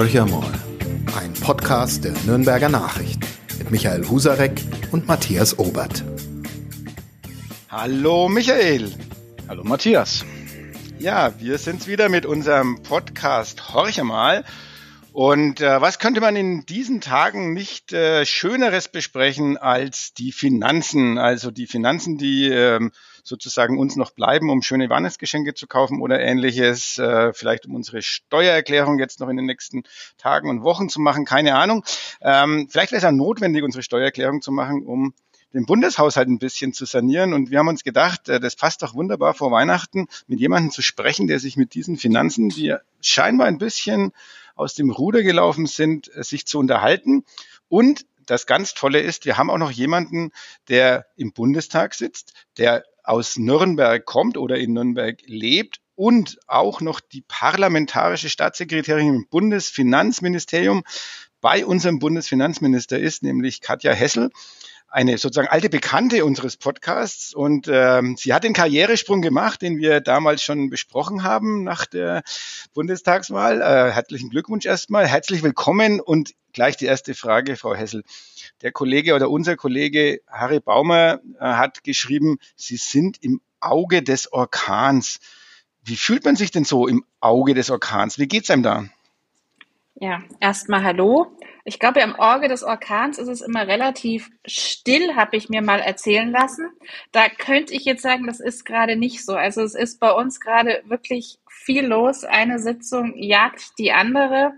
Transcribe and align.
Horcher 0.00 0.24
mal, 0.24 0.50
ein 1.20 1.34
Podcast 1.34 2.04
der 2.04 2.14
Nürnberger 2.24 2.70
Nachrichten 2.70 3.20
mit 3.58 3.70
Michael 3.70 4.08
Husarek 4.08 4.58
und 4.92 5.06
Matthias 5.06 5.58
Obert. 5.58 6.02
Hallo 7.68 8.30
Michael. 8.30 8.94
Hallo 9.46 9.62
Matthias. 9.62 10.24
Ja, 10.98 11.38
wir 11.38 11.58
sind's 11.58 11.86
wieder 11.86 12.08
mit 12.08 12.24
unserem 12.24 12.82
Podcast 12.82 13.74
Horcher 13.74 14.04
mal. 14.04 14.46
Und 15.12 15.60
äh, 15.60 15.82
was 15.82 15.98
könnte 15.98 16.22
man 16.22 16.34
in 16.34 16.64
diesen 16.64 17.02
Tagen 17.02 17.52
nicht 17.52 17.92
äh, 17.92 18.24
Schöneres 18.24 18.88
besprechen 18.88 19.58
als 19.58 20.14
die 20.14 20.32
Finanzen? 20.32 21.18
Also 21.18 21.50
die 21.50 21.66
Finanzen, 21.66 22.16
die 22.16 22.48
ähm, 22.48 22.90
sozusagen 23.30 23.78
uns 23.78 23.96
noch 23.96 24.10
bleiben, 24.10 24.50
um 24.50 24.60
schöne 24.60 24.90
Weihnachtsgeschenke 24.90 25.54
zu 25.54 25.66
kaufen 25.66 26.02
oder 26.02 26.20
ähnliches, 26.20 26.98
äh, 26.98 27.32
vielleicht 27.32 27.64
um 27.64 27.74
unsere 27.74 28.02
Steuererklärung 28.02 28.98
jetzt 28.98 29.20
noch 29.20 29.28
in 29.28 29.38
den 29.38 29.46
nächsten 29.46 29.84
Tagen 30.18 30.50
und 30.50 30.62
Wochen 30.62 30.90
zu 30.90 31.00
machen, 31.00 31.24
keine 31.24 31.54
Ahnung. 31.54 31.84
Ähm, 32.20 32.68
vielleicht 32.68 32.92
wäre 32.92 32.98
es 32.98 33.04
ja 33.04 33.12
notwendig, 33.12 33.64
unsere 33.64 33.82
Steuererklärung 33.82 34.42
zu 34.42 34.52
machen, 34.52 34.84
um 34.84 35.14
den 35.54 35.64
Bundeshaushalt 35.64 36.28
ein 36.28 36.38
bisschen 36.38 36.72
zu 36.72 36.84
sanieren. 36.84 37.32
Und 37.32 37.50
wir 37.50 37.58
haben 37.58 37.68
uns 37.68 37.84
gedacht, 37.84 38.28
äh, 38.28 38.40
das 38.40 38.56
passt 38.56 38.82
doch 38.82 38.94
wunderbar 38.94 39.32
vor 39.34 39.50
Weihnachten, 39.50 40.08
mit 40.26 40.40
jemandem 40.40 40.72
zu 40.72 40.82
sprechen, 40.82 41.26
der 41.26 41.38
sich 41.38 41.56
mit 41.56 41.74
diesen 41.74 41.96
Finanzen, 41.96 42.50
die 42.50 42.74
scheinbar 43.00 43.46
ein 43.46 43.58
bisschen 43.58 44.12
aus 44.54 44.74
dem 44.74 44.90
Ruder 44.90 45.22
gelaufen 45.22 45.66
sind, 45.66 46.14
äh, 46.14 46.22
sich 46.22 46.46
zu 46.46 46.58
unterhalten. 46.58 47.24
Und 47.68 48.04
das 48.26 48.46
ganz 48.46 48.74
Tolle 48.74 49.00
ist, 49.00 49.24
wir 49.24 49.36
haben 49.36 49.50
auch 49.50 49.58
noch 49.58 49.70
jemanden, 49.70 50.30
der 50.68 51.06
im 51.16 51.32
Bundestag 51.32 51.94
sitzt, 51.94 52.34
der 52.58 52.84
aus 53.02 53.36
Nürnberg 53.36 54.04
kommt 54.04 54.36
oder 54.36 54.58
in 54.58 54.72
Nürnberg 54.72 55.18
lebt 55.26 55.80
und 55.94 56.38
auch 56.46 56.80
noch 56.80 57.00
die 57.00 57.22
parlamentarische 57.22 58.30
Staatssekretärin 58.30 59.08
im 59.08 59.26
Bundesfinanzministerium 59.28 60.84
bei 61.40 61.64
unserem 61.64 61.98
Bundesfinanzminister 61.98 62.98
ist, 62.98 63.22
nämlich 63.22 63.60
Katja 63.60 63.92
Hessel 63.92 64.30
eine 64.90 65.18
sozusagen 65.18 65.48
alte 65.48 65.70
Bekannte 65.70 66.24
unseres 66.24 66.56
Podcasts 66.56 67.32
und 67.32 67.68
ähm, 67.70 68.16
sie 68.18 68.34
hat 68.34 68.42
den 68.42 68.52
Karrieresprung 68.52 69.22
gemacht, 69.22 69.62
den 69.62 69.78
wir 69.78 70.00
damals 70.00 70.42
schon 70.42 70.68
besprochen 70.68 71.22
haben 71.22 71.62
nach 71.62 71.86
der 71.86 72.22
Bundestagswahl. 72.74 73.62
Äh, 73.62 73.92
herzlichen 73.92 74.30
Glückwunsch 74.30 74.66
erstmal, 74.66 75.06
herzlich 75.06 75.44
willkommen 75.44 76.00
und 76.00 76.32
gleich 76.52 76.76
die 76.76 76.86
erste 76.86 77.14
Frage, 77.14 77.56
Frau 77.56 77.74
Hessel. 77.74 78.02
Der 78.62 78.72
Kollege 78.72 79.14
oder 79.14 79.30
unser 79.30 79.56
Kollege 79.56 80.20
Harry 80.26 80.58
Baumer 80.58 81.20
äh, 81.38 81.44
hat 81.44 81.84
geschrieben, 81.84 82.38
Sie 82.56 82.76
sind 82.76 83.22
im 83.22 83.40
Auge 83.60 84.02
des 84.02 84.32
Orkans. 84.32 85.20
Wie 85.84 85.96
fühlt 85.96 86.24
man 86.24 86.34
sich 86.34 86.50
denn 86.50 86.64
so 86.64 86.88
im 86.88 87.04
Auge 87.20 87.54
des 87.54 87.70
Orkans? 87.70 88.18
Wie 88.18 88.26
geht's 88.26 88.50
einem 88.50 88.64
da? 88.64 88.86
Ja, 90.02 90.22
erstmal 90.40 90.82
Hallo. 90.82 91.36
Ich 91.66 91.78
glaube, 91.78 92.02
am 92.02 92.16
Auge 92.16 92.48
des 92.48 92.62
Orkans 92.62 93.18
ist 93.18 93.28
es 93.28 93.42
immer 93.42 93.68
relativ 93.68 94.30
still, 94.46 95.14
habe 95.14 95.36
ich 95.36 95.50
mir 95.50 95.60
mal 95.60 95.80
erzählen 95.80 96.30
lassen. 96.30 96.70
Da 97.12 97.28
könnte 97.28 97.74
ich 97.74 97.84
jetzt 97.84 98.00
sagen, 98.00 98.26
das 98.26 98.40
ist 98.40 98.64
gerade 98.64 98.96
nicht 98.96 99.22
so. 99.22 99.34
Also 99.34 99.60
es 99.60 99.74
ist 99.74 100.00
bei 100.00 100.10
uns 100.10 100.40
gerade 100.40 100.82
wirklich 100.86 101.38
viel 101.50 101.84
los. 101.84 102.24
Eine 102.24 102.60
Sitzung 102.60 103.12
jagt 103.14 103.78
die 103.78 103.92
andere. 103.92 104.54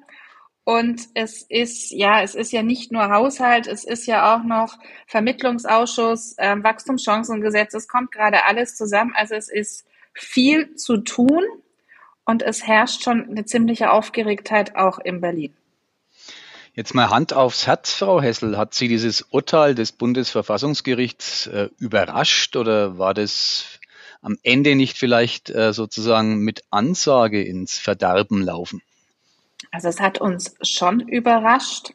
Und 0.62 1.08
es 1.14 1.42
ist, 1.42 1.90
ja, 1.90 2.22
es 2.22 2.36
ist 2.36 2.52
ja 2.52 2.62
nicht 2.62 2.92
nur 2.92 3.10
Haushalt, 3.10 3.66
es 3.66 3.82
ist 3.82 4.06
ja 4.06 4.36
auch 4.36 4.44
noch 4.44 4.78
Vermittlungsausschuss, 5.08 6.36
ähm, 6.38 6.62
Wachstumschancengesetz, 6.62 7.74
es 7.74 7.88
kommt 7.88 8.12
gerade 8.12 8.44
alles 8.46 8.76
zusammen. 8.76 9.12
Also 9.16 9.34
es 9.34 9.48
ist 9.48 9.84
viel 10.14 10.76
zu 10.76 10.98
tun 10.98 11.42
und 12.24 12.42
es 12.42 12.66
herrscht 12.66 13.02
schon 13.02 13.28
eine 13.28 13.44
ziemliche 13.44 13.90
Aufgeregtheit 13.90 14.76
auch 14.76 14.98
in 14.98 15.20
Berlin. 15.20 15.54
Jetzt 16.74 16.94
mal 16.94 17.10
Hand 17.10 17.34
aufs 17.34 17.66
Herz, 17.66 17.92
Frau 17.92 18.22
Hessel. 18.22 18.56
Hat 18.56 18.72
Sie 18.72 18.88
dieses 18.88 19.22
Urteil 19.30 19.74
des 19.74 19.92
Bundesverfassungsgerichts 19.92 21.46
äh, 21.48 21.68
überrascht 21.78 22.56
oder 22.56 22.96
war 22.96 23.12
das 23.12 23.78
am 24.22 24.38
Ende 24.42 24.74
nicht 24.74 24.96
vielleicht 24.96 25.50
äh, 25.50 25.74
sozusagen 25.74 26.38
mit 26.38 26.62
Ansage 26.70 27.42
ins 27.42 27.78
Verderben 27.78 28.40
laufen? 28.40 28.80
Also 29.70 29.88
es 29.88 30.00
hat 30.00 30.18
uns 30.18 30.54
schon 30.62 31.00
überrascht 31.00 31.92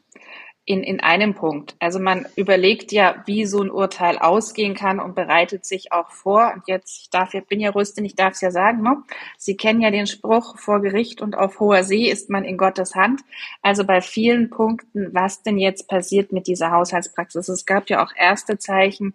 in, 0.67 0.83
in 0.83 0.99
einem 0.99 1.33
Punkt. 1.33 1.77
Also 1.79 1.97
man 1.97 2.25
überlegt 2.35 2.91
ja, 2.91 3.23
wie 3.25 3.45
so 3.45 3.61
ein 3.61 3.71
Urteil 3.71 4.17
ausgehen 4.17 4.75
kann 4.75 4.99
und 4.99 5.15
bereitet 5.15 5.65
sich 5.65 5.93
auch 5.93 6.11
vor. 6.11 6.51
Und 6.53 6.67
jetzt, 6.67 7.03
ich 7.03 7.09
darf, 7.09 7.33
ich 7.33 7.45
bin 7.45 7.61
ja 7.61 7.69
Rüstin, 7.69 8.03
ich 8.03 8.17
darf 8.17 8.33
es 8.33 8.41
ja 8.41 8.51
sagen, 8.51 8.83
ne? 8.83 9.01
Sie 9.37 9.55
kennen 9.55 9.79
ja 9.79 9.91
den 9.91 10.07
Spruch, 10.07 10.59
vor 10.59 10.81
Gericht 10.81 11.21
und 11.21 11.37
auf 11.37 11.61
hoher 11.61 11.85
See 11.85 12.09
ist 12.11 12.29
man 12.29 12.43
in 12.43 12.57
Gottes 12.57 12.95
Hand. 12.95 13.21
Also 13.61 13.85
bei 13.85 14.01
vielen 14.01 14.49
Punkten, 14.49 15.13
was 15.13 15.41
denn 15.41 15.57
jetzt 15.57 15.87
passiert 15.87 16.33
mit 16.33 16.47
dieser 16.47 16.71
Haushaltspraxis? 16.71 17.47
Es 17.47 17.65
gab 17.65 17.89
ja 17.89 18.03
auch 18.03 18.11
erste 18.13 18.57
Zeichen 18.57 19.13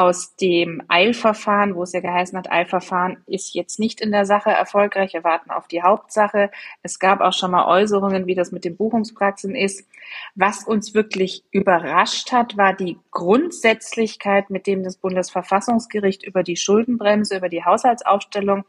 aus 0.00 0.34
dem 0.36 0.82
Eilverfahren, 0.88 1.74
wo 1.74 1.82
es 1.82 1.92
ja 1.92 2.00
geheißen 2.00 2.38
hat, 2.38 2.50
Eilverfahren 2.50 3.18
ist 3.26 3.54
jetzt 3.54 3.78
nicht 3.78 4.00
in 4.00 4.12
der 4.12 4.24
Sache 4.24 4.50
erfolgreich, 4.50 5.12
wir 5.12 5.24
warten 5.24 5.50
auf 5.50 5.68
die 5.68 5.82
Hauptsache. 5.82 6.50
Es 6.82 6.98
gab 6.98 7.20
auch 7.20 7.34
schon 7.34 7.50
mal 7.50 7.66
Äußerungen, 7.66 8.26
wie 8.26 8.34
das 8.34 8.50
mit 8.50 8.64
den 8.64 8.76
Buchungspraxen 8.76 9.54
ist. 9.54 9.86
Was 10.34 10.64
uns 10.64 10.94
wirklich 10.94 11.44
überrascht 11.50 12.32
hat, 12.32 12.56
war 12.56 12.72
die 12.72 12.98
Grundsätzlichkeit, 13.10 14.48
mit 14.48 14.66
dem 14.66 14.82
das 14.82 14.96
Bundesverfassungsgericht 14.96 16.22
über 16.22 16.42
die 16.42 16.56
Schuldenbremse, 16.56 17.36
über 17.36 17.50
die 17.50 17.64
Haushaltsaufstellung 17.64 18.64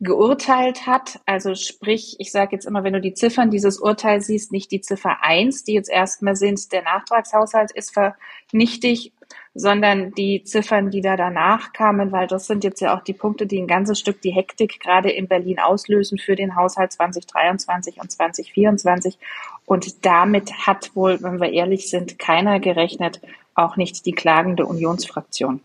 geurteilt 0.00 0.86
hat. 0.86 1.20
Also 1.26 1.54
sprich, 1.54 2.16
ich 2.18 2.32
sage 2.32 2.56
jetzt 2.56 2.64
immer, 2.64 2.82
wenn 2.82 2.94
du 2.94 3.00
die 3.00 3.14
Ziffern 3.14 3.50
dieses 3.50 3.78
Urteils 3.78 4.26
siehst, 4.26 4.52
nicht 4.52 4.72
die 4.72 4.80
Ziffer 4.80 5.18
eins, 5.22 5.64
die 5.64 5.74
jetzt 5.74 5.90
erstmal 5.90 6.34
sind, 6.34 6.72
der 6.72 6.82
Nachtragshaushalt 6.82 7.70
ist 7.72 7.94
vernichtig, 7.94 9.12
sondern 9.54 10.12
die 10.12 10.44
Ziffern, 10.44 10.90
die 10.90 11.02
da 11.02 11.16
danach 11.16 11.72
kamen, 11.72 12.10
weil 12.10 12.26
das 12.26 12.46
sind 12.46 12.64
jetzt 12.64 12.80
ja 12.80 12.96
auch 12.96 13.02
die 13.02 13.12
Punkte, 13.12 13.46
die 13.46 13.58
ein 13.58 13.66
ganzes 13.66 13.98
Stück 13.98 14.22
die 14.22 14.30
Hektik 14.30 14.80
gerade 14.80 15.10
in 15.10 15.28
Berlin 15.28 15.58
auslösen 15.58 16.18
für 16.18 16.36
den 16.36 16.56
Haushalt 16.56 16.92
2023 16.92 18.00
und 18.00 18.10
2024. 18.10 19.18
Und 19.66 20.04
damit 20.06 20.52
hat 20.66 20.96
wohl, 20.96 21.22
wenn 21.22 21.40
wir 21.40 21.52
ehrlich 21.52 21.90
sind, 21.90 22.18
keiner 22.18 22.60
gerechnet, 22.60 23.20
auch 23.54 23.76
nicht 23.76 24.06
die 24.06 24.12
klagende 24.12 24.64
Unionsfraktion. 24.64 25.60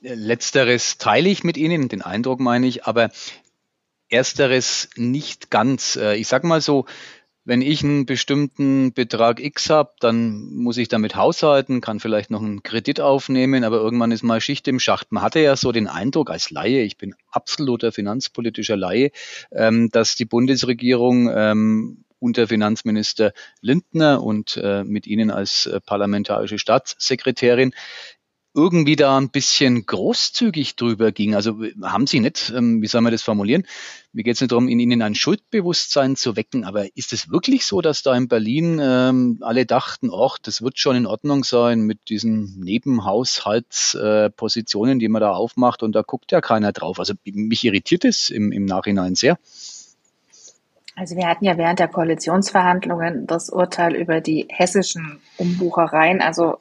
Letzteres 0.00 0.98
teile 0.98 1.28
ich 1.28 1.44
mit 1.44 1.56
Ihnen, 1.56 1.88
den 1.88 2.00
Eindruck 2.00 2.40
meine 2.40 2.66
ich, 2.66 2.84
aber 2.84 3.10
ersteres 4.08 4.88
nicht 4.96 5.50
ganz. 5.50 5.96
Äh, 5.96 6.16
ich 6.16 6.28
sage 6.28 6.46
mal 6.46 6.60
so, 6.60 6.86
wenn 7.46 7.62
ich 7.62 7.84
einen 7.84 8.06
bestimmten 8.06 8.92
Betrag 8.92 9.40
X 9.40 9.70
habe, 9.70 9.92
dann 10.00 10.52
muss 10.52 10.76
ich 10.78 10.88
damit 10.88 11.14
haushalten, 11.14 11.80
kann 11.80 12.00
vielleicht 12.00 12.28
noch 12.30 12.42
einen 12.42 12.64
Kredit 12.64 13.00
aufnehmen, 13.00 13.62
aber 13.62 13.76
irgendwann 13.76 14.10
ist 14.10 14.24
mal 14.24 14.40
Schicht 14.40 14.66
im 14.66 14.80
Schacht. 14.80 15.12
Man 15.12 15.22
hatte 15.22 15.38
ja 15.38 15.56
so 15.56 15.70
den 15.70 15.86
Eindruck 15.86 16.28
als 16.28 16.50
Laie, 16.50 16.82
ich 16.82 16.98
bin 16.98 17.14
absoluter 17.30 17.92
finanzpolitischer 17.92 18.76
Laie, 18.76 19.12
ähm, 19.52 19.90
dass 19.92 20.16
die 20.16 20.24
Bundesregierung 20.24 21.30
ähm, 21.32 22.04
unter 22.18 22.48
Finanzminister 22.48 23.32
Lindner 23.60 24.24
und 24.24 24.56
äh, 24.56 24.82
mit 24.82 25.06
Ihnen 25.06 25.30
als 25.30 25.66
äh, 25.66 25.80
parlamentarische 25.80 26.58
Staatssekretärin 26.58 27.72
irgendwie 28.56 28.96
da 28.96 29.18
ein 29.18 29.28
bisschen 29.28 29.84
großzügig 29.84 30.76
drüber 30.76 31.12
ging. 31.12 31.34
Also 31.34 31.58
haben 31.82 32.06
Sie 32.06 32.20
nicht, 32.20 32.50
ähm, 32.56 32.80
wie 32.80 32.86
soll 32.86 33.02
man 33.02 33.12
das 33.12 33.22
formulieren? 33.22 33.66
Mir 34.14 34.22
geht 34.22 34.36
es 34.36 34.40
nicht 34.40 34.50
darum, 34.50 34.66
in 34.66 34.80
Ihnen 34.80 35.02
ein 35.02 35.14
Schuldbewusstsein 35.14 36.16
zu 36.16 36.36
wecken, 36.36 36.64
aber 36.64 36.86
ist 36.96 37.12
es 37.12 37.30
wirklich 37.30 37.66
so, 37.66 37.82
dass 37.82 38.02
da 38.02 38.16
in 38.16 38.28
Berlin 38.28 38.80
ähm, 38.82 39.40
alle 39.42 39.66
dachten, 39.66 40.10
ach, 40.10 40.38
das 40.42 40.62
wird 40.62 40.78
schon 40.78 40.96
in 40.96 41.04
Ordnung 41.04 41.44
sein 41.44 41.82
mit 41.82 42.08
diesen 42.08 42.58
Nebenhaushaltspositionen, 42.58 44.96
äh, 44.96 45.00
die 45.00 45.08
man 45.08 45.20
da 45.20 45.32
aufmacht 45.32 45.82
und 45.82 45.92
da 45.92 46.00
guckt 46.00 46.32
ja 46.32 46.40
keiner 46.40 46.72
drauf. 46.72 46.98
Also 46.98 47.12
mich 47.24 47.62
irritiert 47.62 48.06
es 48.06 48.30
im, 48.30 48.52
im 48.52 48.64
Nachhinein 48.64 49.16
sehr. 49.16 49.38
Also 50.94 51.14
wir 51.14 51.28
hatten 51.28 51.44
ja 51.44 51.58
während 51.58 51.78
der 51.78 51.88
Koalitionsverhandlungen 51.88 53.26
das 53.26 53.50
Urteil 53.50 53.94
über 53.94 54.22
die 54.22 54.46
hessischen 54.48 55.20
Umbuchereien, 55.36 56.22
also 56.22 56.56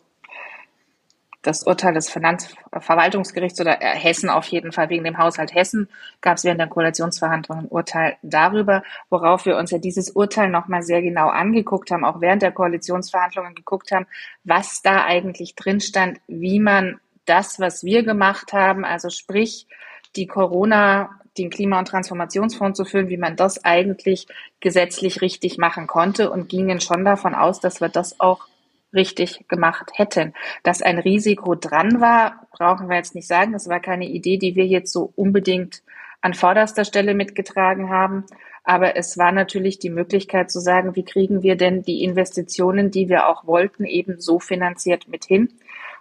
das 1.45 1.63
Urteil 1.63 1.93
des 1.93 2.09
Finanzverwaltungsgerichts 2.09 3.61
oder 3.61 3.81
äh, 3.81 3.95
Hessen 3.95 4.29
auf 4.29 4.47
jeden 4.47 4.71
Fall 4.71 4.89
wegen 4.89 5.03
dem 5.03 5.17
Haushalt 5.17 5.53
Hessen 5.53 5.89
gab 6.21 6.37
es 6.37 6.43
während 6.43 6.59
der 6.59 6.67
Koalitionsverhandlungen 6.67 7.65
ein 7.65 7.69
Urteil 7.69 8.17
darüber, 8.21 8.83
worauf 9.09 9.45
wir 9.45 9.57
uns 9.57 9.71
ja 9.71 9.77
dieses 9.77 10.11
Urteil 10.11 10.49
nochmal 10.49 10.81
sehr 10.81 11.01
genau 11.01 11.29
angeguckt 11.29 11.91
haben, 11.91 12.05
auch 12.05 12.21
während 12.21 12.41
der 12.41 12.51
Koalitionsverhandlungen 12.51 13.55
geguckt 13.55 13.91
haben, 13.91 14.07
was 14.43 14.81
da 14.81 15.05
eigentlich 15.05 15.55
drin 15.55 15.79
stand, 15.79 16.19
wie 16.27 16.59
man 16.59 16.99
das, 17.25 17.59
was 17.59 17.83
wir 17.83 18.03
gemacht 18.03 18.53
haben, 18.53 18.85
also 18.85 19.09
sprich 19.09 19.67
die 20.15 20.27
Corona 20.27 21.09
den 21.37 21.49
Klima- 21.49 21.79
und 21.79 21.87
Transformationsfonds 21.87 22.77
zu 22.77 22.85
führen, 22.85 23.09
wie 23.09 23.17
man 23.17 23.35
das 23.35 23.65
eigentlich 23.65 24.27
gesetzlich 24.61 25.21
richtig 25.21 25.57
machen 25.57 25.85
konnte 25.85 26.31
und 26.31 26.47
gingen 26.47 26.79
schon 26.79 27.03
davon 27.03 27.35
aus, 27.35 27.59
dass 27.59 27.81
wir 27.81 27.89
das 27.89 28.19
auch 28.19 28.47
richtig 28.95 29.47
gemacht 29.47 29.91
hätten. 29.93 30.33
Dass 30.63 30.81
ein 30.81 30.97
Risiko 30.97 31.55
dran 31.55 32.01
war, 32.01 32.47
brauchen 32.51 32.89
wir 32.89 32.97
jetzt 32.97 33.15
nicht 33.15 33.27
sagen. 33.27 33.53
Das 33.53 33.69
war 33.69 33.79
keine 33.79 34.07
Idee, 34.07 34.37
die 34.37 34.55
wir 34.55 34.65
jetzt 34.65 34.91
so 34.91 35.11
unbedingt 35.15 35.83
an 36.21 36.33
vorderster 36.33 36.85
Stelle 36.85 37.13
mitgetragen 37.13 37.89
haben. 37.89 38.25
Aber 38.63 38.95
es 38.95 39.17
war 39.17 39.31
natürlich 39.31 39.77
die 39.77 39.91
Möglichkeit 39.91 40.49
zu 40.49 40.59
sagen, 40.59 40.95
wie 40.95 41.05
kriegen 41.05 41.43
wir 41.43 41.55
denn 41.55 41.83
die 41.83 42.03
Investitionen, 42.03 42.89
die 42.89 43.09
wir 43.09 43.27
auch 43.27 43.45
wollten, 43.45 43.85
eben 43.85 44.19
so 44.19 44.39
finanziert 44.39 45.07
mit 45.07 45.25
hin. 45.25 45.49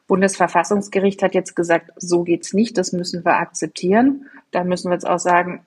Bundesverfassungsgericht 0.06 1.22
hat 1.22 1.34
jetzt 1.34 1.54
gesagt, 1.54 1.90
so 1.96 2.22
geht's 2.22 2.54
nicht, 2.54 2.78
das 2.78 2.92
müssen 2.92 3.24
wir 3.24 3.36
akzeptieren. 3.36 4.30
Da 4.50 4.64
müssen 4.64 4.90
wir 4.90 4.94
jetzt 4.94 5.06
auch 5.06 5.18
sagen, 5.18 5.66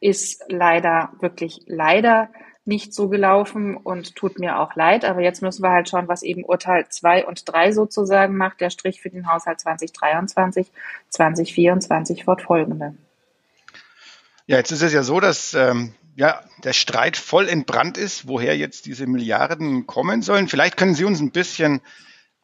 ist 0.00 0.44
leider, 0.48 1.10
wirklich 1.20 1.62
leider 1.66 2.28
nicht 2.66 2.92
so 2.92 3.08
gelaufen 3.08 3.76
und 3.76 4.16
tut 4.16 4.38
mir 4.38 4.58
auch 4.58 4.74
leid. 4.74 5.04
Aber 5.04 5.20
jetzt 5.20 5.42
müssen 5.42 5.62
wir 5.62 5.70
halt 5.70 5.88
schauen, 5.88 6.08
was 6.08 6.22
eben 6.22 6.44
Urteil 6.44 6.86
2 6.88 7.26
und 7.26 7.42
3 7.50 7.72
sozusagen 7.72 8.36
macht, 8.36 8.60
der 8.60 8.70
Strich 8.70 9.00
für 9.00 9.10
den 9.10 9.30
Haushalt 9.30 9.60
2023, 9.60 10.70
2024 11.10 12.24
fortfolgende. 12.24 12.94
Ja, 14.46 14.58
jetzt 14.58 14.70
ist 14.70 14.82
es 14.82 14.92
ja 14.92 15.02
so, 15.02 15.20
dass 15.20 15.54
ähm, 15.54 15.94
ja, 16.14 16.42
der 16.64 16.72
Streit 16.72 17.16
voll 17.16 17.48
entbrannt 17.48 17.98
ist, 17.98 18.28
woher 18.28 18.56
jetzt 18.56 18.86
diese 18.86 19.06
Milliarden 19.06 19.86
kommen 19.86 20.22
sollen. 20.22 20.48
Vielleicht 20.48 20.76
können 20.76 20.94
Sie 20.94 21.04
uns 21.04 21.20
ein 21.20 21.32
bisschen 21.32 21.80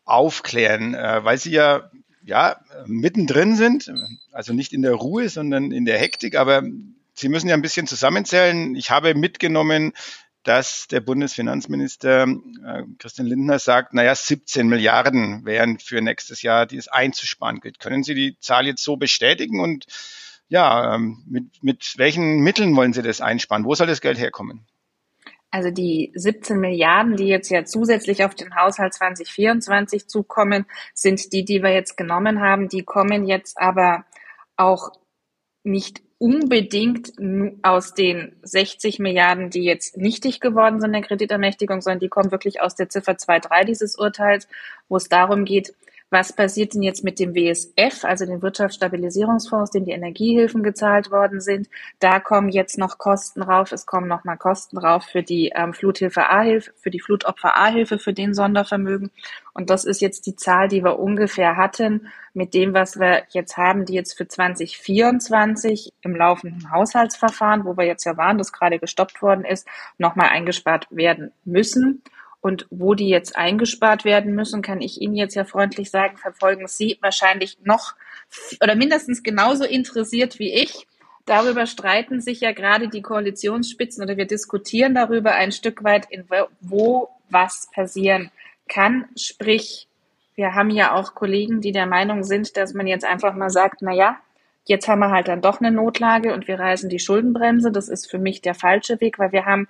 aufklären, 0.04 0.94
äh, 0.94 1.25
weil 1.25 1.38
Sie 1.38 1.52
ja 1.52 1.90
ja 2.25 2.56
mittendrin 2.86 3.56
sind, 3.56 3.92
also 4.32 4.52
nicht 4.52 4.72
in 4.72 4.82
der 4.82 4.94
Ruhe, 4.94 5.28
sondern 5.28 5.72
in 5.72 5.84
der 5.84 5.98
Hektik, 5.98 6.36
aber 6.36 6.62
Sie 7.14 7.29
müssen 7.29 7.49
ja 7.49 7.55
ein 7.55 7.62
bisschen 7.62 7.87
zusammenzählen. 7.87 8.75
Ich 8.75 8.91
habe 8.91 9.14
mitgenommen, 9.14 9.93
dass 10.43 10.88
der 10.88 11.00
Bundesfinanzminister 11.00 12.25
äh, 12.25 12.82
Christian 12.99 13.29
Lindner 13.29 13.59
sagt, 13.59 13.94
naja, 13.94 14.14
17 14.14 14.67
Milliarden 14.67 15.44
wären 15.44 15.79
für 15.79 16.00
nächstes 16.00 16.43
Jahr, 16.43 16.67
die 16.67 16.76
es 16.76 16.88
einzusparen 16.88 17.61
gilt. 17.61 17.79
Können 17.79 18.03
Sie 18.03 18.14
die 18.14 18.37
Zahl 18.41 18.67
jetzt 18.67 18.82
so 18.82 18.97
bestätigen 18.97 19.61
und 19.61 19.87
ja, 20.49 20.94
ähm, 20.94 21.23
mit, 21.26 21.62
mit 21.62 21.94
welchen 21.97 22.41
Mitteln 22.41 22.76
wollen 22.76 22.93
Sie 22.93 23.03
das 23.03 23.20
einsparen? 23.20 23.64
Wo 23.64 23.75
soll 23.75 23.87
das 23.87 24.00
Geld 24.00 24.19
herkommen? 24.19 24.67
Also 25.50 25.70
die 25.70 26.12
17 26.14 26.59
Milliarden, 26.59 27.17
die 27.17 27.29
jetzt 27.29 27.50
ja 27.50 27.64
zusätzlich 27.64 28.25
auf 28.25 28.35
den 28.35 28.55
Haushalt 28.56 28.94
2024 28.94 30.09
zukommen, 30.09 30.67
sind 30.94 31.32
die, 31.32 31.44
die 31.44 31.62
wir 31.62 31.73
jetzt 31.73 31.97
genommen 31.97 32.41
haben. 32.41 32.69
Die 32.69 32.82
kommen 32.82 33.26
jetzt 33.26 33.59
aber 33.59 34.05
auch 34.56 34.91
nicht 35.62 36.03
unbedingt 36.22 37.14
aus 37.62 37.94
den 37.94 38.36
60 38.42 39.00
Milliarden, 39.00 39.50
die 39.50 39.64
jetzt 39.64 39.96
nichtig 39.96 40.38
geworden 40.38 40.80
sind 40.80 40.92
der 40.92 41.02
Kreditermächtigung, 41.02 41.80
sondern 41.80 41.98
die 41.98 42.08
kommen 42.08 42.30
wirklich 42.30 42.60
aus 42.60 42.76
der 42.76 42.88
Ziffer 42.88 43.14
2.3 43.14 43.64
dieses 43.64 43.98
Urteils, 43.98 44.46
wo 44.88 44.96
es 44.96 45.08
darum 45.08 45.44
geht, 45.44 45.74
was 46.12 46.32
passiert 46.35 46.75
denn 46.75 46.82
jetzt 46.82 47.03
mit 47.03 47.19
dem 47.19 47.35
WSF, 47.35 48.05
also 48.05 48.26
den 48.26 48.43
Wirtschaftsstabilisierungsfonds, 48.43 49.70
dem 49.70 49.87
die 49.87 49.93
Energiehilfen 49.93 50.62
gezahlt 50.62 51.11
worden 51.11 51.41
sind? 51.41 51.69
Da 52.00 52.20
kommen 52.20 52.50
jetzt 52.50 52.76
noch 52.76 52.99
Kosten 52.99 53.41
rauf. 53.43 53.73
Es 53.73 53.87
kommen 53.87 54.09
noch 54.09 54.23
mal 54.25 54.37
Kosten 54.37 54.76
rauf 54.76 55.05
für 55.05 55.23
die 55.23 55.53
ähm, 55.55 55.73
Fluthilfe 55.73 56.29
A-Hilfe, 56.29 56.73
für 56.76 56.91
die 56.91 57.00
Flutopfer 57.00 57.56
A-Hilfe, 57.56 57.99
für 57.99 58.12
den 58.12 58.35
Sondervermögen. 58.35 59.11
Und 59.55 59.70
das 59.70 59.87
ist 59.87 60.03
jetzt 60.03 60.26
die 60.26 60.37
Zahl, 60.37 60.69
die 60.69 60.85
wir 60.85 60.99
ungefähr 60.99 61.56
hatten 61.56 62.09
mit 62.35 62.53
dem, 62.53 62.75
was 62.75 63.00
wir 63.00 63.23
jetzt 63.31 63.56
haben, 63.56 63.87
die 63.87 63.94
jetzt 63.94 64.17
für 64.17 64.29
2024 64.29 65.94
im 66.03 66.14
laufenden 66.14 66.70
Haushaltsverfahren, 66.70 67.64
wo 67.64 67.76
wir 67.76 67.87
jetzt 67.87 68.05
ja 68.05 68.19
waren, 68.19 68.37
das 68.37 68.53
gerade 68.53 68.79
gestoppt 68.79 69.23
worden 69.23 69.47
ist, 69.47 69.67
nochmal 69.97 70.29
eingespart 70.29 70.88
werden 70.91 71.32
müssen. 71.44 72.03
Und 72.42 72.66
wo 72.70 72.94
die 72.94 73.08
jetzt 73.08 73.36
eingespart 73.36 74.04
werden 74.04 74.34
müssen, 74.34 74.60
kann 74.60 74.80
ich 74.80 75.00
Ihnen 75.00 75.14
jetzt 75.14 75.36
ja 75.36 75.44
freundlich 75.44 75.90
sagen, 75.90 76.18
verfolgen 76.18 76.66
Sie 76.66 76.98
wahrscheinlich 77.00 77.56
noch 77.62 77.94
oder 78.60 78.74
mindestens 78.74 79.22
genauso 79.22 79.64
interessiert 79.64 80.38
wie 80.38 80.52
ich. 80.52 80.86
Darüber 81.24 81.66
streiten 81.66 82.20
sich 82.20 82.40
ja 82.40 82.52
gerade 82.52 82.88
die 82.88 83.00
Koalitionsspitzen 83.00 84.02
oder 84.02 84.16
wir 84.16 84.26
diskutieren 84.26 84.94
darüber 84.94 85.32
ein 85.32 85.52
Stück 85.52 85.84
weit, 85.84 86.06
in 86.10 86.24
wo 86.60 87.10
was 87.30 87.68
passieren 87.72 88.30
kann. 88.68 89.06
Sprich, 89.16 89.86
wir 90.34 90.54
haben 90.54 90.70
ja 90.70 90.94
auch 90.94 91.14
Kollegen, 91.14 91.60
die 91.60 91.72
der 91.72 91.86
Meinung 91.86 92.24
sind, 92.24 92.56
dass 92.56 92.74
man 92.74 92.88
jetzt 92.88 93.04
einfach 93.04 93.34
mal 93.34 93.50
sagt, 93.50 93.82
na 93.82 93.92
ja, 93.92 94.18
jetzt 94.64 94.88
haben 94.88 94.98
wir 94.98 95.10
halt 95.10 95.28
dann 95.28 95.42
doch 95.42 95.60
eine 95.60 95.70
Notlage 95.70 96.34
und 96.34 96.48
wir 96.48 96.58
reißen 96.58 96.88
die 96.88 96.98
Schuldenbremse. 96.98 97.70
Das 97.70 97.88
ist 97.88 98.10
für 98.10 98.18
mich 98.18 98.40
der 98.42 98.54
falsche 98.54 99.00
Weg, 99.00 99.20
weil 99.20 99.30
wir 99.30 99.46
haben 99.46 99.68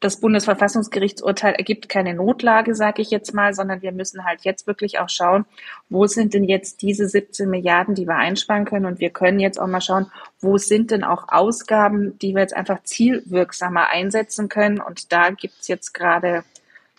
das 0.00 0.20
Bundesverfassungsgerichtsurteil 0.20 1.54
ergibt 1.54 1.88
keine 1.88 2.14
Notlage, 2.14 2.74
sage 2.74 3.02
ich 3.02 3.10
jetzt 3.10 3.34
mal, 3.34 3.52
sondern 3.52 3.82
wir 3.82 3.90
müssen 3.90 4.24
halt 4.24 4.42
jetzt 4.42 4.66
wirklich 4.68 5.00
auch 5.00 5.08
schauen, 5.08 5.44
wo 5.88 6.06
sind 6.06 6.34
denn 6.34 6.44
jetzt 6.44 6.82
diese 6.82 7.08
17 7.08 7.50
Milliarden, 7.50 7.96
die 7.96 8.06
wir 8.06 8.14
einsparen 8.14 8.64
können. 8.64 8.86
Und 8.86 9.00
wir 9.00 9.10
können 9.10 9.40
jetzt 9.40 9.60
auch 9.60 9.66
mal 9.66 9.80
schauen, 9.80 10.10
wo 10.40 10.56
sind 10.56 10.92
denn 10.92 11.02
auch 11.02 11.28
Ausgaben, 11.28 12.16
die 12.20 12.34
wir 12.34 12.42
jetzt 12.42 12.54
einfach 12.54 12.82
zielwirksamer 12.84 13.88
einsetzen 13.88 14.48
können. 14.48 14.80
Und 14.80 15.12
da 15.12 15.30
gibt's 15.30 15.66
jetzt 15.66 15.94
gerade 15.94 16.44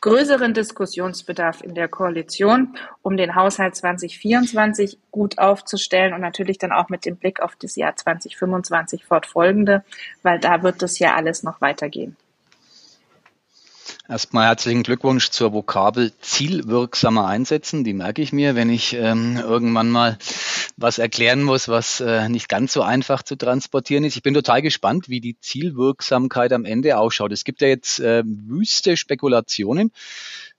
größeren 0.01 0.53
Diskussionsbedarf 0.53 1.61
in 1.61 1.75
der 1.75 1.87
Koalition, 1.87 2.75
um 3.01 3.15
den 3.15 3.35
Haushalt 3.35 3.75
2024 3.75 4.97
gut 5.11 5.37
aufzustellen 5.37 6.13
und 6.13 6.21
natürlich 6.21 6.57
dann 6.57 6.71
auch 6.71 6.89
mit 6.89 7.05
dem 7.05 7.17
Blick 7.17 7.41
auf 7.41 7.55
das 7.55 7.75
Jahr 7.75 7.95
2025 7.95 9.05
fortfolgende, 9.05 9.83
weil 10.21 10.39
da 10.39 10.63
wird 10.63 10.81
das 10.81 10.99
ja 10.99 11.15
alles 11.15 11.43
noch 11.43 11.61
weitergehen. 11.61 12.15
Erstmal 14.07 14.47
herzlichen 14.47 14.83
Glückwunsch 14.83 15.29
zur 15.29 15.53
Vokabel 15.53 16.11
zielwirksamer 16.21 17.27
einsetzen. 17.27 17.83
Die 17.83 17.93
merke 17.93 18.21
ich 18.21 18.33
mir, 18.33 18.55
wenn 18.55 18.69
ich 18.69 18.93
ähm, 18.93 19.37
irgendwann 19.37 19.89
mal 19.89 20.17
was 20.77 20.97
erklären 20.97 21.43
muss, 21.43 21.67
was 21.67 21.99
äh, 21.99 22.29
nicht 22.29 22.49
ganz 22.49 22.73
so 22.73 22.81
einfach 22.81 23.23
zu 23.23 23.35
transportieren 23.35 24.03
ist. 24.03 24.15
Ich 24.15 24.23
bin 24.23 24.33
total 24.33 24.61
gespannt, 24.61 25.09
wie 25.09 25.21
die 25.21 25.39
Zielwirksamkeit 25.39 26.53
am 26.53 26.65
Ende 26.65 26.97
ausschaut. 26.97 27.31
Es 27.31 27.43
gibt 27.43 27.61
ja 27.61 27.67
jetzt 27.67 27.99
äh, 27.99 28.23
wüste 28.25 28.97
Spekulationen 28.97 29.91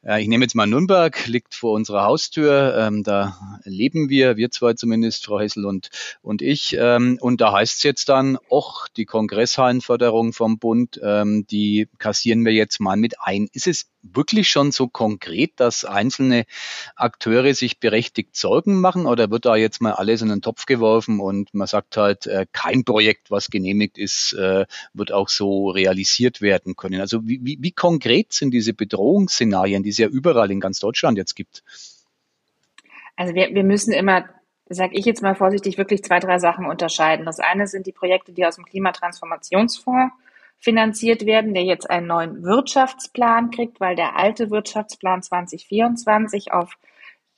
ich 0.03 0.29
nehme 0.29 0.45
jetzt 0.45 0.55
mal 0.55 0.67
Nürnberg, 0.67 1.27
liegt 1.27 1.55
vor 1.55 1.75
unserer 1.75 2.05
Haustür. 2.05 2.75
Ähm, 2.79 3.03
da 3.03 3.37
leben 3.65 4.09
wir, 4.09 4.39
wir 4.39 4.51
zwei 4.51 4.73
zumindest, 4.73 5.27
Frau 5.27 5.41
Hessel 5.41 5.67
und, 5.67 5.91
und 6.23 6.41
ich. 6.41 6.75
Ähm, 6.79 7.19
und 7.21 7.43
da 7.43 7.53
heißt 7.53 7.77
es 7.77 7.83
jetzt 7.83 8.09
dann, 8.09 8.39
och, 8.51 8.89
die 8.97 9.05
Kongresshallenförderung 9.05 10.33
vom 10.33 10.59
Bund, 10.59 10.99
ähm, 11.03 11.47
die 11.51 11.87
kassieren 11.99 12.47
wir 12.47 12.53
jetzt 12.53 12.81
mal 12.81 12.97
mit 12.97 13.21
ein. 13.21 13.49
Ist 13.53 13.67
es 13.67 13.91
wirklich 14.03 14.49
schon 14.49 14.73
so 14.73 14.89
konkret, 14.89 15.53
dass 15.57 15.85
einzelne 15.85 16.45
Akteure 16.97 17.55
sich 17.55 17.81
berechtigt 17.81 18.37
Sorgen 18.37 18.81
machen 18.81 19.07
oder 19.07 19.31
wird 19.31 19.45
da 19.45 19.57
jetzt 19.57 19.81
mal 19.81 19.93
alles 19.93 20.23
in 20.23 20.29
den 20.29 20.43
Topf 20.43 20.67
geworfen 20.67 21.21
und 21.21 21.53
man 21.53 21.67
sagt 21.67 21.97
halt, 21.97 22.27
äh, 22.27 22.47
kein 22.53 22.85
Projekt, 22.85 23.31
was 23.31 23.51
genehmigt 23.51 23.99
ist, 23.99 24.33
äh, 24.33 24.67
wird 24.95 25.13
auch 25.13 25.29
so 25.29 25.71
realisiert 25.71 26.41
werden 26.41 26.77
können? 26.77 27.01
Also 27.01 27.27
wie, 27.27 27.41
wie, 27.43 27.59
wie 27.61 27.73
konkret 27.73 28.33
sind 28.33 28.53
diese 28.53 28.73
Bedrohungsszenarien, 28.73 29.83
die 29.83 29.90
es 29.91 29.99
ja 29.99 30.09
überall 30.09 30.51
in 30.51 30.61
ganz 30.61 30.79
Deutschland 30.79 31.19
jetzt 31.19 31.35
gibt? 31.35 31.63
Also 33.17 33.35
wir, 33.35 33.55
wir 33.55 33.65
müssen 33.65 33.93
immer 33.93 34.25
sage 34.73 34.97
ich 34.97 35.05
jetzt 35.05 35.21
mal 35.21 35.35
vorsichtig, 35.35 35.77
wirklich 35.79 36.05
zwei, 36.05 36.21
drei 36.21 36.39
Sachen 36.39 36.65
unterscheiden. 36.65 37.27
Das 37.27 37.41
eine 37.41 37.67
sind 37.67 37.87
die 37.87 37.93
Projekte, 37.93 38.33
die 38.33 38.47
aus 38.47 38.55
dem 38.55 38.65
Klimatransformationsfonds 38.65 40.15
finanziert 40.61 41.27
werden, 41.27 41.55
der 41.55 41.65
jetzt 41.65 41.91
einen 41.91 42.07
neuen 42.07 42.43
Wirtschaftsplan 42.45 43.51
kriegt, 43.51 43.81
weil 43.81 43.97
der 43.97 44.17
alte 44.17 44.51
Wirtschaftsplan 44.51 45.23
2024 45.23 46.53
auf 46.53 46.79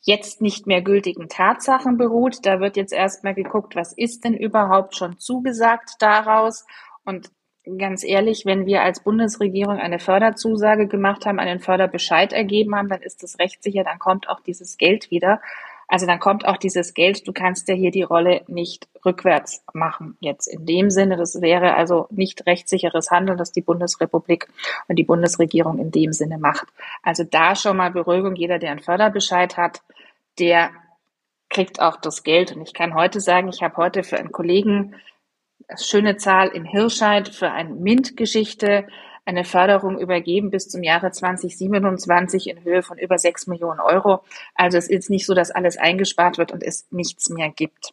jetzt 0.02 0.42
nicht 0.42 0.66
mehr 0.66 0.82
gültigen 0.82 1.28
Tatsachen 1.28 1.96
beruht. 1.96 2.44
Da 2.44 2.60
wird 2.60 2.76
jetzt 2.76 2.92
erstmal 2.92 3.34
geguckt, 3.34 3.76
was 3.76 3.94
ist 3.94 4.24
denn 4.24 4.34
überhaupt 4.34 4.96
schon 4.96 5.18
zugesagt 5.18 5.92
daraus? 6.00 6.66
Und 7.04 7.30
ganz 7.78 8.04
ehrlich, 8.04 8.44
wenn 8.44 8.66
wir 8.66 8.82
als 8.82 9.00
Bundesregierung 9.00 9.78
eine 9.78 9.98
Förderzusage 9.98 10.88
gemacht 10.88 11.26
haben, 11.26 11.38
einen 11.38 11.60
Förderbescheid 11.60 12.32
ergeben 12.32 12.74
haben, 12.74 12.88
dann 12.88 13.02
ist 13.02 13.22
das 13.22 13.38
rechtssicher, 13.38 13.84
dann 13.84 13.98
kommt 13.98 14.28
auch 14.28 14.40
dieses 14.40 14.76
Geld 14.78 15.10
wieder. 15.10 15.40
Also 15.88 16.06
dann 16.06 16.20
kommt 16.20 16.46
auch 16.46 16.56
dieses 16.56 16.94
Geld, 16.94 17.28
du 17.28 17.32
kannst 17.32 17.68
ja 17.68 17.74
hier 17.74 17.90
die 17.90 18.02
Rolle 18.02 18.42
nicht 18.46 18.88
rückwärts 19.04 19.62
machen 19.74 20.16
jetzt 20.20 20.46
in 20.46 20.64
dem 20.64 20.90
Sinne. 20.90 21.16
Das 21.16 21.40
wäre 21.42 21.74
also 21.74 22.06
nicht 22.10 22.46
rechtssicheres 22.46 23.10
Handeln, 23.10 23.36
das 23.36 23.52
die 23.52 23.60
Bundesrepublik 23.60 24.48
und 24.88 24.96
die 24.96 25.04
Bundesregierung 25.04 25.78
in 25.78 25.90
dem 25.90 26.12
Sinne 26.14 26.38
macht. 26.38 26.66
Also 27.02 27.24
da 27.24 27.54
schon 27.54 27.76
mal 27.76 27.90
Beruhigung. 27.90 28.36
Jeder, 28.36 28.58
der 28.58 28.70
einen 28.70 28.80
Förderbescheid 28.80 29.58
hat, 29.58 29.82
der 30.38 30.70
kriegt 31.50 31.82
auch 31.82 31.96
das 31.96 32.22
Geld. 32.22 32.56
Und 32.56 32.62
ich 32.62 32.72
kann 32.72 32.94
heute 32.94 33.20
sagen, 33.20 33.48
ich 33.48 33.62
habe 33.62 33.76
heute 33.76 34.02
für 34.02 34.18
einen 34.18 34.32
Kollegen 34.32 34.94
schöne 35.78 36.16
Zahl 36.16 36.48
in 36.48 36.64
Hirscheid 36.64 37.28
für 37.28 37.50
ein 37.50 37.80
MINT-Geschichte 37.80 38.86
eine 39.24 39.44
Förderung 39.44 39.98
übergeben 39.98 40.50
bis 40.50 40.68
zum 40.68 40.82
Jahre 40.82 41.10
2027 41.10 42.48
in 42.48 42.64
Höhe 42.64 42.82
von 42.82 42.98
über 42.98 43.18
sechs 43.18 43.46
Millionen 43.46 43.80
Euro. 43.80 44.22
Also 44.54 44.78
es 44.78 44.88
ist 44.88 45.10
nicht 45.10 45.26
so, 45.26 45.34
dass 45.34 45.50
alles 45.50 45.76
eingespart 45.76 46.38
wird 46.38 46.52
und 46.52 46.62
es 46.62 46.86
nichts 46.90 47.30
mehr 47.30 47.50
gibt. 47.50 47.92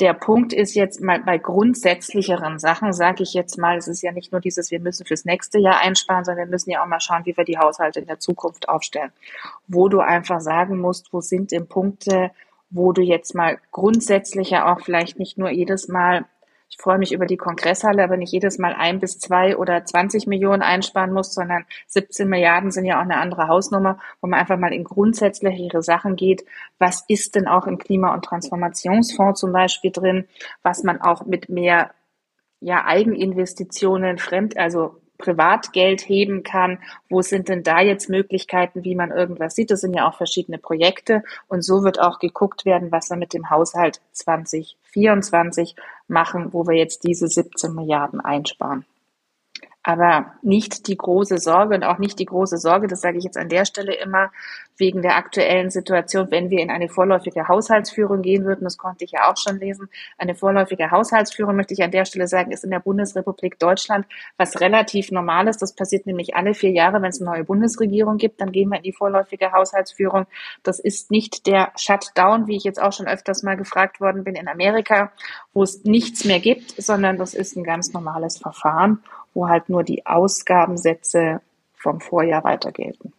Der 0.00 0.12
Punkt 0.12 0.52
ist 0.52 0.74
jetzt 0.74 1.00
mal 1.00 1.20
bei 1.20 1.38
grundsätzlicheren 1.38 2.58
Sachen, 2.58 2.92
sage 2.92 3.22
ich 3.22 3.32
jetzt 3.32 3.58
mal, 3.58 3.76
es 3.76 3.86
ist 3.86 4.02
ja 4.02 4.10
nicht 4.10 4.32
nur 4.32 4.40
dieses, 4.40 4.72
wir 4.72 4.80
müssen 4.80 5.06
fürs 5.06 5.24
nächste 5.24 5.60
Jahr 5.60 5.80
einsparen, 5.80 6.24
sondern 6.24 6.46
wir 6.46 6.50
müssen 6.50 6.70
ja 6.70 6.82
auch 6.82 6.88
mal 6.88 6.98
schauen, 6.98 7.24
wie 7.26 7.36
wir 7.36 7.44
die 7.44 7.58
Haushalte 7.58 8.00
in 8.00 8.06
der 8.06 8.18
Zukunft 8.18 8.68
aufstellen. 8.68 9.12
Wo 9.68 9.88
du 9.88 10.00
einfach 10.00 10.40
sagen 10.40 10.80
musst, 10.80 11.12
wo 11.12 11.20
sind 11.20 11.52
denn 11.52 11.68
Punkte, 11.68 12.32
wo 12.70 12.92
du 12.92 13.02
jetzt 13.02 13.36
mal 13.36 13.58
grundsätzlicher 13.70 14.66
auch 14.66 14.80
vielleicht 14.80 15.20
nicht 15.20 15.38
nur 15.38 15.50
jedes 15.50 15.86
Mal 15.86 16.24
ich 16.76 16.82
freue 16.82 16.98
mich 16.98 17.12
über 17.12 17.26
die 17.26 17.36
Kongresshalle, 17.36 18.02
aber 18.02 18.16
nicht 18.16 18.32
jedes 18.32 18.58
Mal 18.58 18.74
ein 18.76 18.98
bis 18.98 19.20
zwei 19.20 19.56
oder 19.56 19.84
20 19.84 20.26
Millionen 20.26 20.60
einsparen 20.60 21.12
muss, 21.12 21.32
sondern 21.32 21.66
17 21.86 22.28
Milliarden 22.28 22.72
sind 22.72 22.84
ja 22.84 22.98
auch 22.98 23.04
eine 23.04 23.18
andere 23.18 23.46
Hausnummer, 23.46 24.00
wo 24.20 24.26
man 24.26 24.40
einfach 24.40 24.58
mal 24.58 24.72
in 24.72 24.82
grundsätzlichere 24.82 25.84
Sachen 25.84 26.16
geht. 26.16 26.44
Was 26.80 27.04
ist 27.06 27.36
denn 27.36 27.46
auch 27.46 27.68
im 27.68 27.78
Klima- 27.78 28.12
und 28.12 28.24
Transformationsfonds 28.24 29.38
zum 29.38 29.52
Beispiel 29.52 29.92
drin, 29.92 30.26
was 30.64 30.82
man 30.82 31.00
auch 31.00 31.24
mit 31.24 31.48
mehr 31.48 31.92
ja, 32.58 32.84
Eigeninvestitionen, 32.84 34.18
Fremd, 34.18 34.56
also 34.56 35.00
Privatgeld 35.16 36.00
heben 36.00 36.42
kann. 36.42 36.80
Wo 37.08 37.22
sind 37.22 37.48
denn 37.48 37.62
da 37.62 37.80
jetzt 37.80 38.08
Möglichkeiten, 38.08 38.82
wie 38.82 38.96
man 38.96 39.12
irgendwas 39.12 39.54
sieht? 39.54 39.70
Das 39.70 39.80
sind 39.80 39.94
ja 39.94 40.08
auch 40.08 40.16
verschiedene 40.16 40.58
Projekte. 40.58 41.22
Und 41.46 41.62
so 41.62 41.84
wird 41.84 42.00
auch 42.00 42.18
geguckt 42.18 42.64
werden, 42.64 42.90
was 42.90 43.10
wir 43.10 43.16
mit 43.16 43.32
dem 43.32 43.48
Haushalt 43.48 44.00
2024 44.94 45.76
machen, 46.08 46.52
wo 46.52 46.66
wir 46.66 46.76
jetzt 46.76 47.04
diese 47.04 47.28
17 47.28 47.74
Milliarden 47.74 48.20
einsparen. 48.20 48.84
Aber 49.82 50.32
nicht 50.42 50.88
die 50.88 50.96
große 50.96 51.38
Sorge 51.38 51.74
und 51.74 51.84
auch 51.84 51.98
nicht 51.98 52.18
die 52.18 52.24
große 52.24 52.56
Sorge, 52.56 52.86
das 52.86 53.02
sage 53.02 53.18
ich 53.18 53.24
jetzt 53.24 53.36
an 53.36 53.50
der 53.50 53.66
Stelle 53.66 53.94
immer, 53.94 54.30
wegen 54.76 55.02
der 55.02 55.16
aktuellen 55.16 55.70
Situation, 55.70 56.30
wenn 56.30 56.50
wir 56.50 56.60
in 56.60 56.70
eine 56.70 56.88
vorläufige 56.88 57.48
Haushaltsführung 57.48 58.22
gehen 58.22 58.44
würden, 58.44 58.64
das 58.64 58.76
konnte 58.76 59.04
ich 59.04 59.12
ja 59.12 59.30
auch 59.30 59.36
schon 59.36 59.58
lesen, 59.58 59.88
eine 60.18 60.34
vorläufige 60.34 60.90
Haushaltsführung, 60.90 61.56
möchte 61.56 61.74
ich 61.74 61.82
an 61.82 61.90
der 61.90 62.04
Stelle 62.04 62.26
sagen, 62.28 62.52
ist 62.52 62.64
in 62.64 62.70
der 62.70 62.80
Bundesrepublik 62.80 63.58
Deutschland 63.58 64.06
was 64.36 64.60
relativ 64.60 65.10
normal 65.10 65.48
ist. 65.48 65.62
Das 65.62 65.74
passiert 65.74 66.06
nämlich 66.06 66.36
alle 66.36 66.54
vier 66.54 66.70
Jahre, 66.70 67.00
wenn 67.02 67.10
es 67.10 67.20
eine 67.20 67.30
neue 67.30 67.44
Bundesregierung 67.44 68.16
gibt, 68.16 68.40
dann 68.40 68.52
gehen 68.52 68.68
wir 68.68 68.78
in 68.78 68.82
die 68.82 68.92
vorläufige 68.92 69.52
Haushaltsführung. 69.52 70.26
Das 70.62 70.78
ist 70.78 71.10
nicht 71.10 71.46
der 71.46 71.72
Shutdown, 71.76 72.46
wie 72.46 72.56
ich 72.56 72.64
jetzt 72.64 72.82
auch 72.82 72.92
schon 72.92 73.06
öfters 73.06 73.42
mal 73.42 73.56
gefragt 73.56 74.00
worden 74.00 74.24
bin 74.24 74.34
in 74.34 74.48
Amerika, 74.48 75.12
wo 75.52 75.62
es 75.62 75.84
nichts 75.84 76.24
mehr 76.24 76.40
gibt, 76.40 76.70
sondern 76.82 77.16
das 77.16 77.34
ist 77.34 77.56
ein 77.56 77.64
ganz 77.64 77.92
normales 77.92 78.38
Verfahren 78.38 79.00
wo 79.34 79.48
halt 79.48 79.68
nur 79.68 79.82
die 79.82 80.06
Ausgabensätze 80.06 81.40
vom 81.74 82.00
Vorjahr 82.00 82.44
weiter 82.44 82.72
gelten. 82.72 83.12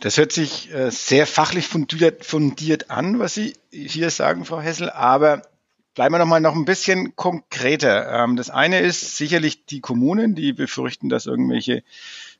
Das 0.00 0.18
hört 0.18 0.32
sich 0.32 0.72
äh, 0.72 0.90
sehr 0.90 1.26
fachlich 1.26 1.66
fundiert, 1.66 2.24
fundiert 2.24 2.90
an, 2.90 3.18
was 3.18 3.34
Sie 3.34 3.54
hier 3.70 4.10
sagen, 4.10 4.44
Frau 4.44 4.60
Hessel, 4.60 4.90
aber 4.90 5.42
bleiben 5.94 6.14
wir 6.14 6.18
noch 6.18 6.26
mal 6.26 6.40
noch 6.40 6.54
ein 6.54 6.66
bisschen 6.66 7.16
konkreter. 7.16 8.24
Ähm, 8.24 8.36
das 8.36 8.50
eine 8.50 8.80
ist 8.80 9.16
sicherlich 9.16 9.64
die 9.64 9.80
Kommunen, 9.80 10.34
die 10.34 10.52
befürchten, 10.52 11.08
dass 11.08 11.24
irgendwelche 11.24 11.82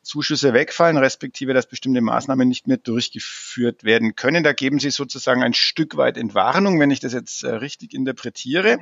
Zuschüsse 0.02 0.52
wegfallen, 0.52 0.98
respektive 0.98 1.54
dass 1.54 1.66
bestimmte 1.66 2.02
Maßnahmen 2.02 2.46
nicht 2.46 2.68
mehr 2.68 2.76
durchgeführt 2.76 3.82
werden 3.82 4.14
können. 4.14 4.44
Da 4.44 4.52
geben 4.52 4.78
Sie 4.78 4.90
sozusagen 4.90 5.42
ein 5.42 5.54
Stück 5.54 5.96
weit 5.96 6.18
Entwarnung, 6.18 6.78
wenn 6.78 6.90
ich 6.90 7.00
das 7.00 7.14
jetzt 7.14 7.42
äh, 7.42 7.54
richtig 7.54 7.94
interpretiere. 7.94 8.78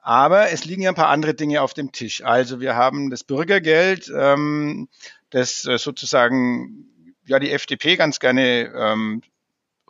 Aber 0.00 0.50
es 0.50 0.64
liegen 0.64 0.80
ja 0.80 0.90
ein 0.90 0.96
paar 0.96 1.10
andere 1.10 1.34
Dinge 1.34 1.60
auf 1.60 1.74
dem 1.74 1.92
Tisch. 1.92 2.24
Also 2.24 2.60
wir 2.60 2.74
haben 2.74 3.10
das 3.10 3.22
Bürgergeld, 3.22 4.10
ähm, 4.16 4.88
das 5.28 5.66
äh, 5.66 5.76
sozusagen 5.76 6.86
ja 7.30 7.38
die 7.38 7.50
FDP 7.50 7.96
ganz 7.96 8.20
gerne 8.20 8.72
ähm, 8.76 9.22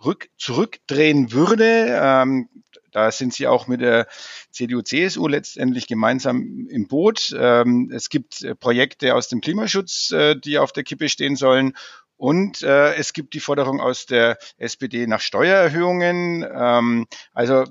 rück, 0.04 0.28
zurückdrehen 0.36 1.32
würde. 1.32 1.98
Ähm, 2.00 2.48
da 2.92 3.10
sind 3.12 3.32
sie 3.32 3.46
auch 3.46 3.68
mit 3.68 3.80
der 3.80 4.06
CDU, 4.50 4.82
CSU 4.82 5.28
letztendlich 5.28 5.86
gemeinsam 5.86 6.66
im 6.68 6.88
Boot. 6.88 7.34
Ähm, 7.38 7.90
es 7.94 8.08
gibt 8.08 8.42
äh, 8.42 8.54
Projekte 8.54 9.14
aus 9.14 9.28
dem 9.28 9.40
Klimaschutz, 9.40 10.10
äh, 10.10 10.36
die 10.36 10.58
auf 10.58 10.72
der 10.72 10.84
Kippe 10.84 11.08
stehen 11.08 11.36
sollen. 11.36 11.76
Und 12.16 12.62
äh, 12.62 12.94
es 12.94 13.12
gibt 13.12 13.32
die 13.34 13.40
Forderung 13.40 13.80
aus 13.80 14.06
der 14.06 14.38
SPD 14.58 15.06
nach 15.06 15.20
Steuererhöhungen. 15.20 16.44
Ähm, 16.52 17.06
also 17.32 17.64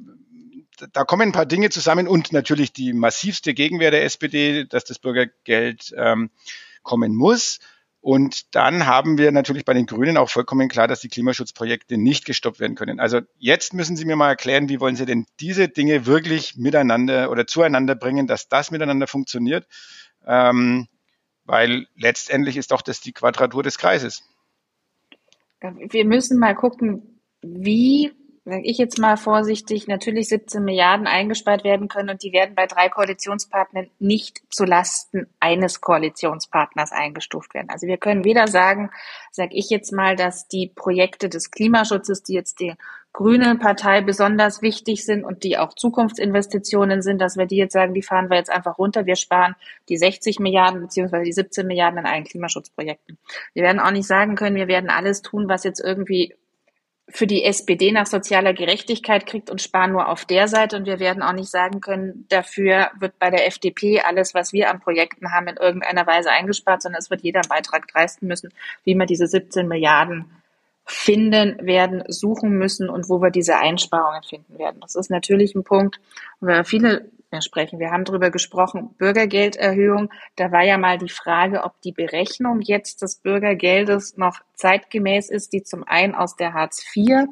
da 0.94 1.04
kommen 1.04 1.30
ein 1.30 1.32
paar 1.34 1.46
Dinge 1.46 1.70
zusammen 1.70 2.08
und 2.08 2.32
natürlich 2.32 2.72
die 2.72 2.94
massivste 2.94 3.54
Gegenwehr 3.54 3.92
der 3.92 4.06
SPD, 4.06 4.66
dass 4.66 4.86
das 4.86 5.00
Bürgergeld 5.00 5.94
ähm, 5.96 6.32
kommen 6.82 7.14
muss. 7.14 7.60
Und 8.02 8.56
dann 8.56 8.86
haben 8.86 9.18
wir 9.18 9.32
natürlich 9.32 9.66
bei 9.66 9.74
den 9.74 9.86
Grünen 9.86 10.16
auch 10.16 10.30
vollkommen 10.30 10.70
klar, 10.70 10.88
dass 10.88 11.02
die 11.02 11.10
Klimaschutzprojekte 11.10 11.98
nicht 11.98 12.24
gestoppt 12.26 12.60
werden 12.60 12.76
können. 12.76 13.00
Also 13.00 13.20
jetzt 13.38 13.74
müssen 13.74 13.98
Sie 13.98 14.06
mir 14.06 14.16
mal 14.16 14.30
erklären, 14.30 14.70
wie 14.70 14.80
wollen 14.80 14.96
Sie 14.96 15.06
denn 15.06 15.26
diese 15.40 15.68
Dinge 15.68 16.06
wirklich 16.06 16.56
miteinander 16.56 17.30
oder 17.30 17.46
zueinander 17.46 17.96
bringen, 17.96 18.26
dass 18.26 18.48
das 18.48 18.72
miteinander 18.72 19.08
funktioniert? 19.08 19.68
Ähm, 20.26 20.88
weil 21.44 21.88
letztendlich 21.96 22.56
ist 22.56 22.72
doch 22.72 22.82
das 22.82 23.02
die 23.02 23.12
Quadratur 23.12 23.64
des 23.64 23.78
Kreises. 23.78 24.24
Wir 25.62 26.06
müssen 26.06 26.40
mal 26.40 26.56
gucken, 26.56 27.20
wie 27.42 28.14
sage 28.50 28.64
ich 28.64 28.78
jetzt 28.78 28.98
mal 28.98 29.16
vorsichtig, 29.16 29.88
natürlich 29.88 30.30
17 30.30 30.64
Milliarden 30.64 31.08
eingespart 31.08 31.64
werden 31.64 31.88
können 31.88 32.10
und 32.10 32.24
die 32.24 32.34
werden 32.34 32.56
bei 32.56 32.66
drei 32.66 32.90
Koalitionspartnern 32.90 33.90
nicht 34.00 34.42
zu 34.50 34.66
Lasten 34.66 35.28
eines 35.40 35.82
Koalitionspartners 35.82 36.92
eingestuft 36.92 37.54
werden. 37.54 37.70
Also 37.70 37.88
wir 37.88 37.98
können 37.98 38.26
weder 38.26 38.48
sagen, 38.48 38.90
sage 39.32 39.56
ich 39.56 39.70
jetzt 39.70 39.92
mal, 39.92 40.16
dass 40.16 40.48
die 40.48 40.72
Projekte 40.74 41.30
des 41.30 41.52
Klimaschutzes, 41.52 42.24
die 42.24 42.34
jetzt 42.34 42.60
die 42.60 42.74
grüne 43.14 43.56
Partei 43.56 44.02
besonders 44.02 44.62
wichtig 44.62 45.04
sind 45.04 45.24
und 45.24 45.44
die 45.44 45.58
auch 45.58 45.74
Zukunftsinvestitionen 45.74 47.02
sind, 47.02 47.20
dass 47.20 47.38
wir 47.38 47.48
die 47.48 47.58
jetzt 47.58 47.74
sagen, 47.74 47.94
die 47.94 48.04
fahren 48.04 48.30
wir 48.30 48.38
jetzt 48.38 48.52
einfach 48.52 48.78
runter. 48.78 49.06
Wir 49.06 49.16
sparen 49.16 49.56
die 49.90 49.98
60 49.98 50.40
Milliarden 50.40 50.82
beziehungsweise 50.82 51.26
die 51.26 51.34
17 51.34 51.66
Milliarden 51.66 52.00
in 52.00 52.06
allen 52.06 52.24
Klimaschutzprojekten. 52.24 53.18
Wir 53.54 53.64
werden 53.64 53.80
auch 53.80 53.92
nicht 53.92 54.08
sagen 54.08 54.36
können, 54.36 54.56
wir 54.56 54.68
werden 54.68 54.90
alles 54.90 55.22
tun, 55.22 55.50
was 55.50 55.64
jetzt 55.64 55.80
irgendwie 55.80 56.36
für 57.12 57.28
die 57.28 57.44
SPD 57.44 57.92
nach 57.92 58.06
sozialer 58.06 58.54
Gerechtigkeit 58.54 59.26
kriegt 59.26 59.50
und 59.50 59.62
sparen 59.62 59.92
nur 59.92 60.08
auf 60.08 60.26
der 60.26 60.48
Seite. 60.48 60.78
Und 60.78 60.86
wir 60.86 61.00
werden 61.00 61.24
auch 61.24 61.34
nicht 61.34 61.50
sagen 61.50 61.82
können, 61.82 62.26
dafür 62.30 62.92
wird 63.00 63.18
bei 63.20 63.30
der 63.30 63.48
FDP 63.48 64.02
alles, 64.02 64.34
was 64.34 64.54
wir 64.54 64.70
an 64.70 64.80
Projekten 64.80 65.32
haben, 65.32 65.48
in 65.48 65.58
irgendeiner 65.58 66.06
Weise 66.06 66.32
eingespart, 66.32 66.82
sondern 66.82 67.00
es 67.00 67.10
wird 67.10 67.22
jeder 67.22 67.42
einen 67.42 67.50
Beitrag 67.50 67.88
leisten 67.94 68.28
müssen, 68.28 68.54
wie 68.84 68.96
wir 68.96 69.06
diese 69.06 69.28
17 69.28 69.68
Milliarden 69.68 70.32
finden 70.86 71.66
werden, 71.66 72.04
suchen 72.08 72.58
müssen 72.58 72.90
und 72.90 73.10
wo 73.10 73.22
wir 73.22 73.30
diese 73.30 73.58
Einsparungen 73.58 74.24
finden 74.24 74.58
werden. 74.58 74.82
Das 74.82 74.96
ist 74.96 75.12
natürlich 75.12 75.54
ein 75.56 75.64
Punkt, 75.64 76.00
wo 76.40 76.48
wir 76.48 76.64
viele 76.64 77.12
mehr 77.32 77.42
sprechen. 77.42 77.80
Wir 77.80 77.92
haben 77.92 78.06
darüber 78.06 78.30
gesprochen, 78.32 78.96
Bürgergelderhöhung. 78.98 80.10
Da 80.36 80.52
war 80.52 80.64
ja 80.64 80.78
mal 80.78 80.98
die 80.98 81.10
Frage, 81.10 81.64
ob 81.64 81.80
die 81.82 81.92
Berechnung 81.92 82.62
jetzt 82.62 83.02
des 83.02 83.18
Bürgergeldes 83.18 84.18
noch 84.18 84.40
zeitgemäß 84.56 85.30
ist, 85.30 85.54
die 85.54 85.64
zum 85.64 85.84
einen 85.84 86.16
aus 86.16 86.36
der 86.36 86.54
Hartz 86.54 86.84
IV 86.96 87.28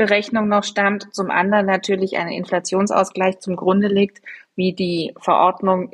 Berechnung 0.00 0.48
noch 0.48 0.64
stammt, 0.64 1.14
zum 1.14 1.30
anderen 1.30 1.66
natürlich 1.66 2.16
einen 2.16 2.30
Inflationsausgleich 2.30 3.38
zum 3.40 3.54
Grunde 3.54 3.86
liegt, 3.88 4.22
wie 4.56 4.72
die 4.72 5.12
Verordnung 5.20 5.90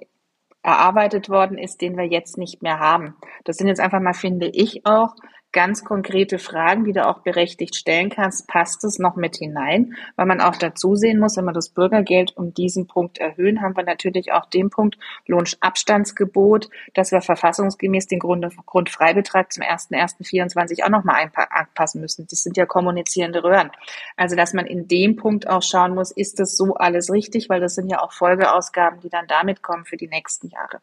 erarbeitet 0.62 1.28
worden 1.28 1.58
ist, 1.58 1.80
den 1.80 1.96
wir 1.96 2.04
jetzt 2.04 2.38
nicht 2.38 2.62
mehr 2.62 2.78
haben. 2.78 3.16
Das 3.42 3.56
sind 3.56 3.66
jetzt 3.66 3.80
einfach 3.80 4.00
mal, 4.00 4.14
finde 4.14 4.46
ich 4.46 4.86
auch, 4.86 5.16
ganz 5.56 5.84
konkrete 5.84 6.38
Fragen, 6.38 6.84
die 6.84 6.92
du 6.92 7.06
auch 7.06 7.20
berechtigt 7.20 7.76
stellen 7.76 8.10
kannst, 8.10 8.46
passt 8.46 8.84
es 8.84 8.98
noch 8.98 9.16
mit 9.16 9.36
hinein? 9.36 9.94
Weil 10.14 10.26
man 10.26 10.42
auch 10.42 10.56
dazu 10.56 10.96
sehen 10.96 11.18
muss, 11.18 11.38
wenn 11.38 11.46
wir 11.46 11.54
das 11.54 11.70
Bürgergeld 11.70 12.36
um 12.36 12.52
diesen 12.52 12.86
Punkt 12.86 13.16
erhöhen, 13.16 13.62
haben 13.62 13.74
wir 13.74 13.82
natürlich 13.82 14.32
auch 14.32 14.44
den 14.44 14.68
Punkt 14.68 14.98
Lohnabstandsgebot, 15.26 16.68
dass 16.92 17.10
wir 17.10 17.22
verfassungsgemäß 17.22 18.06
den 18.06 18.18
Grund, 18.18 18.46
Grundfreibetrag 18.66 19.50
zum 19.50 19.62
1.1.24 19.62 20.84
auch 20.84 20.90
nochmal 20.90 21.30
anpassen 21.48 22.02
müssen. 22.02 22.26
Das 22.28 22.42
sind 22.42 22.58
ja 22.58 22.66
kommunizierende 22.66 23.42
Röhren. 23.42 23.70
Also, 24.18 24.36
dass 24.36 24.52
man 24.52 24.66
in 24.66 24.88
dem 24.88 25.16
Punkt 25.16 25.48
auch 25.48 25.62
schauen 25.62 25.94
muss, 25.94 26.10
ist 26.10 26.38
das 26.38 26.58
so 26.58 26.74
alles 26.74 27.10
richtig? 27.10 27.48
Weil 27.48 27.62
das 27.62 27.74
sind 27.74 27.88
ja 27.88 28.02
auch 28.02 28.12
Folgeausgaben, 28.12 29.00
die 29.00 29.08
dann 29.08 29.26
damit 29.26 29.62
kommen 29.62 29.86
für 29.86 29.96
die 29.96 30.08
nächsten 30.08 30.48
Jahre. 30.48 30.80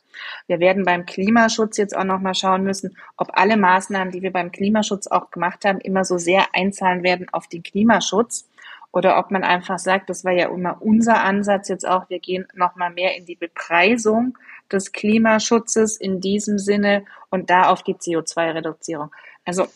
Wir 0.47 0.59
werden 0.59 0.83
beim 0.83 1.05
Klimaschutz 1.05 1.77
jetzt 1.77 1.95
auch 1.95 2.05
nochmal 2.05 2.33
schauen 2.33 2.63
müssen, 2.63 2.97
ob 3.17 3.37
alle 3.37 3.55
Maßnahmen, 3.55 4.11
die 4.11 4.23
wir 4.23 4.33
beim 4.33 4.51
Klimaschutz 4.51 4.62
Klimaschutz 4.63 5.07
auch 5.07 5.29
gemacht 5.29 5.65
haben, 5.65 5.79
immer 5.79 6.05
so 6.05 6.17
sehr 6.17 6.47
einzahlen 6.53 7.03
werden 7.03 7.27
auf 7.33 7.47
den 7.47 7.63
Klimaschutz 7.63 8.47
oder 8.93 9.17
ob 9.17 9.29
man 9.29 9.43
einfach 9.43 9.77
sagt, 9.77 10.09
das 10.09 10.23
war 10.23 10.31
ja 10.31 10.47
immer 10.47 10.77
unser 10.79 11.21
Ansatz 11.21 11.67
jetzt 11.67 11.85
auch, 11.85 12.09
wir 12.09 12.19
gehen 12.19 12.47
nochmal 12.53 12.91
mehr 12.91 13.17
in 13.17 13.25
die 13.25 13.35
Bepreisung 13.35 14.37
des 14.71 14.93
Klimaschutzes 14.93 15.97
in 15.97 16.21
diesem 16.21 16.57
Sinne 16.59 17.03
und 17.29 17.49
da 17.49 17.69
auf 17.69 17.83
die 17.83 17.95
CO2-Reduzierung. 17.95 19.11
Also 19.43 19.67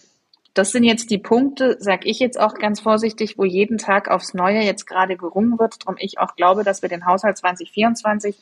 das 0.53 0.72
sind 0.72 0.86
jetzt 0.86 1.10
die 1.12 1.17
Punkte, 1.17 1.75
sage 1.79 2.08
ich 2.08 2.20
jetzt 2.20 2.39
auch 2.39 2.53
ganz 2.53 2.79
vorsichtig, 2.79 3.38
wo 3.38 3.44
jeden 3.44 3.77
Tag 3.77 4.10
aufs 4.10 4.34
Neue 4.34 4.62
jetzt 4.62 4.86
gerade 4.86 5.17
gerungen 5.17 5.60
wird. 5.60 5.84
Darum 5.84 5.98
ich 6.00 6.17
auch 6.20 6.36
glaube, 6.36 6.63
dass 6.63 6.82
wir 6.82 6.89
den 6.89 7.06
Haushalt 7.06 7.38
2024 7.38 8.38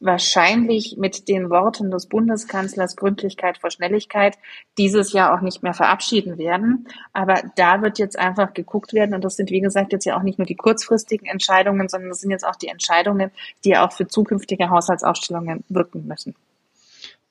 wahrscheinlich 0.00 0.96
mit 0.96 1.28
den 1.28 1.50
Worten 1.50 1.90
des 1.90 2.06
Bundeskanzlers 2.06 2.96
Gründlichkeit 2.96 3.58
vor 3.58 3.70
Schnelligkeit 3.70 4.38
dieses 4.76 5.12
Jahr 5.12 5.34
auch 5.34 5.40
nicht 5.40 5.62
mehr 5.62 5.74
verabschieden 5.74 6.38
werden. 6.38 6.86
Aber 7.12 7.42
da 7.56 7.82
wird 7.82 7.98
jetzt 7.98 8.18
einfach 8.18 8.54
geguckt 8.54 8.92
werden 8.92 9.14
und 9.14 9.24
das 9.24 9.36
sind, 9.36 9.50
wie 9.50 9.60
gesagt, 9.60 9.92
jetzt 9.92 10.04
ja 10.04 10.16
auch 10.16 10.22
nicht 10.22 10.38
nur 10.38 10.46
die 10.46 10.56
kurzfristigen 10.56 11.26
Entscheidungen, 11.26 11.88
sondern 11.88 12.10
das 12.10 12.20
sind 12.20 12.30
jetzt 12.30 12.46
auch 12.46 12.56
die 12.56 12.68
Entscheidungen, 12.68 13.30
die 13.64 13.76
auch 13.76 13.92
für 13.92 14.06
zukünftige 14.06 14.70
Haushaltsaufstellungen 14.70 15.64
wirken 15.68 16.06
müssen. 16.06 16.34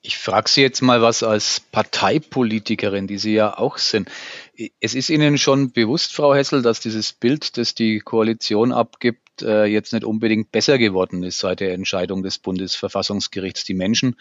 Ich 0.01 0.18
frage 0.18 0.50
Sie 0.50 0.62
jetzt 0.62 0.82
mal 0.82 1.01
was 1.01 1.24
als 1.24 1.60
Parteipolitikerin, 1.60 3.08
die 3.08 3.18
Sie 3.18 3.34
ja 3.34 3.58
auch 3.58 3.77
sind. 3.77 4.10
Es 4.80 4.96
ist 4.96 5.10
Ihnen 5.10 5.38
schon 5.38 5.72
bewusst, 5.72 6.13
Frau 6.13 6.34
Hessel, 6.34 6.62
dass 6.62 6.80
dieses 6.80 7.13
Bild, 7.13 7.58
das 7.58 7.75
die 7.75 8.00
Koalition 8.00 8.72
abgibt, 8.72 9.27
äh, 9.42 9.66
jetzt 9.66 9.94
nicht 9.94 10.04
unbedingt 10.04 10.51
besser 10.51 10.77
geworden 10.77 11.24
ist 11.24 11.39
seit 11.39 11.60
der 11.60 11.74
Entscheidung 11.74 12.24
des 12.24 12.38
Bundesverfassungsgerichts. 12.38 13.66
Die 13.66 13.74
Menschen 13.74 14.16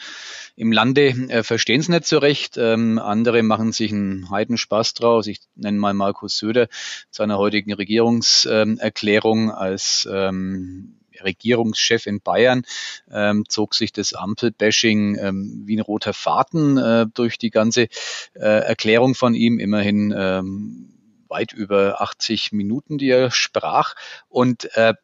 im 0.56 0.72
Lande 0.72 1.08
äh, 1.08 1.42
verstehen 1.42 1.80
es 1.80 1.88
nicht 1.88 2.06
so 2.06 2.18
recht. 2.18 2.56
Ähm, 2.56 2.98
andere 2.98 3.42
machen 3.42 3.72
sich 3.72 3.92
einen 3.92 4.30
Heidenspaß 4.30 4.94
draus. 4.94 5.26
Ich 5.26 5.40
nenne 5.54 5.78
mal 5.78 5.94
Markus 5.94 6.38
Söder 6.38 6.68
seiner 7.10 7.38
heutigen 7.38 7.72
Regierungserklärung 7.72 9.50
als 9.50 10.08
ähm, 10.10 10.95
Regierungschef 11.22 12.06
in 12.06 12.20
Bayern 12.20 12.64
ähm, 13.10 13.44
zog 13.48 13.74
sich 13.74 13.92
das 13.92 14.14
Ampelbashing 14.14 15.18
ähm, 15.18 15.62
wie 15.64 15.76
ein 15.76 15.82
roter 15.82 16.12
Faden 16.12 16.78
äh, 16.78 17.06
durch 17.12 17.38
die 17.38 17.50
ganze 17.50 17.88
äh, 18.34 18.38
Erklärung 18.38 19.14
von 19.14 19.34
ihm. 19.34 19.58
Immerhin 19.58 20.14
ähm, 20.16 20.92
weit 21.28 21.52
über 21.52 22.00
80 22.00 22.52
Minuten, 22.52 22.98
die 22.98 23.08
er 23.08 23.30
sprach. 23.30 23.94
Und 24.28 24.76
äh, 24.76 24.94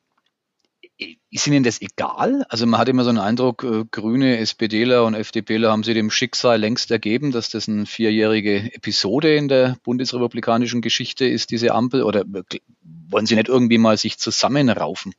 ist 1.30 1.46
Ihnen 1.46 1.64
das 1.64 1.80
egal? 1.80 2.44
Also 2.48 2.66
man 2.66 2.78
hat 2.78 2.88
immer 2.88 3.04
so 3.04 3.08
einen 3.08 3.18
Eindruck, 3.18 3.64
äh, 3.64 3.84
Grüne, 3.90 4.38
SPDler 4.38 5.04
und 5.04 5.14
FDPler 5.14 5.72
haben 5.72 5.82
sie 5.82 5.94
dem 5.94 6.10
Schicksal 6.10 6.60
längst 6.60 6.90
ergeben, 6.90 7.32
dass 7.32 7.50
das 7.50 7.68
eine 7.68 7.86
vierjährige 7.86 8.72
Episode 8.74 9.34
in 9.34 9.48
der 9.48 9.76
bundesrepublikanischen 9.82 10.80
Geschichte 10.80 11.24
ist, 11.24 11.50
diese 11.50 11.72
Ampel. 11.72 12.02
Oder 12.02 12.24
wollen 12.82 13.26
Sie 13.26 13.34
nicht 13.34 13.48
irgendwie 13.48 13.78
mal 13.78 13.96
sich 13.96 14.18
zusammenraufen? 14.18 15.14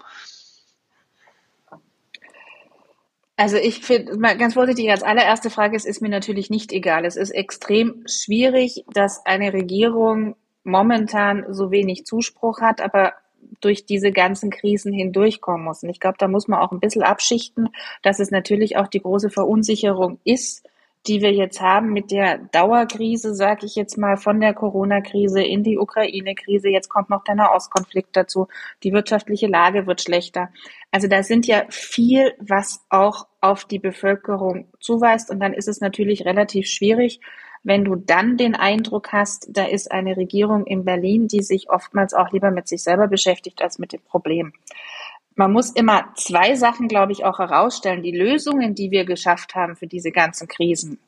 Also 3.35 3.57
ich 3.57 3.79
finde, 3.79 4.17
ganz 4.37 4.53
vorsichtig, 4.53 4.91
als 4.91 5.01
allererste 5.01 5.49
Frage, 5.49 5.75
es 5.75 5.85
ist 5.85 6.01
mir 6.01 6.09
natürlich 6.09 6.49
nicht 6.49 6.71
egal. 6.71 7.03
Es 7.03 7.15
ist 7.15 7.31
extrem 7.31 8.03
schwierig, 8.05 8.85
dass 8.93 9.25
eine 9.25 9.53
Regierung 9.53 10.35
momentan 10.63 11.45
so 11.49 11.71
wenig 11.71 12.05
Zuspruch 12.05 12.61
hat, 12.61 12.79
aber 12.79 13.13
durch 13.59 13.85
diese 13.85 14.11
ganzen 14.11 14.49
Krisen 14.49 14.93
hindurchkommen 14.93 15.65
muss. 15.65 15.83
Und 15.83 15.89
ich 15.89 15.99
glaube, 15.99 16.17
da 16.19 16.27
muss 16.27 16.47
man 16.47 16.59
auch 16.59 16.71
ein 16.71 16.79
bisschen 16.79 17.03
abschichten, 17.03 17.69
dass 18.01 18.19
es 18.19 18.31
natürlich 18.31 18.77
auch 18.77 18.87
die 18.87 19.01
große 19.01 19.29
Verunsicherung 19.29 20.19
ist, 20.23 20.63
die 21.07 21.21
wir 21.21 21.33
jetzt 21.33 21.59
haben 21.59 21.91
mit 21.91 22.11
der 22.11 22.37
Dauerkrise, 22.37 23.35
sage 23.35 23.65
ich 23.65 23.75
jetzt 23.75 23.97
mal, 23.97 24.15
von 24.15 24.39
der 24.39 24.53
Corona-Krise 24.53 25.43
in 25.43 25.63
die 25.63 25.77
Ukraine-Krise. 25.77 26.69
Jetzt 26.69 26.89
kommt 26.89 27.09
noch 27.09 27.23
der 27.23 27.35
Nahostkonflikt 27.35 28.15
dazu. 28.15 28.47
Die 28.83 28.93
wirtschaftliche 28.93 29.47
Lage 29.47 29.85
wird 29.85 30.01
schlechter. 30.01 30.49
Also 30.91 31.07
da 31.07 31.23
sind 31.23 31.45
ja 31.45 31.63
viel, 31.69 32.33
was 32.39 32.85
auch 32.89 33.27
auf 33.41 33.65
die 33.65 33.79
Bevölkerung 33.79 34.67
zuweist. 34.79 35.29
Und 35.29 35.39
dann 35.41 35.53
ist 35.53 35.67
es 35.67 35.81
natürlich 35.81 36.25
relativ 36.25 36.67
schwierig, 36.67 37.19
wenn 37.63 37.85
du 37.85 37.95
dann 37.95 38.35
den 38.35 38.55
Eindruck 38.55 39.13
hast, 39.13 39.47
da 39.49 39.65
ist 39.65 39.91
eine 39.91 40.17
Regierung 40.17 40.65
in 40.65 40.83
Berlin, 40.83 41.27
die 41.29 41.41
sich 41.41 41.69
oftmals 41.69 42.13
auch 42.13 42.31
lieber 42.31 42.51
mit 42.51 42.67
sich 42.67 42.83
selber 42.83 43.07
beschäftigt 43.07 43.61
als 43.61 43.79
mit 43.79 43.93
dem 43.93 44.01
Problem 44.01 44.53
man 45.35 45.51
muss 45.51 45.71
immer 45.71 46.13
zwei 46.15 46.55
Sachen, 46.55 46.87
glaube 46.87 47.11
ich, 47.11 47.25
auch 47.25 47.39
herausstellen. 47.39 48.03
Die 48.03 48.15
Lösungen, 48.15 48.75
die 48.75 48.91
wir 48.91 49.05
geschafft 49.05 49.55
haben 49.55 49.75
für 49.75 49.87
diese 49.87 50.11
ganzen 50.11 50.47
Krisen, 50.47 50.99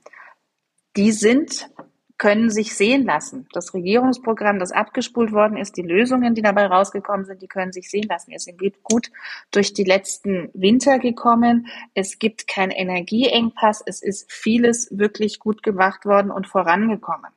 die 0.95 1.11
sind, 1.11 1.69
können 2.17 2.49
sich 2.49 2.75
sehen 2.75 3.05
lassen. 3.05 3.47
Das 3.51 3.73
Regierungsprogramm, 3.73 4.57
das 4.57 4.71
abgespult 4.71 5.33
worden 5.33 5.57
ist, 5.57 5.75
die 5.75 5.81
Lösungen, 5.81 6.33
die 6.33 6.41
dabei 6.41 6.67
rausgekommen 6.67 7.25
sind, 7.25 7.41
die 7.41 7.47
können 7.47 7.73
sich 7.73 7.89
sehen 7.89 8.07
lassen. 8.07 8.31
Wir 8.31 8.39
sind 8.39 8.59
gut 8.83 9.11
durch 9.51 9.73
die 9.73 9.83
letzten 9.83 10.49
Winter 10.53 10.97
gekommen. 10.99 11.67
Es 11.93 12.17
gibt 12.17 12.47
keinen 12.47 12.71
Energieengpass. 12.71 13.83
Es 13.85 14.01
ist 14.01 14.31
vieles 14.31 14.87
wirklich 14.97 15.39
gut 15.39 15.61
gemacht 15.61 16.05
worden 16.05 16.31
und 16.31 16.47
vorangekommen. 16.47 17.31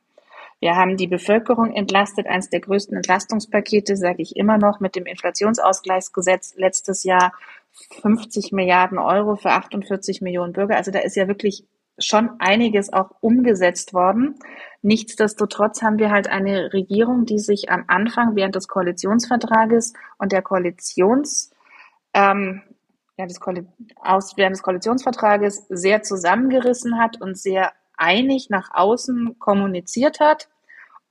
Wir 0.59 0.75
haben 0.75 0.97
die 0.97 1.07
Bevölkerung 1.07 1.73
entlastet, 1.73 2.27
eines 2.27 2.49
der 2.49 2.59
größten 2.59 2.97
Entlastungspakete, 2.97 3.95
sage 3.95 4.21
ich 4.21 4.35
immer 4.35 4.57
noch, 4.57 4.81
mit 4.81 4.95
dem 4.95 5.05
Inflationsausgleichsgesetz 5.05 6.55
letztes 6.57 7.03
Jahr 7.03 7.33
50 8.01 8.51
Milliarden 8.51 8.97
Euro 8.97 9.37
für 9.37 9.51
48 9.51 10.21
Millionen 10.21 10.51
Bürger. 10.51 10.75
Also 10.75 10.91
da 10.91 10.99
ist 10.99 11.15
ja 11.15 11.27
wirklich 11.27 11.65
schon 11.97 12.29
einiges 12.39 12.91
auch 12.91 13.11
umgesetzt 13.21 13.93
worden. 13.93 14.35
Nichtsdestotrotz 14.81 15.81
haben 15.81 15.97
wir 15.97 16.11
halt 16.11 16.27
eine 16.29 16.73
Regierung, 16.73 17.25
die 17.25 17.39
sich 17.39 17.69
am 17.69 17.85
Anfang 17.87 18.35
während 18.35 18.55
des 18.55 18.67
Koalitionsvertrages 18.67 19.93
und 20.17 20.31
der 20.31 20.41
Koalitions 20.41 21.51
ähm, 22.13 22.63
ja, 23.17 23.25
des 23.25 23.39
Koali 23.39 23.65
aus, 24.01 24.35
während 24.37 24.55
des 24.55 24.63
Koalitionsvertrages 24.63 25.67
sehr 25.69 26.03
zusammengerissen 26.03 26.97
hat 26.97 27.21
und 27.21 27.37
sehr 27.37 27.73
einig 27.97 28.49
nach 28.49 28.69
außen 28.73 29.37
kommuniziert 29.39 30.19
hat 30.21 30.47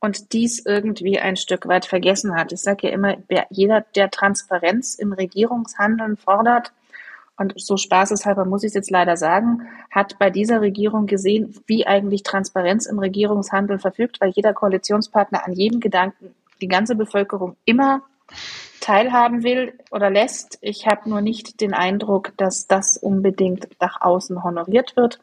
und 0.01 0.33
dies 0.33 0.65
irgendwie 0.65 1.19
ein 1.19 1.37
Stück 1.37 1.67
weit 1.67 1.87
vergessen 1.87 2.37
hat. 2.37 2.53
Ich 2.53 2.61
sage 2.61 2.89
ja 2.89 2.93
immer, 2.93 3.17
jeder, 3.51 3.85
der 3.95 4.11
Transparenz 4.11 4.95
im 4.95 5.13
Regierungshandeln 5.13 6.17
fordert, 6.17 6.73
und 7.39 7.55
so 7.57 7.77
spaßeshalber 7.77 8.45
muss 8.45 8.65
ich 8.65 8.69
es 8.69 8.75
jetzt 8.75 8.91
leider 8.91 9.17
sagen, 9.17 9.69
hat 9.93 10.19
bei 10.19 10.29
dieser 10.29 10.61
Regierung 10.61 11.07
gesehen, 11.07 11.55
wie 11.67 11.87
eigentlich 11.87 12.25
Transparenz 12.25 12.87
im 12.87 12.99
Regierungshandeln 12.99 13.79
verfügt, 13.79 14.21
weil 14.21 14.31
jeder 14.31 14.53
Koalitionspartner 14.53 15.47
an 15.47 15.53
jedem 15.53 15.79
Gedanken 15.79 16.35
die 16.61 16.67
ganze 16.67 16.97
Bevölkerung 16.97 17.57
immer 17.65 18.03
teilhaben 18.81 19.45
will 19.45 19.73
oder 19.93 20.11
lässt. 20.11 20.59
Ich 20.63 20.89
habe 20.89 21.09
nur 21.09 21.21
nicht 21.21 21.61
den 21.61 21.75
Eindruck, 21.75 22.33
dass 22.37 22.67
das 22.67 22.97
unbedingt 22.97 23.69
nach 23.81 24.01
außen 24.01 24.43
honoriert 24.43 24.97
wird 24.97 25.21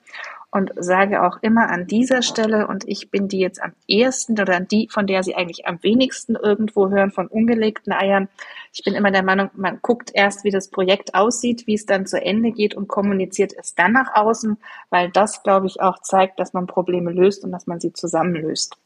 und 0.56 0.72
sage 0.78 1.22
auch 1.22 1.39
immer 1.41 1.70
an 1.70 1.86
dieser 1.86 2.22
Stelle, 2.22 2.68
und 2.68 2.86
ich 2.88 3.12
bin 3.12 3.28
die 3.28 3.39
jetzt 3.39 3.62
am 3.62 3.74
ehesten 3.88 4.39
oder 4.39 4.62
die, 4.62 4.88
von 4.89 5.06
der 5.06 5.22
Sie 5.22 5.36
eigentlich 5.36 5.68
am 5.68 5.84
wenigsten 5.84 6.36
irgendwo 6.36 6.89
hören, 6.89 7.12
von 7.12 7.28
ungelegten 7.28 7.91
Eiern. 7.91 8.30
Ich 8.72 8.82
bin 8.86 8.94
immer 8.94 9.12
der 9.12 9.22
Meinung, 9.22 9.50
man 9.56 9.80
guckt 9.82 10.12
erst, 10.13 10.46
wie 10.46 10.52
das 10.52 10.70
Projekt 10.70 11.13
aussieht, 11.13 11.68
wie 11.68 11.74
es 11.74 11.86
dann 11.86 12.08
zu 12.08 12.22
Ende 12.22 12.54
geht 12.54 12.74
und 12.74 12.88
kommuniziert 12.88 13.52
es 13.52 13.76
dann 13.76 13.91
nach 13.91 14.15
außen, 14.15 14.58
weil 14.89 15.10
das, 15.10 15.44
glaube 15.44 15.68
ich, 15.68 15.82
auch 15.82 16.02
zeigt, 16.02 16.39
dass 16.39 16.54
man 16.54 16.68
Probleme 16.68 17.12
löst 17.12 17.44
und 17.44 17.52
dass 17.52 17.68
man 17.68 17.82
sie 17.82 17.91
zusammenlöst. 17.91 18.78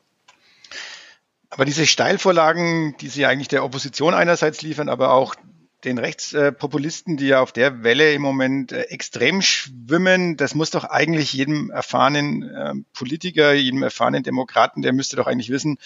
Aber 1.51 1.65
diese 1.65 1.85
Steilvorlagen, 1.85 2.95
die 2.99 3.09
Sie 3.09 3.27
eigentlich 3.27 3.47
der 3.47 3.63
Opposition 3.63 4.15
einerseits 4.15 4.63
liefern, 4.63 4.89
aber 4.89 5.13
auch 5.13 5.35
den 5.83 5.97
Rechtspopulisten, 5.97 7.15
die 7.15 7.27
ja 7.27 7.41
auf 7.41 7.51
der 7.51 7.83
Welle 7.83 8.13
im 8.13 8.21
Moment 8.21 8.71
äh, 8.71 8.83
extrem 8.83 9.41
schwimmen, 9.41 10.35
das 10.35 10.53
muss 10.55 10.71
doch 10.71 10.83
eigentlich 10.83 11.33
jedem 11.33 11.69
erfahrenen 11.69 12.43
äh, 12.43 12.73
Politiker, 12.93 13.53
jedem 13.53 13.83
erfahrenen 13.83 14.23
Demokraten, 14.23 14.81
der 14.81 14.93
müsste 14.93 15.15
doch 15.15 15.27
eigentlich 15.27 15.49
wissen, 15.49 15.77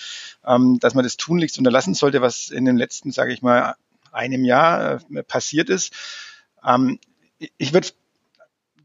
ähm, 0.45 0.79
dass 0.79 0.95
man 0.95 1.03
das 1.03 1.17
tunlichst 1.17 1.58
unterlassen 1.58 1.93
sollte, 1.93 2.21
was 2.21 2.49
in 2.49 2.65
den 2.65 2.77
letzten, 2.77 3.12
sage 3.12 3.34
ich 3.34 3.41
mal, 3.41 3.75
einem 4.12 4.45
Jahr 4.45 5.01
äh, 5.13 5.23
passiert 5.23 5.69
ist. 5.69 5.93
Ähm, 6.65 6.99
ich 7.58 7.73
würde 7.73 7.89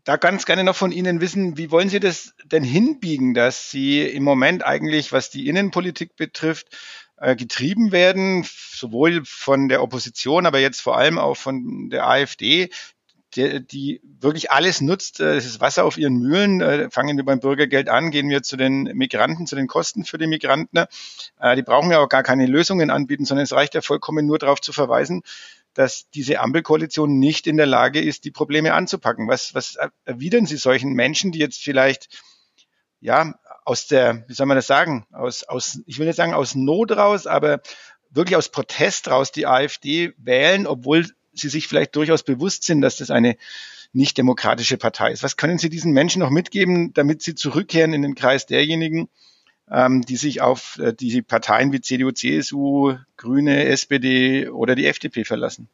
da 0.04 0.16
ganz 0.16 0.46
gerne 0.46 0.64
noch 0.64 0.76
von 0.76 0.90
Ihnen 0.90 1.20
wissen, 1.20 1.58
wie 1.58 1.70
wollen 1.70 1.90
Sie 1.90 2.00
das 2.00 2.34
denn 2.44 2.64
hinbiegen, 2.64 3.34
dass 3.34 3.70
Sie 3.70 4.02
im 4.02 4.24
Moment 4.24 4.64
eigentlich, 4.64 5.12
was 5.12 5.30
die 5.30 5.48
Innenpolitik 5.48 6.16
betrifft, 6.16 6.68
getrieben 7.20 7.90
werden, 7.92 8.46
sowohl 8.46 9.22
von 9.24 9.68
der 9.68 9.82
Opposition, 9.82 10.46
aber 10.46 10.60
jetzt 10.60 10.80
vor 10.80 10.96
allem 10.96 11.18
auch 11.18 11.36
von 11.36 11.90
der 11.90 12.06
AfD, 12.06 12.70
die, 13.34 13.66
die 13.66 14.00
wirklich 14.02 14.50
alles 14.50 14.80
nutzt, 14.80 15.20
äh, 15.20 15.34
das 15.34 15.44
ist 15.44 15.60
Wasser 15.60 15.84
auf 15.84 15.98
ihren 15.98 16.18
Mühlen. 16.18 16.60
Äh, 16.60 16.90
fangen 16.90 17.16
wir 17.16 17.24
beim 17.24 17.40
Bürgergeld 17.40 17.88
an, 17.88 18.10
gehen 18.10 18.28
wir 18.28 18.42
zu 18.42 18.56
den 18.56 18.84
Migranten, 18.84 19.46
zu 19.46 19.56
den 19.56 19.66
Kosten 19.66 20.04
für 20.04 20.18
die 20.18 20.26
Migranten. 20.26 20.84
Die 21.56 21.62
brauchen 21.62 21.90
ja 21.90 22.00
auch 22.00 22.08
gar 22.08 22.22
keine 22.22 22.46
Lösungen 22.46 22.90
anbieten, 22.90 23.24
sondern 23.24 23.44
es 23.44 23.52
reicht 23.52 23.74
ja 23.74 23.82
vollkommen 23.82 24.26
nur 24.26 24.38
darauf 24.38 24.60
zu 24.60 24.72
verweisen, 24.72 25.22
dass 25.74 26.08
diese 26.10 26.40
Ampelkoalition 26.40 27.18
nicht 27.18 27.46
in 27.46 27.56
der 27.56 27.66
Lage 27.66 28.00
ist, 28.00 28.24
die 28.24 28.30
Probleme 28.30 28.74
anzupacken. 28.74 29.28
Was, 29.28 29.54
was 29.54 29.76
erwidern 30.04 30.46
Sie 30.46 30.56
solchen 30.56 30.94
Menschen, 30.94 31.30
die 31.30 31.38
jetzt 31.38 31.62
vielleicht 31.62 32.08
ja 33.00 33.34
aus 33.64 33.86
der, 33.86 34.24
wie 34.28 34.34
soll 34.34 34.46
man 34.46 34.56
das 34.56 34.66
sagen, 34.66 35.06
aus, 35.12 35.44
aus, 35.44 35.80
ich 35.86 35.98
will 35.98 36.06
nicht 36.06 36.16
sagen 36.16 36.34
aus 36.34 36.54
Not 36.54 36.92
raus, 36.92 37.26
aber 37.26 37.60
wirklich 38.10 38.36
aus 38.36 38.48
Protest 38.48 39.08
raus 39.08 39.32
die 39.32 39.46
AfD 39.46 40.12
wählen, 40.16 40.66
obwohl 40.66 41.06
sie 41.32 41.48
sich 41.48 41.68
vielleicht 41.68 41.94
durchaus 41.94 42.22
bewusst 42.22 42.64
sind, 42.64 42.80
dass 42.80 42.96
das 42.96 43.10
eine 43.10 43.36
nicht 43.92 44.18
demokratische 44.18 44.76
Partei 44.76 45.12
ist. 45.12 45.22
Was 45.22 45.36
können 45.36 45.58
Sie 45.58 45.70
diesen 45.70 45.92
Menschen 45.92 46.20
noch 46.20 46.30
mitgeben, 46.30 46.92
damit 46.92 47.22
sie 47.22 47.34
zurückkehren 47.34 47.92
in 47.94 48.02
den 48.02 48.14
Kreis 48.14 48.46
derjenigen, 48.46 49.08
ähm, 49.70 50.02
die 50.02 50.16
sich 50.16 50.40
auf 50.40 50.78
äh, 50.78 50.92
die 50.92 51.22
Parteien 51.22 51.72
wie 51.72 51.80
CDU, 51.80 52.10
CSU, 52.10 52.96
Grüne, 53.16 53.64
SPD 53.64 54.48
oder 54.48 54.74
die 54.74 54.86
FDP 54.86 55.24
verlassen? 55.24 55.68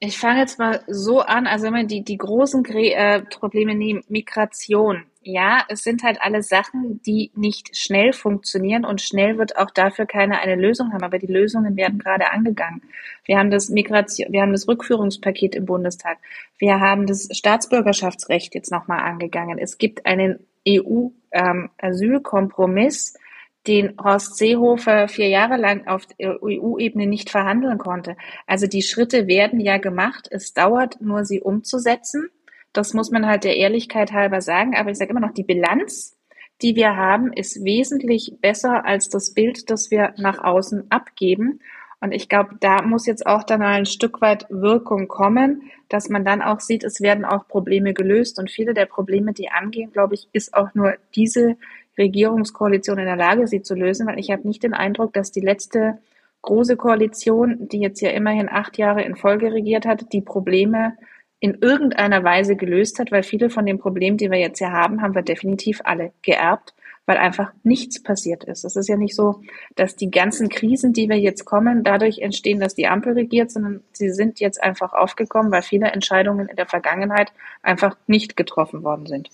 Ich 0.00 0.18
fange 0.18 0.40
jetzt 0.40 0.58
mal 0.58 0.82
so 0.88 1.20
an, 1.20 1.46
also 1.46 1.66
wenn 1.66 1.72
man 1.72 1.88
die, 1.88 2.02
die 2.02 2.18
großen 2.18 2.64
äh, 2.64 3.22
Probleme 3.22 3.74
nehmen, 3.74 4.02
Migration, 4.08 5.06
ja, 5.24 5.64
es 5.68 5.82
sind 5.82 6.02
halt 6.02 6.18
alle 6.20 6.42
Sachen, 6.42 7.00
die 7.02 7.30
nicht 7.34 7.74
schnell 7.76 8.12
funktionieren 8.12 8.84
und 8.84 9.00
schnell 9.00 9.38
wird 9.38 9.56
auch 9.56 9.70
dafür 9.70 10.04
keiner 10.06 10.40
eine 10.40 10.56
Lösung 10.56 10.92
haben. 10.92 11.02
Aber 11.02 11.18
die 11.18 11.26
Lösungen 11.26 11.76
werden 11.76 11.98
gerade 11.98 12.30
angegangen. 12.30 12.82
Wir 13.24 13.38
haben 13.38 13.50
das 13.50 13.70
Migration, 13.70 14.32
wir 14.32 14.42
haben 14.42 14.52
das 14.52 14.68
Rückführungspaket 14.68 15.54
im 15.54 15.64
Bundestag. 15.66 16.18
Wir 16.58 16.80
haben 16.80 17.06
das 17.06 17.28
Staatsbürgerschaftsrecht 17.32 18.54
jetzt 18.54 18.70
nochmal 18.70 19.00
angegangen. 19.00 19.58
Es 19.58 19.78
gibt 19.78 20.04
einen 20.06 20.46
EU-Asylkompromiss, 20.68 23.14
ähm, 23.14 23.20
den 23.66 23.94
Horst 24.02 24.36
Seehofer 24.36 25.08
vier 25.08 25.28
Jahre 25.28 25.56
lang 25.56 25.86
auf 25.86 26.06
EU-Ebene 26.20 27.06
nicht 27.06 27.30
verhandeln 27.30 27.78
konnte. 27.78 28.14
Also 28.46 28.66
die 28.66 28.82
Schritte 28.82 29.26
werden 29.26 29.58
ja 29.58 29.78
gemacht. 29.78 30.28
Es 30.30 30.52
dauert 30.52 31.00
nur, 31.00 31.24
sie 31.24 31.40
umzusetzen. 31.40 32.28
Das 32.74 32.92
muss 32.92 33.10
man 33.10 33.26
halt 33.26 33.44
der 33.44 33.56
Ehrlichkeit 33.56 34.12
halber 34.12 34.42
sagen. 34.42 34.76
Aber 34.76 34.90
ich 34.90 34.98
sage 34.98 35.12
immer 35.12 35.20
noch, 35.20 35.32
die 35.32 35.44
Bilanz, 35.44 36.18
die 36.60 36.76
wir 36.76 36.96
haben, 36.96 37.32
ist 37.32 37.64
wesentlich 37.64 38.36
besser 38.40 38.84
als 38.84 39.08
das 39.08 39.32
Bild, 39.32 39.70
das 39.70 39.90
wir 39.90 40.12
nach 40.18 40.44
außen 40.44 40.90
abgeben. 40.90 41.60
Und 42.00 42.12
ich 42.12 42.28
glaube, 42.28 42.56
da 42.60 42.82
muss 42.82 43.06
jetzt 43.06 43.26
auch 43.26 43.44
dann 43.44 43.62
ein 43.62 43.86
Stück 43.86 44.20
weit 44.20 44.46
Wirkung 44.50 45.08
kommen, 45.08 45.62
dass 45.88 46.10
man 46.10 46.24
dann 46.24 46.42
auch 46.42 46.60
sieht, 46.60 46.84
es 46.84 47.00
werden 47.00 47.24
auch 47.24 47.48
Probleme 47.48 47.94
gelöst. 47.94 48.38
Und 48.38 48.50
viele 48.50 48.74
der 48.74 48.86
Probleme, 48.86 49.32
die 49.32 49.48
angehen, 49.48 49.92
glaube 49.92 50.14
ich, 50.14 50.28
ist 50.32 50.52
auch 50.52 50.74
nur 50.74 50.96
diese 51.14 51.56
Regierungskoalition 51.96 52.98
in 52.98 53.06
der 53.06 53.16
Lage, 53.16 53.46
sie 53.46 53.62
zu 53.62 53.74
lösen, 53.74 54.06
weil 54.06 54.18
ich 54.18 54.30
habe 54.30 54.46
nicht 54.46 54.64
den 54.64 54.74
Eindruck, 54.74 55.12
dass 55.12 55.32
die 55.32 55.40
letzte 55.40 55.98
große 56.42 56.76
Koalition, 56.76 57.68
die 57.68 57.78
jetzt 57.78 58.00
ja 58.00 58.10
immerhin 58.10 58.48
acht 58.50 58.76
Jahre 58.76 59.02
in 59.02 59.16
Folge 59.16 59.52
regiert 59.52 59.86
hat, 59.86 60.12
die 60.12 60.20
Probleme 60.20 60.96
in 61.44 61.58
irgendeiner 61.60 62.24
Weise 62.24 62.56
gelöst 62.56 62.98
hat, 62.98 63.12
weil 63.12 63.22
viele 63.22 63.50
von 63.50 63.66
den 63.66 63.78
Problemen, 63.78 64.16
die 64.16 64.30
wir 64.30 64.38
jetzt 64.38 64.60
hier 64.60 64.72
haben, 64.72 65.02
haben 65.02 65.14
wir 65.14 65.20
definitiv 65.20 65.82
alle 65.84 66.10
geerbt, 66.22 66.72
weil 67.04 67.18
einfach 67.18 67.52
nichts 67.62 68.02
passiert 68.02 68.44
ist. 68.44 68.64
Es 68.64 68.76
ist 68.76 68.88
ja 68.88 68.96
nicht 68.96 69.14
so, 69.14 69.42
dass 69.76 69.94
die 69.94 70.10
ganzen 70.10 70.48
Krisen, 70.48 70.94
die 70.94 71.06
wir 71.06 71.18
jetzt 71.18 71.44
kommen, 71.44 71.84
dadurch 71.84 72.20
entstehen, 72.20 72.60
dass 72.60 72.74
die 72.74 72.86
Ampel 72.86 73.12
regiert, 73.12 73.50
sondern 73.50 73.82
sie 73.92 74.08
sind 74.08 74.40
jetzt 74.40 74.62
einfach 74.62 74.94
aufgekommen, 74.94 75.52
weil 75.52 75.60
viele 75.60 75.88
Entscheidungen 75.88 76.48
in 76.48 76.56
der 76.56 76.64
Vergangenheit 76.64 77.30
einfach 77.62 77.94
nicht 78.06 78.38
getroffen 78.38 78.82
worden 78.82 79.04
sind. 79.04 79.28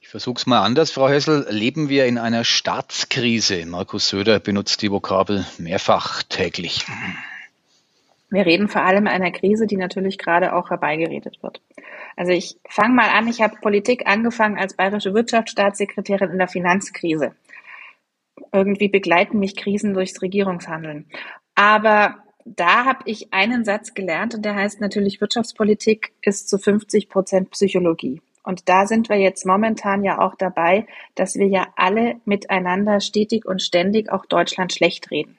Ich 0.00 0.08
versuche 0.08 0.38
es 0.38 0.46
mal 0.46 0.62
anders, 0.62 0.92
Frau 0.92 1.10
Hessel. 1.10 1.46
Leben 1.50 1.90
wir 1.90 2.06
in 2.06 2.16
einer 2.16 2.42
Staatskrise? 2.42 3.66
Markus 3.66 4.08
Söder 4.08 4.40
benutzt 4.40 4.80
die 4.80 4.90
Vokabel 4.90 5.44
mehrfach 5.58 6.22
täglich. 6.22 6.86
Wir 8.30 8.44
reden 8.44 8.68
vor 8.68 8.82
allem 8.82 9.06
einer 9.06 9.30
Krise, 9.30 9.66
die 9.66 9.76
natürlich 9.76 10.18
gerade 10.18 10.54
auch 10.54 10.70
herbeigeredet 10.70 11.42
wird. 11.42 11.62
Also 12.16 12.32
ich 12.32 12.58
fange 12.68 12.94
mal 12.94 13.10
an, 13.10 13.28
ich 13.28 13.40
habe 13.40 13.60
Politik 13.60 14.06
angefangen 14.06 14.58
als 14.58 14.74
bayerische 14.74 15.14
Wirtschaftsstaatssekretärin 15.14 16.30
in 16.30 16.38
der 16.38 16.48
Finanzkrise. 16.48 17.36
Irgendwie 18.52 18.88
begleiten 18.88 19.38
mich 19.38 19.54
Krisen 19.54 19.94
durchs 19.94 20.20
Regierungshandeln. 20.22 21.06
Aber 21.54 22.16
da 22.44 22.84
habe 22.84 23.00
ich 23.06 23.32
einen 23.32 23.64
Satz 23.64 23.94
gelernt 23.94 24.34
und 24.34 24.44
der 24.44 24.54
heißt 24.54 24.80
natürlich, 24.80 25.20
Wirtschaftspolitik 25.20 26.12
ist 26.22 26.48
zu 26.48 26.58
50 26.58 27.08
Prozent 27.08 27.50
Psychologie. 27.50 28.20
Und 28.42 28.68
da 28.68 28.86
sind 28.86 29.08
wir 29.08 29.16
jetzt 29.16 29.44
momentan 29.44 30.04
ja 30.04 30.20
auch 30.20 30.36
dabei, 30.36 30.86
dass 31.16 31.34
wir 31.34 31.48
ja 31.48 31.66
alle 31.74 32.20
miteinander 32.24 33.00
stetig 33.00 33.44
und 33.44 33.60
ständig 33.60 34.12
auch 34.12 34.24
Deutschland 34.24 34.72
schlecht 34.72 35.10
reden. 35.10 35.36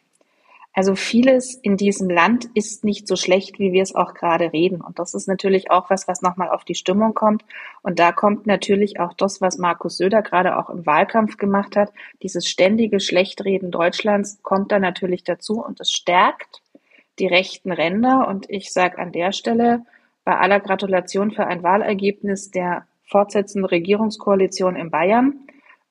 Also 0.77 0.93
vieles 0.93 1.55
in 1.55 1.75
diesem 1.75 2.07
Land 2.07 2.49
ist 2.53 2.83
nicht 2.83 3.07
so 3.07 3.15
schlecht, 3.15 3.57
wie 3.57 3.71
wir 3.71 3.81
es 3.81 3.95
auch 3.95 4.13
gerade 4.13 4.53
reden. 4.53 4.79
Und 4.79 4.99
das 4.99 5.15
ist 5.15 5.27
natürlich 5.27 5.71
auch 5.71 5.89
was, 5.89 6.07
was 6.07 6.21
nochmal 6.21 6.49
auf 6.51 6.65
die 6.65 6.75
Stimmung 6.75 7.15
kommt. 7.15 7.43
Und 7.81 7.97
da 7.97 8.11
kommt 8.11 8.45
natürlich 8.45 8.99
auch 8.99 9.13
das, 9.13 9.41
was 9.41 9.57
Markus 9.57 9.97
Söder 9.97 10.21
gerade 10.21 10.55
auch 10.55 10.69
im 10.69 10.85
Wahlkampf 10.85 11.37
gemacht 11.37 11.75
hat. 11.75 11.91
Dieses 12.21 12.47
ständige 12.47 12.99
Schlechtreden 12.99 13.71
Deutschlands 13.71 14.37
kommt 14.43 14.71
da 14.71 14.77
natürlich 14.77 15.23
dazu 15.23 15.65
und 15.65 15.79
es 15.79 15.91
stärkt 15.91 16.61
die 17.17 17.25
rechten 17.25 17.71
Ränder. 17.71 18.27
Und 18.27 18.47
ich 18.47 18.71
sage 18.71 18.99
an 18.99 19.11
der 19.11 19.31
Stelle 19.31 19.83
bei 20.25 20.37
aller 20.37 20.59
Gratulation 20.59 21.31
für 21.31 21.47
ein 21.47 21.63
Wahlergebnis 21.63 22.51
der 22.51 22.85
fortsetzenden 23.07 23.65
Regierungskoalition 23.65 24.75
in 24.75 24.91
Bayern 24.91 25.39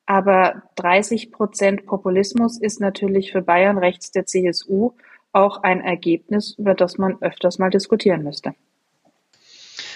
aber 0.07 0.63
30 0.75 1.31
Prozent 1.31 1.85
Populismus 1.85 2.59
ist 2.59 2.79
natürlich 2.79 3.31
für 3.31 3.41
Bayern 3.41 3.77
rechts 3.77 4.11
der 4.11 4.25
CSU 4.25 4.93
auch 5.33 5.61
ein 5.61 5.81
Ergebnis, 5.81 6.55
über 6.57 6.73
das 6.73 6.97
man 6.97 7.21
öfters 7.21 7.59
mal 7.59 7.69
diskutieren 7.69 8.23
müsste. 8.23 8.55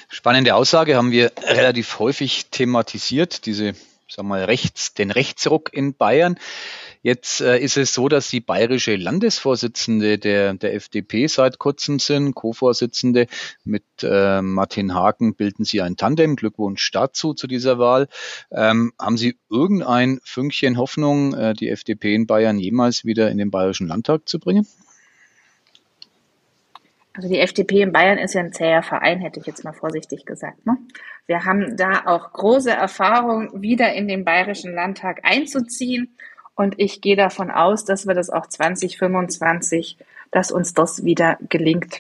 Spannende 0.10 0.56
Aussage 0.56 0.98
haben 0.98 1.12
wir 1.12 1.32
relativ 1.42 1.98
häufig 1.98 2.48
thematisiert, 2.52 3.46
diese, 3.46 3.74
wir 4.18 4.24
mal, 4.24 4.44
rechts, 4.44 4.94
den 4.94 5.12
Rechtsruck 5.12 5.74
in 5.74 5.96
Bayern. 5.96 6.38
Jetzt 7.04 7.42
äh, 7.42 7.58
ist 7.58 7.78
es 7.78 7.94
so, 7.94 8.10
dass 8.10 8.30
die 8.30 8.42
bayerische 8.42 8.96
Landesvorsitzende 8.96 10.20
der, 10.20 10.54
der 10.54 10.76
FDP 10.76 11.26
seit 11.28 11.58
kurzem 11.58 11.98
sind, 11.98 12.36
Co-Vorsitzende. 12.36 13.26
Mit 13.64 13.84
äh, 14.04 14.42
Martin 14.42 14.94
Haken 14.94 15.36
bilden 15.36 15.66
Sie 15.66 15.82
ein 15.82 15.98
Tandem. 15.98 16.36
Glückwunsch 16.36 16.92
dazu 16.92 17.34
zu 17.34 17.48
dieser 17.48 17.80
Wahl. 17.80 18.08
Ähm, 18.52 18.94
haben 19.00 19.18
Sie 19.18 19.40
irgendein 19.50 20.20
Fünkchen 20.24 20.78
Hoffnung, 20.78 21.34
äh, 21.34 21.54
die 21.54 21.70
FDP 21.70 22.14
in 22.14 22.28
Bayern 22.28 22.60
jemals 22.60 23.04
wieder 23.04 23.32
in 23.32 23.40
den 23.40 23.50
Bayerischen 23.50 23.88
Landtag 23.88 24.30
zu 24.30 24.40
bringen? 24.40 24.68
Also 27.14 27.28
die 27.28 27.40
FDP 27.40 27.82
in 27.82 27.92
Bayern 27.92 28.18
ist 28.18 28.36
ja 28.36 28.42
ein 28.42 28.54
zäher 28.54 28.84
Verein, 28.84 29.20
hätte 29.20 29.40
ich 29.40 29.46
jetzt 29.46 29.64
mal 29.64 29.74
vorsichtig 29.74 30.26
gesagt. 30.26 30.66
Ne? 30.66 30.78
Wir 31.28 31.46
haben 31.46 31.76
da 31.76 32.04
auch 32.06 32.32
große 32.32 32.72
Erfahrung, 32.72 33.62
wieder 33.62 33.94
in 33.94 34.08
den 34.08 34.24
Bayerischen 34.24 34.74
Landtag 34.74 35.20
einzuziehen. 35.24 36.16
Und 36.56 36.76
ich 36.78 37.02
gehe 37.02 37.16
davon 37.16 37.52
aus, 37.52 37.86
dass 37.86 38.08
wir 38.08 38.14
das 38.14 38.30
auch 38.30 38.48
2025, 38.48 39.98
dass 40.32 40.52
uns 40.52 40.74
das 40.74 41.04
wieder 41.04 41.38
gelingt. 41.50 42.00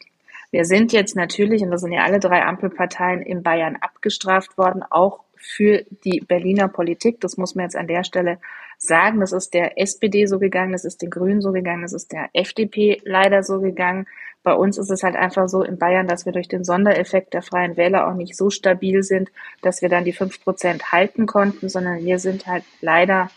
Wir 0.51 0.65
sind 0.65 0.91
jetzt 0.91 1.15
natürlich, 1.15 1.61
und 1.61 1.71
das 1.71 1.81
sind 1.81 1.93
ja 1.93 2.03
alle 2.03 2.19
drei 2.19 2.43
Ampelparteien 2.43 3.21
in 3.21 3.43
Bayern 3.43 3.77
abgestraft 3.77 4.57
worden, 4.57 4.83
auch 4.89 5.23
für 5.35 5.85
die 6.03 6.19
Berliner 6.19 6.67
Politik. 6.67 7.19
Das 7.21 7.37
muss 7.37 7.55
man 7.55 7.63
jetzt 7.63 7.75
an 7.75 7.87
der 7.87 8.03
Stelle 8.03 8.37
sagen. 8.81 9.19
Das 9.19 9.31
ist 9.31 9.53
der 9.53 9.79
SPD 9.79 10.25
so 10.25 10.39
gegangen, 10.39 10.71
das 10.71 10.85
ist 10.85 11.01
den 11.01 11.09
Grünen 11.09 11.41
so 11.41 11.51
gegangen, 11.51 11.83
das 11.83 11.93
ist 11.93 12.11
der 12.11 12.29
FDP 12.33 13.01
leider 13.05 13.43
so 13.43 13.61
gegangen. 13.61 14.07
Bei 14.43 14.53
uns 14.53 14.79
ist 14.79 14.89
es 14.89 15.03
halt 15.03 15.15
einfach 15.15 15.47
so 15.47 15.61
in 15.61 15.77
Bayern, 15.77 16.07
dass 16.07 16.25
wir 16.25 16.33
durch 16.33 16.47
den 16.47 16.63
Sondereffekt 16.63 17.33
der 17.35 17.43
Freien 17.43 17.77
Wähler 17.77 18.07
auch 18.07 18.15
nicht 18.15 18.35
so 18.35 18.49
stabil 18.49 19.03
sind, 19.03 19.31
dass 19.61 19.83
wir 19.83 19.89
dann 19.89 20.03
die 20.03 20.13
fünf 20.13 20.43
Prozent 20.43 20.91
halten 20.91 21.27
konnten, 21.27 21.69
sondern 21.69 22.03
wir 22.03 22.17
sind 22.17 22.47
halt 22.47 22.63
leider 22.81 23.29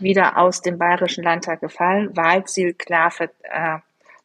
wieder 0.00 0.36
aus 0.36 0.60
dem 0.60 0.78
Bayerischen 0.78 1.22
Landtag 1.22 1.60
gefallen, 1.60 2.16
Wahlziel 2.16 2.74
klar 2.74 3.10
ver, 3.10 3.30
äh, 3.42 3.78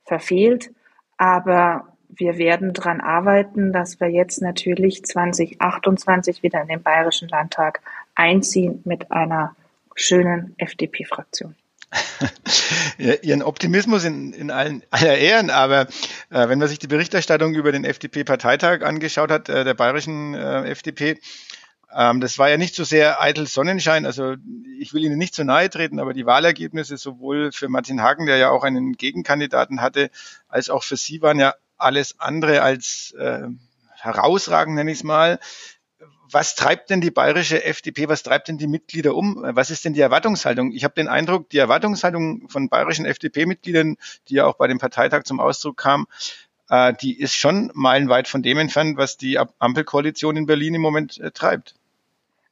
verfehlt, 0.06 0.72
aber 1.18 1.88
wir 2.10 2.38
werden 2.38 2.74
daran 2.74 3.02
arbeiten, 3.02 3.74
dass 3.74 4.00
wir 4.00 4.10
jetzt 4.10 4.42
natürlich 4.42 5.04
2028 5.04 6.44
wieder 6.44 6.62
in 6.62 6.68
den 6.68 6.84
Bayerischen 6.84 7.28
Landtag 7.28 7.82
einziehen 8.16 8.82
mit 8.86 9.12
einer 9.12 9.56
schönen 9.96 10.56
FDP-Fraktion. 10.58 11.56
Ihren 12.98 13.44
Optimismus 13.44 14.04
in, 14.04 14.34
in 14.34 14.50
allen 14.50 14.84
aller 14.90 15.18
Ehren, 15.18 15.50
aber 15.50 15.82
äh, 16.30 16.48
wenn 16.50 16.60
man 16.60 16.68
sich 16.68 16.80
die 16.80 16.88
Berichterstattung 16.88 17.54
über 17.54 17.72
den 17.72 17.86
FDP-Parteitag 17.86 18.82
angeschaut 18.82 19.30
hat, 19.30 19.50
äh, 19.50 19.64
der 19.64 19.74
bayerischen 19.76 20.34
äh, 20.34 20.70
FDP, 20.70 21.20
ähm, 21.96 22.22
das 22.22 22.40
war 22.40 22.50
ja 22.50 22.58
nicht 22.58 22.76
so 22.76 22.84
sehr 22.84 23.22
eitel 23.22 23.48
Sonnenschein. 23.48 24.06
Also 24.06 24.36
ich 24.80 24.94
will 24.94 25.04
Ihnen 25.04 25.18
nicht 25.18 25.36
zu 25.36 25.44
nahe 25.44 25.70
treten, 25.70 26.00
aber 26.00 26.14
die 26.14 26.26
Wahlergebnisse 26.26 26.98
sowohl 26.98 27.52
für 27.52 27.70
Martin 27.70 28.02
Hagen, 28.02 28.26
der 28.26 28.38
ja 28.38 28.50
auch 28.50 28.64
einen 28.64 28.94
Gegenkandidaten 28.94 29.82
hatte, 29.82 30.10
als 30.48 30.70
auch 30.70 30.84
für 30.84 30.98
Sie 30.98 31.22
waren 31.22 31.40
ja 31.40 31.54
alles 31.78 32.20
andere 32.20 32.62
als 32.62 33.14
äh, 33.18 33.48
herausragend, 33.96 34.76
nenne 34.76 34.92
ich 34.92 35.00
es 35.00 35.04
mal. 35.04 35.40
Was 36.34 36.56
treibt 36.56 36.90
denn 36.90 37.00
die 37.00 37.12
bayerische 37.12 37.64
FDP, 37.64 38.10
was 38.10 38.24
treibt 38.24 38.48
denn 38.48 38.58
die 38.58 38.68
Mitglieder 38.68 39.14
um? 39.14 39.38
Was 39.40 39.70
ist 39.70 39.86
denn 39.86 39.94
die 39.94 40.02
Erwartungshaltung? 40.02 40.72
Ich 40.72 40.84
habe 40.84 40.96
den 40.96 41.08
Eindruck, 41.08 41.48
die 41.50 41.60
Erwartungshaltung 41.60 42.50
von 42.50 42.70
bayerischen 42.70 43.06
FDP-Mitgliedern, 43.06 43.98
die 44.28 44.36
ja 44.36 44.46
auch 44.48 44.56
bei 44.56 44.68
dem 44.68 44.80
Parteitag 44.80 45.24
zum 45.24 45.40
Ausdruck 45.40 45.78
kam, 45.78 46.08
äh, 46.70 46.94
die 47.00 47.20
ist 47.20 47.36
schon 47.36 47.70
meilenweit 47.76 48.28
von 48.28 48.42
dem 48.42 48.58
entfernt, 48.58 48.98
was 48.98 49.16
die 49.16 49.38
Ampelkoalition 49.60 50.36
in 50.36 50.48
Berlin 50.48 50.74
im 50.74 50.82
Moment 50.82 51.20
äh, 51.20 51.30
treibt. 51.30 51.76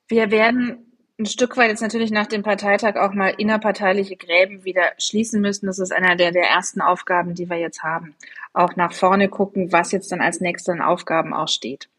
Wir 0.07 0.29
werden 0.29 0.91
ein 1.19 1.25
Stück 1.25 1.57
weit 1.57 1.69
jetzt 1.69 1.81
natürlich 1.81 2.11
nach 2.11 2.27
dem 2.27 2.43
Parteitag 2.43 2.97
auch 2.97 3.13
mal 3.13 3.29
innerparteiliche 3.29 4.15
Gräben 4.15 4.63
wieder 4.63 4.91
schließen 4.99 5.41
müssen. 5.41 5.65
Das 5.65 5.79
ist 5.79 5.91
einer 5.91 6.15
der, 6.15 6.31
der 6.31 6.47
ersten 6.47 6.81
Aufgaben, 6.81 7.33
die 7.33 7.49
wir 7.49 7.57
jetzt 7.57 7.81
haben. 7.81 8.15
Auch 8.53 8.75
nach 8.75 8.93
vorne 8.93 9.27
gucken, 9.27 9.71
was 9.71 9.91
jetzt 9.91 10.11
dann 10.11 10.21
als 10.21 10.39
nächste 10.39 10.71
an 10.71 10.81
Aufgaben 10.81 11.33
auch 11.33 11.47
steht. 11.47 11.89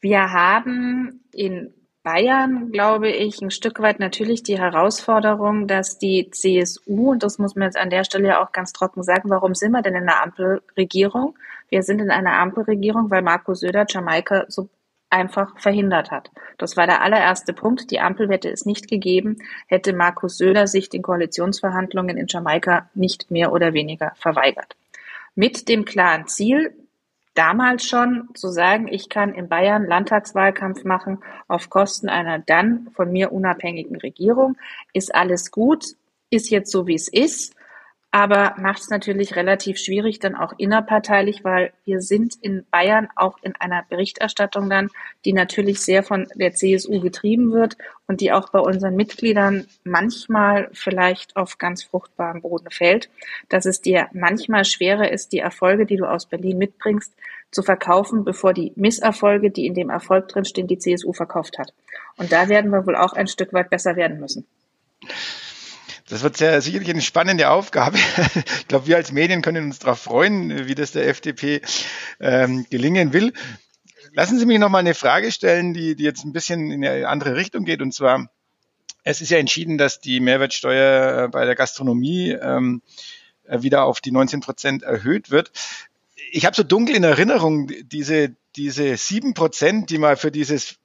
Wir 0.00 0.32
haben 0.32 1.24
in 1.32 1.74
Bayern, 2.02 2.70
glaube 2.70 3.10
ich, 3.10 3.42
ein 3.42 3.50
Stück 3.50 3.80
weit 3.80 4.00
natürlich 4.00 4.42
die 4.42 4.58
Herausforderung, 4.58 5.66
dass 5.66 5.98
die 5.98 6.30
CSU, 6.30 7.10
und 7.10 7.22
das 7.22 7.38
muss 7.38 7.54
man 7.54 7.66
jetzt 7.66 7.76
an 7.76 7.90
der 7.90 8.04
Stelle 8.04 8.28
ja 8.28 8.42
auch 8.42 8.52
ganz 8.52 8.72
trocken 8.72 9.02
sagen, 9.02 9.28
warum 9.28 9.54
sind 9.54 9.72
wir 9.72 9.82
denn 9.82 9.94
in 9.94 10.08
einer 10.08 10.22
Ampelregierung? 10.22 11.36
Wir 11.68 11.82
sind 11.82 12.00
in 12.00 12.10
einer 12.10 12.38
Ampelregierung, 12.38 13.10
weil 13.10 13.22
Markus 13.22 13.60
Söder 13.60 13.84
Jamaika 13.88 14.44
so 14.48 14.68
einfach 15.10 15.58
verhindert 15.58 16.10
hat. 16.10 16.30
Das 16.56 16.76
war 16.76 16.86
der 16.86 17.02
allererste 17.02 17.52
Punkt. 17.52 17.90
Die 17.90 18.00
Ampel 18.00 18.28
hätte 18.30 18.50
es 18.50 18.64
nicht 18.64 18.88
gegeben, 18.88 19.38
hätte 19.66 19.92
Markus 19.92 20.38
Söder 20.38 20.66
sich 20.66 20.88
den 20.88 21.02
Koalitionsverhandlungen 21.02 22.16
in 22.16 22.26
Jamaika 22.28 22.88
nicht 22.94 23.30
mehr 23.30 23.52
oder 23.52 23.72
weniger 23.72 24.12
verweigert. 24.16 24.76
Mit 25.34 25.68
dem 25.68 25.84
klaren 25.84 26.26
Ziel, 26.26 26.74
damals 27.38 27.86
schon 27.86 28.28
zu 28.34 28.48
sagen, 28.48 28.88
ich 28.88 29.08
kann 29.08 29.32
in 29.32 29.48
Bayern 29.48 29.86
Landtagswahlkampf 29.86 30.82
machen 30.82 31.18
auf 31.46 31.70
Kosten 31.70 32.08
einer 32.08 32.40
dann 32.40 32.88
von 32.94 33.12
mir 33.12 33.32
unabhängigen 33.32 33.96
Regierung, 33.96 34.56
ist 34.92 35.14
alles 35.14 35.52
gut, 35.52 35.84
ist 36.30 36.50
jetzt 36.50 36.72
so, 36.72 36.88
wie 36.88 36.96
es 36.96 37.06
ist 37.06 37.54
aber 38.10 38.54
macht 38.58 38.80
es 38.80 38.88
natürlich 38.88 39.36
relativ 39.36 39.78
schwierig 39.78 40.18
dann 40.18 40.34
auch 40.34 40.54
innerparteilich, 40.56 41.44
weil 41.44 41.72
wir 41.84 42.00
sind 42.00 42.36
in 42.40 42.64
Bayern 42.70 43.08
auch 43.16 43.36
in 43.42 43.54
einer 43.56 43.84
Berichterstattung 43.88 44.70
dann, 44.70 44.88
die 45.26 45.34
natürlich 45.34 45.80
sehr 45.80 46.02
von 46.02 46.26
der 46.34 46.54
CSU 46.54 47.00
getrieben 47.00 47.52
wird 47.52 47.76
und 48.06 48.22
die 48.22 48.32
auch 48.32 48.48
bei 48.48 48.60
unseren 48.60 48.96
Mitgliedern 48.96 49.66
manchmal 49.84 50.70
vielleicht 50.72 51.36
auf 51.36 51.58
ganz 51.58 51.84
fruchtbarem 51.84 52.40
Boden 52.40 52.70
fällt, 52.70 53.10
dass 53.50 53.66
es 53.66 53.82
dir 53.82 54.08
manchmal 54.12 54.64
schwerer 54.64 55.12
ist, 55.12 55.32
die 55.32 55.40
Erfolge, 55.40 55.84
die 55.84 55.96
du 55.96 56.06
aus 56.06 56.24
Berlin 56.24 56.56
mitbringst, 56.56 57.12
zu 57.50 57.62
verkaufen, 57.62 58.24
bevor 58.24 58.52
die 58.52 58.72
Misserfolge, 58.76 59.50
die 59.50 59.66
in 59.66 59.74
dem 59.74 59.90
Erfolg 59.90 60.28
drinstehen, 60.28 60.66
die 60.66 60.78
CSU 60.78 61.12
verkauft 61.12 61.58
hat. 61.58 61.72
Und 62.16 62.32
da 62.32 62.48
werden 62.48 62.70
wir 62.70 62.86
wohl 62.86 62.96
auch 62.96 63.14
ein 63.14 63.26
Stück 63.26 63.52
weit 63.52 63.70
besser 63.70 63.96
werden 63.96 64.20
müssen. 64.20 64.46
Das 66.08 66.22
wird 66.22 66.36
sehr, 66.36 66.60
sicherlich 66.62 66.88
eine 66.90 67.02
spannende 67.02 67.50
Aufgabe. 67.50 67.98
Ich 68.60 68.68
glaube, 68.68 68.86
wir 68.86 68.96
als 68.96 69.12
Medien 69.12 69.40
können 69.40 69.64
uns 69.64 69.78
darauf 69.78 70.00
freuen, 70.00 70.68
wie 70.68 70.74
das 70.74 70.92
der 70.92 71.08
FDP 71.08 71.62
ähm, 72.20 72.66
gelingen 72.68 73.14
will. 73.14 73.32
Lassen 74.12 74.38
Sie 74.38 74.46
mich 74.46 74.58
noch 74.58 74.68
mal 74.68 74.78
eine 74.78 74.94
Frage 74.94 75.32
stellen, 75.32 75.72
die, 75.72 75.96
die 75.96 76.04
jetzt 76.04 76.24
ein 76.24 76.32
bisschen 76.32 76.70
in 76.70 76.84
eine 76.84 77.08
andere 77.08 77.36
Richtung 77.36 77.64
geht. 77.64 77.80
Und 77.80 77.94
zwar, 77.94 78.30
es 79.04 79.20
ist 79.20 79.30
ja 79.30 79.38
entschieden, 79.38 79.78
dass 79.78 80.00
die 80.00 80.20
Mehrwertsteuer 80.20 81.24
äh, 81.24 81.28
bei 81.28 81.46
der 81.46 81.54
Gastronomie 81.54 82.32
ähm, 82.32 82.82
äh, 83.44 83.62
wieder 83.62 83.84
auf 83.84 84.00
die 84.00 84.12
19 84.12 84.40
Prozent 84.40 84.82
erhöht 84.82 85.30
wird. 85.30 85.50
Ich 86.30 86.44
habe 86.44 86.56
so 86.56 86.62
dunkel 86.62 86.94
in 86.96 87.04
Erinnerung 87.04 87.70
diese, 87.84 88.34
diese 88.56 88.96
sieben 88.96 89.32
Prozent, 89.32 89.88
die 89.88 89.98
mal 89.98 90.16
für 90.16 90.30
dieses 90.30 90.76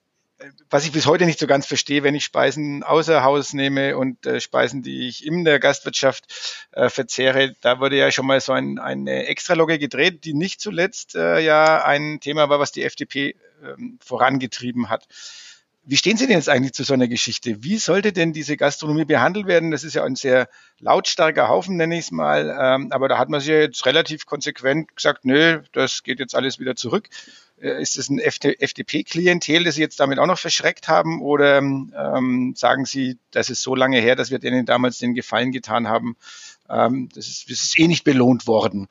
was 0.70 0.86
ich 0.86 0.92
bis 0.92 1.06
heute 1.06 1.26
nicht 1.26 1.40
so 1.40 1.48
ganz 1.48 1.66
verstehe, 1.66 2.04
wenn 2.04 2.16
ich 2.16 2.24
Speisen 2.24 2.84
außer 2.84 3.24
Haus 3.24 3.54
nehme 3.54 3.98
und 3.98 4.26
äh, 4.26 4.40
Speisen, 4.42 4.82
die 4.82 5.08
ich 5.08 5.26
in 5.26 5.44
der 5.44 5.60
Gastwirtschaft 5.60 6.66
äh, 6.72 6.90
verzehre, 6.90 7.56
da 7.62 7.80
wurde 7.80 7.98
ja 7.98 8.12
schon 8.12 8.26
mal 8.26 8.42
so 8.42 8.54
ein, 8.54 8.80
eine 8.80 9.28
Extralogge 9.28 9.80
gedreht, 9.80 10.26
die 10.26 10.34
nicht 10.34 10.62
zuletzt 10.62 11.16
äh, 11.16 11.40
ja 11.40 11.84
ein 11.84 12.20
Thema 12.20 12.50
war, 12.50 12.60
was 12.60 12.72
die 12.72 12.84
FDP 12.84 13.36
ähm, 13.64 14.00
vorangetrieben 14.04 14.90
hat. 14.90 15.08
Wie 15.86 15.98
stehen 15.98 16.16
Sie 16.16 16.28
denn 16.28 16.38
jetzt 16.38 16.48
eigentlich 16.48 16.74
zu 16.74 16.84
so 16.86 16.94
einer 16.94 17.10
Geschichte? 17.10 17.62
Wie 17.62 17.78
sollte 17.78 18.14
denn 18.14 18.32
diese 18.32 18.56
Gastronomie 18.56 19.04
behandelt 19.04 19.48
werden? 19.48 19.72
Das 19.72 19.84
ist 19.84 19.96
ja 19.96 20.04
ein 20.06 20.16
sehr 20.16 20.48
lautstarker 20.80 21.50
Haufen, 21.50 21.76
nenne 21.76 21.98
ich 21.98 22.06
es 22.06 22.12
mal. 22.12 22.58
Ähm, 22.58 22.92
aber 22.92 23.10
da 23.10 23.18
hat 23.18 23.28
man 23.28 23.42
sich 23.42 23.50
ja 23.50 23.60
jetzt 23.60 23.86
relativ 23.86 24.26
konsequent 24.26 24.96
gesagt, 24.96 25.26
nö, 25.26 25.62
das 25.74 26.04
geht 26.04 26.20
jetzt 26.20 26.36
alles 26.36 26.58
wieder 26.58 26.78
zurück. 26.78 27.10
Äh, 27.62 27.82
ist 27.82 27.98
es 27.98 28.10
ein 28.10 28.20
FDP-Klientel, 28.20 29.66
das 29.66 29.76
Sie 29.76 29.82
jetzt 29.82 30.00
damit 30.00 30.20
auch 30.20 30.26
noch 30.26 30.40
verschreckt 30.40 30.88
haben? 30.88 31.22
Oder 31.22 31.58
ähm, 31.58 32.54
sagen 32.56 32.86
Sie, 32.86 33.18
das 33.32 33.50
ist 33.50 33.62
so 33.62 33.76
lange 33.76 34.00
her, 34.00 34.16
dass 34.16 34.32
wir 34.32 34.40
denen 34.40 34.66
damals 34.66 35.00
den 35.00 35.16
Gefallen 35.16 35.52
getan 35.52 35.90
haben? 35.90 36.16
Ähm, 36.70 37.10
das, 37.14 37.28
ist, 37.28 37.50
das 37.50 37.62
ist 37.62 37.78
eh 37.78 37.88
nicht 37.88 38.06
belohnt 38.06 38.48
worden. 38.48 38.88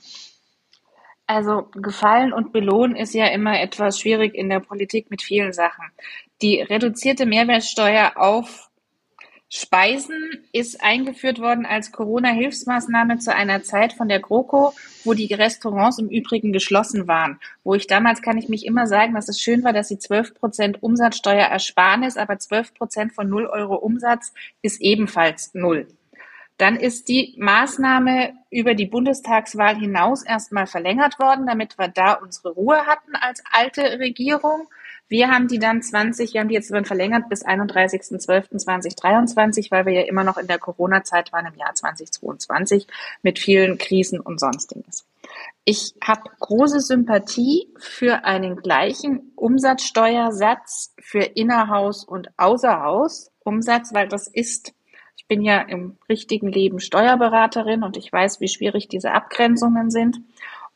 Also 1.27 1.69
Gefallen 1.73 2.33
und 2.33 2.53
Belohnen 2.53 2.97
ist 2.97 3.15
ja 3.15 3.27
immer 3.27 3.61
etwas 3.61 3.99
schwierig 3.99 4.35
in 4.35 4.49
der 4.49 4.61
Politik 4.61 5.11
mit 5.11 5.23
vielen 5.23 5.53
Sachen. 5.53 5.85
Die 6.43 6.61
reduzierte 6.61 7.27
Mehrwertsteuer 7.27 8.15
auf 8.17 8.71
Speisen 9.55 10.47
ist 10.53 10.83
eingeführt 10.83 11.39
worden 11.39 11.67
als 11.67 11.93
Corona-Hilfsmaßnahme 11.93 13.19
zu 13.19 13.35
einer 13.35 13.63
Zeit 13.63 13.93
von 13.93 14.09
der 14.09 14.19
GroKo, 14.19 14.73
wo 15.05 15.13
die 15.13 15.33
Restaurants 15.35 15.99
im 15.99 16.09
Übrigen 16.09 16.55
geschlossen 16.55 17.07
waren. 17.07 17.39
Wo 17.63 17.75
ich 17.75 17.87
damals 17.87 18.23
kann 18.23 18.39
ich 18.39 18.49
mich 18.49 18.65
immer 18.65 18.87
sagen, 18.87 19.13
dass 19.15 19.29
es 19.29 19.39
schön 19.39 19.63
war, 19.63 19.75
dass 19.75 19.89
sie 19.89 19.99
12 19.99 20.37
Prozent 20.37 20.83
Umsatzsteuer 20.83 21.45
Ersparnis, 21.45 22.17
aber 22.17 22.39
12 22.39 22.73
Prozent 22.73 23.13
von 23.13 23.29
0 23.29 23.45
Euro 23.45 23.75
Umsatz 23.75 24.33
ist 24.63 24.81
ebenfalls 24.81 25.53
null. 25.53 25.87
Dann 26.63 26.77
ist 26.77 27.09
die 27.09 27.35
Maßnahme 27.39 28.35
über 28.49 28.75
die 28.75 28.87
Bundestagswahl 28.87 29.75
hinaus 29.75 30.23
erstmal 30.23 30.69
verlängert 30.69 31.19
worden, 31.19 31.45
damit 31.45 31.77
wir 31.77 31.89
da 31.89 32.13
unsere 32.13 32.51
Ruhe 32.51 32.87
hatten 32.87 33.17
als 33.17 33.43
alte 33.51 33.99
Regierung. 33.99 34.69
Wir 35.09 35.29
haben 35.29 35.49
die 35.49 35.59
dann 35.59 35.83
20, 35.83 36.35
wir 36.35 36.41
haben 36.41 36.47
die 36.47 36.55
jetzt 36.55 36.73
verlängert 36.87 37.29
bis 37.29 37.45
31.12.2023, 37.45 39.73
weil 39.73 39.87
wir 39.87 39.93
ja 39.93 40.03
immer 40.03 40.23
noch 40.23 40.37
in 40.37 40.47
der 40.47 40.61
Corona-Zeit 40.61 41.33
waren 41.33 41.47
im 41.47 41.57
Jahr 41.57 41.75
2022 41.75 42.87
mit 43.23 43.41
vielen 43.41 43.77
Krisen 43.77 44.21
und 44.21 44.39
sonstiges. 44.39 45.05
Ich 45.65 45.97
habe 46.01 46.31
große 46.39 46.79
Sympathie 46.79 47.71
für 47.77 48.25
einen 48.25 48.55
gleichen 48.55 49.33
Umsatzsteuersatz 49.35 50.95
für 51.01 51.25
Innerhaus 51.25 52.05
und 52.05 52.29
Außerhaus 52.37 53.33
Umsatz, 53.41 53.93
weil 53.93 54.07
das 54.07 54.29
ist 54.29 54.75
bin 55.33 55.41
ja 55.41 55.63
im 55.63 55.97
richtigen 56.11 56.53
Leben 56.53 56.79
Steuerberaterin 56.79 57.85
und 57.85 57.97
ich 57.97 58.13
weiß, 58.13 58.43
wie 58.43 58.49
schwierig 58.49 58.89
diese 58.89 59.13
Abgrenzungen 59.13 59.91
sind. 59.91 60.21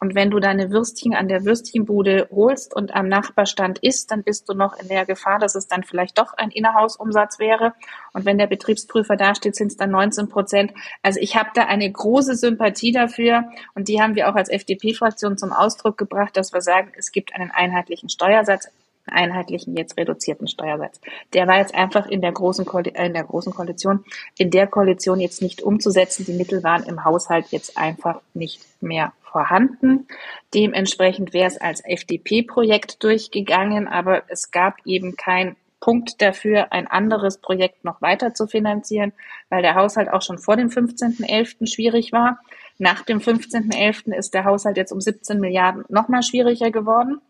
Und 0.00 0.14
wenn 0.14 0.30
du 0.30 0.40
deine 0.40 0.70
Würstchen 0.70 1.14
an 1.14 1.28
der 1.28 1.44
Würstchenbude 1.44 2.28
holst 2.30 2.74
und 2.74 2.94
am 2.94 3.06
Nachbarstand 3.06 3.80
isst, 3.80 4.10
dann 4.10 4.22
bist 4.22 4.48
du 4.48 4.54
noch 4.54 4.78
in 4.78 4.88
der 4.88 5.04
Gefahr, 5.04 5.38
dass 5.38 5.56
es 5.56 5.68
dann 5.68 5.82
vielleicht 5.82 6.16
doch 6.16 6.32
ein 6.32 6.50
Innerhausumsatz 6.50 7.38
wäre. 7.38 7.74
Und 8.14 8.24
wenn 8.24 8.38
der 8.38 8.46
Betriebsprüfer 8.46 9.16
dasteht, 9.16 9.56
sind 9.56 9.72
es 9.72 9.76
dann 9.76 9.90
19 9.90 10.30
Prozent. 10.30 10.72
Also 11.02 11.20
ich 11.20 11.36
habe 11.36 11.50
da 11.52 11.64
eine 11.64 11.92
große 11.92 12.34
Sympathie 12.34 12.92
dafür 12.92 13.44
und 13.74 13.88
die 13.88 14.00
haben 14.00 14.14
wir 14.14 14.30
auch 14.30 14.36
als 14.36 14.48
FDP-Fraktion 14.48 15.36
zum 15.36 15.52
Ausdruck 15.52 15.98
gebracht, 15.98 16.34
dass 16.34 16.54
wir 16.54 16.62
sagen, 16.62 16.92
es 16.96 17.12
gibt 17.12 17.34
einen 17.34 17.50
einheitlichen 17.50 18.08
Steuersatz 18.08 18.70
einheitlichen, 19.06 19.76
jetzt 19.76 19.96
reduzierten 19.96 20.48
Steuersatz. 20.48 21.00
Der 21.32 21.46
war 21.46 21.58
jetzt 21.58 21.74
einfach 21.74 22.06
in 22.06 22.20
der 22.20 22.32
großen, 22.32 22.64
Ko 22.64 22.78
in 22.78 23.14
der 23.14 23.24
großen 23.24 23.52
Koalition, 23.52 24.04
in 24.38 24.50
der 24.50 24.66
Koalition 24.66 25.20
jetzt 25.20 25.42
nicht 25.42 25.62
umzusetzen. 25.62 26.24
Die 26.24 26.32
Mittel 26.32 26.62
waren 26.62 26.84
im 26.84 27.04
Haushalt 27.04 27.46
jetzt 27.50 27.78
einfach 27.78 28.20
nicht 28.34 28.60
mehr 28.80 29.12
vorhanden. 29.22 30.06
Dementsprechend 30.54 31.32
wäre 31.32 31.48
es 31.48 31.60
als 31.60 31.84
FDP-Projekt 31.84 33.02
durchgegangen, 33.02 33.88
aber 33.88 34.22
es 34.28 34.50
gab 34.50 34.78
eben 34.86 35.16
kein 35.16 35.56
Punkt 35.80 36.22
dafür, 36.22 36.72
ein 36.72 36.86
anderes 36.86 37.38
Projekt 37.38 37.84
noch 37.84 38.00
weiter 38.02 38.34
zu 38.34 38.46
finanzieren, 38.46 39.12
weil 39.50 39.62
der 39.62 39.74
Haushalt 39.74 40.08
auch 40.10 40.22
schon 40.22 40.38
vor 40.38 40.56
dem 40.56 40.68
15.11. 40.68 41.66
schwierig 41.72 42.12
war. 42.12 42.40
Nach 42.78 43.02
dem 43.02 43.20
15.11. 43.20 44.14
ist 44.14 44.34
der 44.34 44.44
Haushalt 44.44 44.76
jetzt 44.76 44.92
um 44.92 45.00
17 45.00 45.38
Milliarden 45.38 45.84
nochmal 45.88 46.22
schwieriger 46.22 46.70
geworden. 46.70 47.20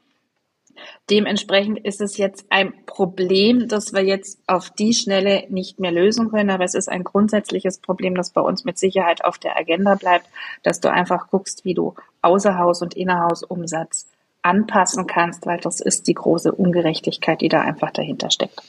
Dementsprechend 1.11 1.79
ist 1.85 2.01
es 2.01 2.17
jetzt 2.17 2.47
ein 2.51 2.73
Problem, 2.87 3.69
das 3.69 3.93
wir 3.93 4.03
jetzt 4.03 4.39
auf 4.47 4.71
die 4.71 4.95
Schnelle 4.95 5.45
nicht 5.49 5.81
mehr 5.81 5.93
lösen 5.93 6.31
können, 6.31 6.51
aber 6.51 6.65
es 6.65 6.75
ist 6.75 6.89
ein 6.89 7.05
grundsätzliches 7.05 7.79
Problem, 7.79 8.15
das 8.15 8.31
bei 8.31 8.41
uns 8.41 8.65
mit 8.65 8.79
Sicherheit 8.79 9.25
auf 9.25 9.39
der 9.39 9.57
Agenda 9.57 9.95
bleibt, 9.95 10.27
dass 10.63 10.81
du 10.81 10.91
einfach 10.91 11.29
guckst, 11.31 11.65
wie 11.65 11.75
du 11.75 11.95
Außerhaus- 12.23 12.83
und 12.83 12.95
Innerhausumsatz 12.95 14.07
anpassen 14.43 15.07
kannst, 15.07 15.47
weil 15.47 15.59
das 15.59 15.81
ist 15.81 16.07
die 16.07 16.15
große 16.15 16.53
Ungerechtigkeit, 16.53 17.41
die 17.41 17.49
da 17.49 17.61
einfach 17.61 17.91
dahinter 17.91 18.31
steckt. 18.31 18.63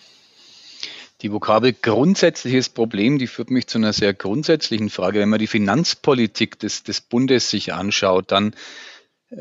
Die 1.21 1.31
Vokabel 1.31 1.73
grundsätzliches 1.73 2.69
Problem, 2.69 3.17
die 3.17 3.25
führt 3.25 3.49
mich 3.49 3.65
zu 3.65 3.79
einer 3.79 3.93
sehr 3.93 4.13
grundsätzlichen 4.13 4.91
Frage. 4.91 5.19
Wenn 5.19 5.29
man 5.29 5.39
die 5.39 5.47
Finanzpolitik 5.47 6.59
des, 6.59 6.83
des 6.83 7.01
Bundes 7.01 7.49
sich 7.49 7.73
anschaut, 7.73 8.31
dann 8.31 8.53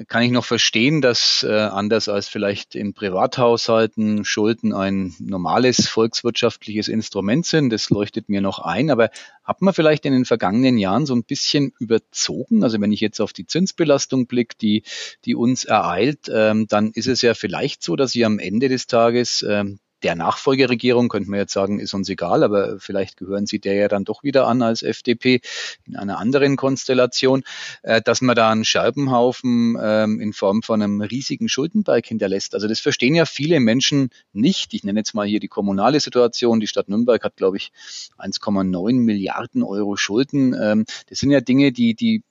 kann 0.09 0.23
ich 0.23 0.33
noch 0.33 0.45
verstehen, 0.45 1.01
dass 1.01 1.45
äh, 1.49 1.53
anders 1.53 2.09
als 2.09 2.29
vielleicht 2.29 2.75
im 2.75 2.93
Privathaushalten 2.93 4.25
Schulden 4.25 4.73
ein 4.73 5.15
normales 5.21 5.87
volkswirtschaftliches 5.87 6.89
Instrument 6.89 7.47
sind. 7.47 7.71
Das 7.71 7.91
leuchtet 7.91 8.29
mir 8.29 8.41
noch 8.41 8.59
ein. 8.59 8.91
Aber 8.91 9.11
hat 9.45 9.63
man 9.63 9.75
vielleicht 9.75 10.05
in 10.05 10.13
den 10.13 10.25
vergangenen 10.25 10.77
Jahren 10.77 11.07
so 11.07 11.15
ein 11.15 11.23
bisschen 11.23 11.73
überzogen? 11.79 12.65
Also 12.65 12.81
wenn 12.81 12.91
ich 12.91 13.01
jetzt 13.01 13.21
auf 13.21 13.33
die 13.33 13.47
Zinsbelastung 13.47 14.27
blicke, 14.27 14.57
die, 14.61 14.83
die 15.25 15.37
uns 15.37 15.65
ereilt, 15.65 16.31
ähm, 16.33 16.67
dann 16.67 16.91
ist 16.91 17.07
es 17.07 17.23
ja 17.23 17.35
vielleicht 17.35 17.85
so, 17.85 17.95
dass 17.95 18.11
sie 18.11 18.25
am 18.25 18.41
Ende 18.41 18.69
des 18.69 18.89
Tages 18.89 19.47
ähm, 19.49 19.79
der 20.07 20.15
Nachfolgeregierung, 20.15 21.09
könnte 21.09 21.29
man 21.29 21.41
jetzt 21.41 21.53
sagen, 21.53 21.81
ist 21.81 21.93
uns 21.93 22.09
egal, 22.09 22.45
aber 22.45 22.79
vielleicht 22.79 23.17
gehören 23.17 23.47
sie 23.47 23.59
der 23.59 23.75
ja 23.75 23.89
dann 23.89 24.05
doch 24.05 24.23
wieder 24.23 24.47
an 24.47 24.63
als 24.63 24.85
FDP 24.85 25.41
in 25.85 25.97
einer 25.97 26.19
anderen 26.19 26.57
Konstellation, 26.57 27.43
äh, 27.83 28.01
dass 28.01 28.21
man 28.21 28.37
da 28.37 28.53
einen 28.53 28.65
Scherbenhaufen 28.65 29.77
ähm, 29.83 30.21
in 30.21 30.33
Form 30.33 30.63
von 30.63 30.81
einem 30.81 31.01
riesigen 31.01 31.49
Schuldenberg 31.49 32.07
hinterlässt. 32.07 32.55
Also 32.55 32.69
das 32.69 32.79
verstehen 32.79 33.17
ja 33.17 33.25
viele 33.25 33.59
Menschen 33.59 34.11
nicht. 34.33 34.75
Ich 34.75 34.85
nenne 34.85 35.01
jetzt 35.01 35.13
mal 35.13 35.27
hier 35.27 35.41
die 35.41 35.49
kommunale 35.49 35.99
Situation. 35.99 36.61
Die 36.61 36.69
Stadt 36.69 36.89
Nürnberg 36.89 37.25
hat, 37.25 37.35
glaube 37.35 37.57
ich, 37.57 37.73
1,9 38.17 38.93
Milliarden 38.93 39.65
Euro 39.65 39.97
Schulden. 39.97 40.55
Ähm, 40.55 40.85
das 41.09 41.19
sind 41.19 41.33
ja 41.33 41.41
Dinge, 41.41 41.73
die, 41.73 41.97
die, 41.97 42.23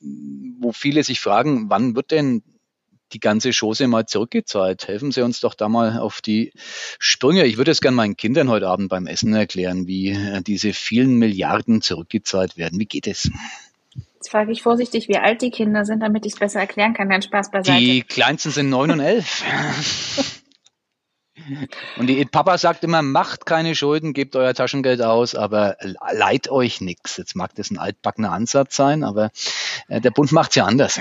wo 0.61 0.71
viele 0.71 1.03
sich 1.03 1.19
fragen, 1.19 1.69
wann 1.69 1.93
wird 1.93 2.11
denn 2.11 2.41
die 3.15 3.19
ganze 3.21 3.51
Chose 3.57 3.87
mal 3.87 4.05
zurückgezahlt. 4.05 4.89
Helfen 4.89 5.11
Sie 5.11 5.21
uns 5.21 5.39
doch 5.39 5.53
da 5.53 5.69
mal 5.69 5.99
auf 5.99 6.21
die 6.21 6.51
Sprünge. 6.99 7.45
Ich 7.45 7.57
würde 7.57 7.71
es 7.71 7.79
gerne 7.79 7.95
meinen 7.95 8.17
Kindern 8.17 8.49
heute 8.49 8.67
Abend 8.67 8.89
beim 8.89 9.07
Essen 9.07 9.33
erklären, 9.33 9.87
wie 9.87 10.09
äh, 10.09 10.41
diese 10.41 10.73
vielen 10.73 11.15
Milliarden 11.15 11.81
zurückgezahlt 11.81 12.57
werden. 12.57 12.77
Wie 12.77 12.85
geht 12.85 13.07
es? 13.07 13.31
Jetzt 14.15 14.31
frage 14.31 14.51
ich 14.51 14.61
vorsichtig, 14.61 15.07
wie 15.07 15.17
alt 15.17 15.41
die 15.41 15.49
Kinder 15.49 15.85
sind, 15.85 16.01
damit 16.01 16.25
ich 16.25 16.33
es 16.33 16.39
besser 16.39 16.59
erklären 16.59 16.93
kann. 16.93 17.09
Dein 17.09 17.21
Spaß 17.21 17.51
beiseite. 17.51 17.79
Die 17.79 18.01
kleinsten 18.01 18.51
sind 18.51 18.69
neun 18.69 18.91
und 18.91 18.99
elf. 18.99 19.43
Und 21.97 22.07
die 22.07 22.23
Papa 22.25 22.57
sagt 22.57 22.83
immer, 22.83 23.01
macht 23.01 23.45
keine 23.45 23.75
Schulden, 23.75 24.13
gebt 24.13 24.35
euer 24.35 24.53
Taschengeld 24.53 25.01
aus, 25.01 25.35
aber 25.35 25.75
leiht 26.11 26.49
euch 26.49 26.81
nichts. 26.81 27.17
Jetzt 27.17 27.35
mag 27.35 27.53
das 27.55 27.71
ein 27.71 27.77
altbackener 27.77 28.31
Ansatz 28.31 28.75
sein, 28.75 29.03
aber 29.03 29.31
äh, 29.87 29.99
der 29.99 30.11
Bund 30.11 30.31
macht 30.31 30.51
es 30.51 30.55
ja 30.55 30.65
anders. 30.65 30.99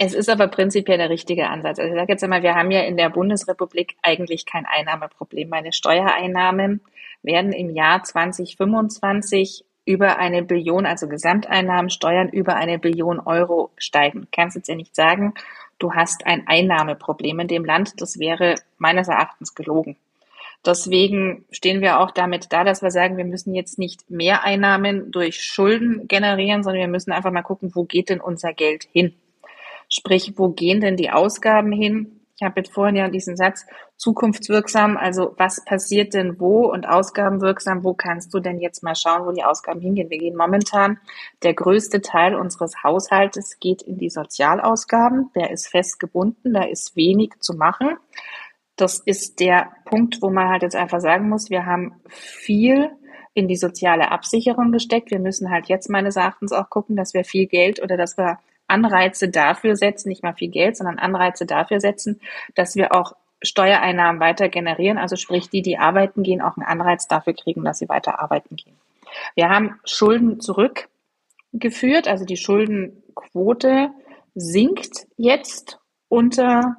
Es 0.00 0.12
ist 0.12 0.28
aber 0.28 0.48
prinzipiell 0.48 0.98
der 0.98 1.08
richtige 1.08 1.48
Ansatz. 1.48 1.78
Also 1.78 1.92
ich 1.92 1.98
sage 1.98 2.12
jetzt 2.12 2.24
einmal, 2.24 2.42
wir 2.42 2.56
haben 2.56 2.72
ja 2.72 2.80
in 2.80 2.96
der 2.96 3.10
Bundesrepublik 3.10 3.96
eigentlich 4.02 4.44
kein 4.44 4.66
Einnahmeproblem. 4.66 5.48
Meine 5.48 5.72
Steuereinnahmen 5.72 6.80
werden 7.22 7.52
im 7.52 7.70
Jahr 7.70 8.02
2025 8.02 9.64
über 9.84 10.18
eine 10.18 10.42
Billion, 10.42 10.84
also 10.84 11.08
Gesamteinnahmen, 11.08 11.90
Steuern 11.90 12.28
über 12.28 12.56
eine 12.56 12.78
Billion 12.78 13.20
Euro 13.20 13.70
steigen. 13.78 14.28
Kannst 14.32 14.56
jetzt 14.56 14.68
ja 14.68 14.74
nicht 14.74 14.94
sagen, 14.94 15.32
du 15.78 15.92
hast 15.92 16.26
ein 16.26 16.46
Einnahmeproblem 16.46 17.40
in 17.40 17.48
dem 17.48 17.64
Land. 17.64 18.00
Das 18.00 18.18
wäre 18.18 18.56
meines 18.78 19.08
Erachtens 19.08 19.54
gelogen. 19.54 19.96
Deswegen 20.66 21.44
stehen 21.50 21.80
wir 21.80 22.00
auch 22.00 22.10
damit 22.10 22.52
da, 22.52 22.64
dass 22.64 22.82
wir 22.82 22.90
sagen, 22.90 23.16
wir 23.16 23.24
müssen 23.24 23.54
jetzt 23.54 23.78
nicht 23.78 24.10
mehr 24.10 24.42
Einnahmen 24.42 25.12
durch 25.12 25.40
Schulden 25.40 26.08
generieren, 26.08 26.64
sondern 26.64 26.80
wir 26.80 26.88
müssen 26.88 27.12
einfach 27.12 27.30
mal 27.30 27.42
gucken, 27.42 27.70
wo 27.74 27.84
geht 27.84 28.08
denn 28.10 28.20
unser 28.20 28.52
Geld 28.52 28.88
hin? 28.92 29.14
Sprich, 29.88 30.32
wo 30.36 30.48
gehen 30.48 30.80
denn 30.80 30.96
die 30.96 31.10
Ausgaben 31.10 31.72
hin? 31.72 32.17
Ich 32.40 32.44
habe 32.44 32.60
jetzt 32.60 32.72
vorhin 32.72 32.94
ja 32.94 33.08
diesen 33.08 33.36
Satz 33.36 33.66
zukunftswirksam, 33.96 34.96
also 34.96 35.34
was 35.38 35.64
passiert 35.64 36.14
denn 36.14 36.38
wo 36.38 36.70
und 36.70 36.88
ausgabenwirksam, 36.88 37.82
wo 37.82 37.94
kannst 37.94 38.32
du 38.32 38.38
denn 38.38 38.60
jetzt 38.60 38.84
mal 38.84 38.94
schauen, 38.94 39.26
wo 39.26 39.32
die 39.32 39.42
Ausgaben 39.42 39.80
hingehen? 39.80 40.08
Wir 40.08 40.18
gehen 40.18 40.36
momentan, 40.36 41.00
der 41.42 41.54
größte 41.54 42.00
Teil 42.00 42.36
unseres 42.36 42.84
Haushaltes 42.84 43.58
geht 43.58 43.82
in 43.82 43.98
die 43.98 44.08
Sozialausgaben, 44.08 45.32
der 45.34 45.50
ist 45.50 45.66
festgebunden, 45.66 46.54
da 46.54 46.62
ist 46.62 46.94
wenig 46.94 47.32
zu 47.40 47.54
machen. 47.54 47.96
Das 48.76 49.00
ist 49.00 49.40
der 49.40 49.72
Punkt, 49.84 50.22
wo 50.22 50.30
man 50.30 50.48
halt 50.48 50.62
jetzt 50.62 50.76
einfach 50.76 51.00
sagen 51.00 51.28
muss, 51.28 51.50
wir 51.50 51.66
haben 51.66 52.00
viel 52.06 52.88
in 53.34 53.48
die 53.48 53.56
soziale 53.56 54.12
Absicherung 54.12 54.70
gesteckt. 54.70 55.10
Wir 55.10 55.18
müssen 55.18 55.50
halt 55.50 55.66
jetzt 55.66 55.90
meines 55.90 56.14
Erachtens 56.14 56.52
auch 56.52 56.70
gucken, 56.70 56.94
dass 56.94 57.14
wir 57.14 57.24
viel 57.24 57.46
Geld 57.46 57.82
oder 57.82 57.96
dass 57.96 58.16
wir 58.16 58.38
Anreize 58.68 59.28
dafür 59.28 59.76
setzen, 59.76 60.08
nicht 60.08 60.22
mal 60.22 60.34
viel 60.34 60.50
Geld, 60.50 60.76
sondern 60.76 60.98
Anreize 60.98 61.46
dafür 61.46 61.80
setzen, 61.80 62.20
dass 62.54 62.76
wir 62.76 62.94
auch 62.94 63.14
Steuereinnahmen 63.42 64.20
weiter 64.20 64.48
generieren, 64.48 64.98
also 64.98 65.16
sprich 65.16 65.48
die, 65.48 65.62
die 65.62 65.78
arbeiten 65.78 66.22
gehen, 66.22 66.42
auch 66.42 66.56
einen 66.56 66.66
Anreiz 66.66 67.06
dafür 67.06 67.34
kriegen, 67.34 67.64
dass 67.64 67.78
sie 67.78 67.88
weiter 67.88 68.20
arbeiten 68.20 68.56
gehen. 68.56 68.76
Wir 69.34 69.48
haben 69.48 69.78
Schulden 69.84 70.40
zurückgeführt, 70.40 72.08
also 72.08 72.24
die 72.24 72.36
Schuldenquote 72.36 73.90
sinkt 74.34 75.06
jetzt 75.16 75.78
unter 76.08 76.76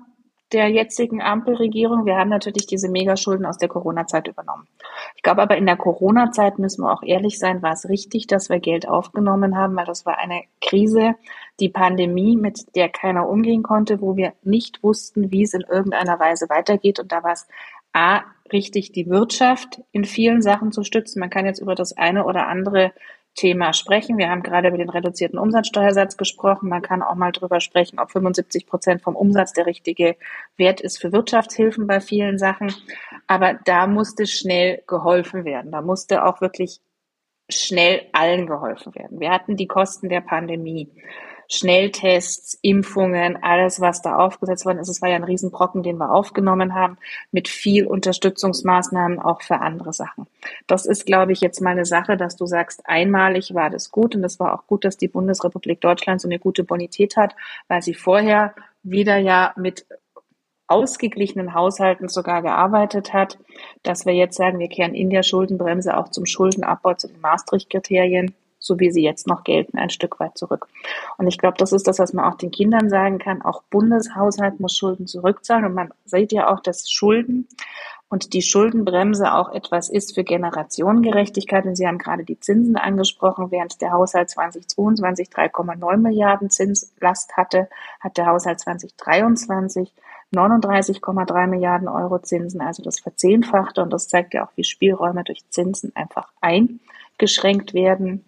der 0.52 0.70
jetzigen 0.70 1.22
Ampelregierung. 1.22 2.06
Wir 2.06 2.18
haben 2.18 2.30
natürlich 2.30 2.66
diese 2.66 2.90
Megaschulden 2.90 3.46
aus 3.46 3.58
der 3.58 3.70
Corona-Zeit 3.70 4.28
übernommen. 4.28 4.68
Ich 5.16 5.24
glaube 5.24 5.42
aber 5.42 5.58
in 5.58 5.66
der 5.66 5.78
Corona-Zeit 5.78 6.60
müssen 6.60 6.84
wir 6.84 6.92
auch 6.92 7.04
ehrlich 7.04 7.38
sein, 7.38 7.62
war 7.62 7.74
es 7.74 7.88
richtig, 7.88 8.28
dass 8.28 8.50
wir 8.50 8.60
Geld 8.60 8.88
aufgenommen 8.88 9.58
haben, 9.58 9.76
weil 9.76 9.86
das 9.86 10.06
war 10.06 10.18
eine 10.18 10.44
Krise, 10.62 11.16
die 11.60 11.70
Pandemie, 11.70 12.36
mit 12.36 12.76
der 12.76 12.90
keiner 12.90 13.28
umgehen 13.28 13.64
konnte, 13.64 14.02
wo 14.02 14.16
wir 14.16 14.34
nicht 14.44 14.82
wussten, 14.82 15.32
wie 15.32 15.44
es 15.44 15.54
in 15.54 15.62
irgendeiner 15.62 16.20
Weise 16.20 16.50
weitergeht. 16.50 17.00
Und 17.00 17.12
da 17.12 17.24
war 17.24 17.34
es 17.34 17.48
A, 17.94 18.22
richtig, 18.52 18.92
die 18.92 19.08
Wirtschaft 19.10 19.82
in 19.92 20.06
vielen 20.06 20.42
Sachen 20.42 20.72
zu 20.72 20.84
stützen. 20.84 21.20
Man 21.20 21.30
kann 21.30 21.46
jetzt 21.46 21.60
über 21.60 21.76
das 21.76 21.98
eine 21.98 22.26
oder 22.26 22.48
andere 22.48 22.94
Thema 23.40 23.72
sprechen. 23.72 24.18
Wir 24.18 24.30
haben 24.30 24.44
gerade 24.44 24.68
über 24.68 24.78
den 24.78 24.90
reduzierten 24.90 25.40
Umsatzsteuersatz 25.40 26.18
gesprochen. 26.18 26.68
Man 26.68 26.82
kann 26.82 27.02
auch 27.02 27.16
mal 27.16 27.32
drüber 27.32 27.62
sprechen, 27.62 27.98
ob 27.98 28.12
75 28.12 28.68
Prozent 28.68 29.02
vom 29.02 29.16
Umsatz 29.16 29.54
der 29.54 29.66
richtige 29.66 30.18
Wert 30.58 30.82
ist 30.82 31.00
für 31.00 31.14
Wirtschaftshilfen 31.14 31.88
bei 31.88 32.02
vielen 32.02 32.38
Sachen. 32.38 32.74
Aber 33.28 33.54
da 33.64 33.88
musste 33.88 34.28
schnell 34.28 34.84
geholfen 34.88 35.46
werden. 35.46 35.72
Da 35.72 35.82
musste 35.82 36.26
auch 36.26 36.42
wirklich 36.42 36.82
schnell 37.50 38.02
allen 38.12 38.46
geholfen 38.46 38.94
werden. 38.94 39.22
Wir 39.22 39.32
hatten 39.32 39.56
die 39.56 39.68
Kosten 39.68 40.10
der 40.10 40.22
Pandemie. 40.22 40.90
Schnelltests, 41.52 42.60
Impfungen, 42.62 43.42
alles, 43.42 43.82
was 43.82 44.04
da 44.04 44.18
aufgesetzt 44.18 44.66
worden 44.66 44.78
ist. 44.78 44.88
Es 44.88 45.02
war 45.02 45.10
ja 45.10 45.16
ein 45.16 45.24
Riesenbrocken, 45.24 45.82
den 45.82 45.98
wir 45.98 46.12
aufgenommen 46.12 46.76
haben, 46.76 46.98
mit 47.32 47.48
viel 47.48 47.88
Unterstützungsmaßnahmen 47.88 49.20
auch 49.20 49.42
für 49.42 49.60
andere 49.60 49.92
Sachen. 49.92 50.28
Das 50.68 50.86
ist, 50.86 51.08
glaube 51.08 51.32
ich, 51.32 51.42
jetzt 51.42 51.60
mal 51.60 51.72
eine 51.72 51.86
Sache, 51.86 52.18
dass 52.18 52.36
du 52.36 52.46
sagst, 52.46 52.86
einmalig 52.86 53.56
war 53.56 53.72
das 53.72 53.90
gut 53.90 54.16
und 54.16 54.24
es 54.24 54.40
war 54.40 54.54
auch 54.54 54.68
gut, 54.68 54.86
dass 54.86 54.98
die 54.98 55.08
Bundesrepublik 55.08 55.82
Deutschland 55.82 56.22
so 56.22 56.28
eine 56.28 56.38
gute 56.38 56.64
Bonität 56.64 57.18
hat, 57.18 57.36
weil 57.68 57.82
sie 57.82 57.96
vorher 57.96 58.54
wieder 58.84 59.18
ja 59.18 59.54
mit 59.58 59.88
ausgeglichenen 60.68 61.56
Haushalten 61.56 62.10
sogar 62.10 62.44
gearbeitet 62.44 63.12
hat, 63.12 63.40
dass 63.82 64.06
wir 64.06 64.14
jetzt 64.14 64.38
sagen, 64.38 64.60
wir 64.60 64.70
kehren 64.70 64.94
in 64.94 65.10
der 65.10 65.24
Schuldenbremse 65.24 65.98
auch 65.98 66.10
zum 66.10 66.28
Schuldenabbau, 66.28 66.94
zu 66.94 67.08
den 67.08 67.20
Maastricht-Kriterien 67.22 68.36
so 68.60 68.80
wie 68.80 68.92
sie 68.92 69.04
jetzt 69.04 69.28
noch 69.28 69.44
gelten, 69.44 69.78
ein 69.78 69.90
Stück 69.90 70.20
weit 70.20 70.38
zurück. 70.38 70.68
Und 71.18 71.28
ich 71.28 71.38
glaube, 71.38 71.58
das 71.58 71.72
ist 71.72 71.88
das, 71.88 72.00
was 72.00 72.14
man 72.14 72.26
auch 72.26 72.38
den 72.38 72.52
Kindern 72.52 72.90
sagen 72.90 73.18
kann. 73.18 73.42
Auch 73.42 73.64
Bundeshaushalt 73.70 74.60
muss 74.60 74.76
Schulden 74.76 75.08
zurückzahlen. 75.08 75.66
Und 75.66 75.74
man 75.74 75.92
sieht 76.06 76.32
ja 76.32 76.54
auch, 76.54 76.60
dass 76.60 76.90
Schulden 76.90 77.48
und 78.10 78.34
die 78.34 78.42
Schuldenbremse 78.42 79.34
auch 79.34 79.52
etwas 79.52 79.88
ist 79.88 80.16
für 80.16 80.24
Generationengerechtigkeit. 80.24 81.66
Und 81.66 81.76
Sie 81.76 81.88
haben 81.88 82.00
gerade 82.00 82.26
die 82.26 82.40
Zinsen 82.40 82.76
angesprochen. 82.76 83.52
Während 83.52 83.82
der 83.82 83.92
Haushalt 83.92 84.32
2022 84.32 85.30
3,9 85.30 85.98
Milliarden 85.98 86.50
Zinslast 86.50 87.38
hatte, 87.38 87.70
hat 88.00 88.18
der 88.18 88.26
Haushalt 88.26 88.60
2023 88.60 89.94
39,3 90.34 91.48
Milliarden 91.48 91.88
Euro 91.88 92.20
Zinsen, 92.20 92.62
also 92.62 92.84
das 92.84 93.00
Verzehnfachte. 93.00 93.82
Und 93.82 93.94
das 93.94 94.08
zeigt 94.08 94.34
ja 94.34 94.46
auch, 94.46 94.52
wie 94.56 94.64
Spielräume 94.64 95.24
durch 95.24 95.48
Zinsen 95.50 95.92
einfach 95.96 96.32
eingeschränkt 96.42 97.74
werden. 97.76 98.26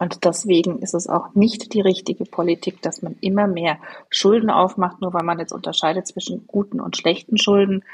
Und 0.00 0.24
deswegen 0.24 0.78
ist 0.78 0.94
es 0.94 1.08
auch 1.08 1.34
nicht 1.34 1.74
die 1.74 1.82
richtige 1.82 2.24
Politik, 2.24 2.80
dass 2.80 3.02
man 3.02 3.16
immer 3.20 3.46
mehr 3.46 3.76
Schulden 4.08 4.48
aufmacht, 4.48 5.02
nur 5.02 5.12
weil 5.12 5.24
man 5.24 5.38
jetzt 5.38 5.52
unterscheidet 5.52 6.06
zwischen 6.06 6.46
guten 6.46 6.80
und 6.80 6.96
schlechten 6.96 7.36
Schulden, 7.36 7.84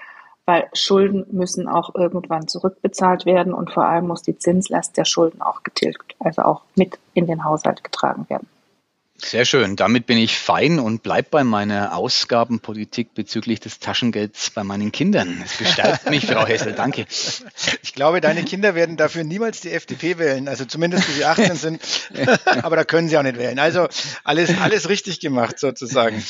weil 0.44 0.68
Schulden 0.72 1.26
müssen 1.32 1.66
auch 1.66 1.96
irgendwann 1.96 2.46
zurückbezahlt 2.46 3.26
werden 3.26 3.52
und 3.52 3.72
vor 3.72 3.86
allem 3.86 4.06
muss 4.06 4.22
die 4.22 4.38
Zinslast 4.38 4.96
der 4.96 5.04
Schulden 5.04 5.42
auch 5.42 5.64
getilgt, 5.64 6.14
also 6.20 6.42
auch 6.42 6.62
mit 6.76 6.96
in 7.12 7.26
den 7.26 7.44
Haushalt 7.44 7.82
getragen 7.82 8.26
werden. 8.28 8.48
Sehr 9.18 9.44
schön. 9.46 9.76
Damit 9.76 10.06
bin 10.06 10.18
ich 10.18 10.38
fein 10.38 10.78
und 10.78 11.02
bleib 11.02 11.30
bei 11.30 11.42
meiner 11.42 11.96
Ausgabenpolitik 11.96 13.14
bezüglich 13.14 13.60
des 13.60 13.78
Taschengelds 13.78 14.50
bei 14.50 14.62
meinen 14.62 14.92
Kindern. 14.92 15.42
Es 15.44 15.56
bestärkt 15.56 16.10
mich, 16.10 16.26
Frau 16.26 16.46
Hessel. 16.46 16.74
Danke. 16.74 17.06
Ich 17.82 17.94
glaube, 17.94 18.20
deine 18.20 18.44
Kinder 18.44 18.74
werden 18.74 18.96
dafür 18.96 19.24
niemals 19.24 19.62
die 19.62 19.70
FDP 19.70 20.18
wählen. 20.18 20.48
Also 20.48 20.66
zumindest, 20.66 21.06
bis 21.06 21.16
sie 21.16 21.24
18 21.24 21.56
sind. 21.56 21.82
Aber 22.62 22.76
da 22.76 22.84
können 22.84 23.08
sie 23.08 23.16
auch 23.16 23.22
nicht 23.22 23.38
wählen. 23.38 23.58
Also 23.58 23.88
alles, 24.22 24.50
alles 24.60 24.88
richtig 24.88 25.20
gemacht 25.20 25.58
sozusagen. 25.58 26.22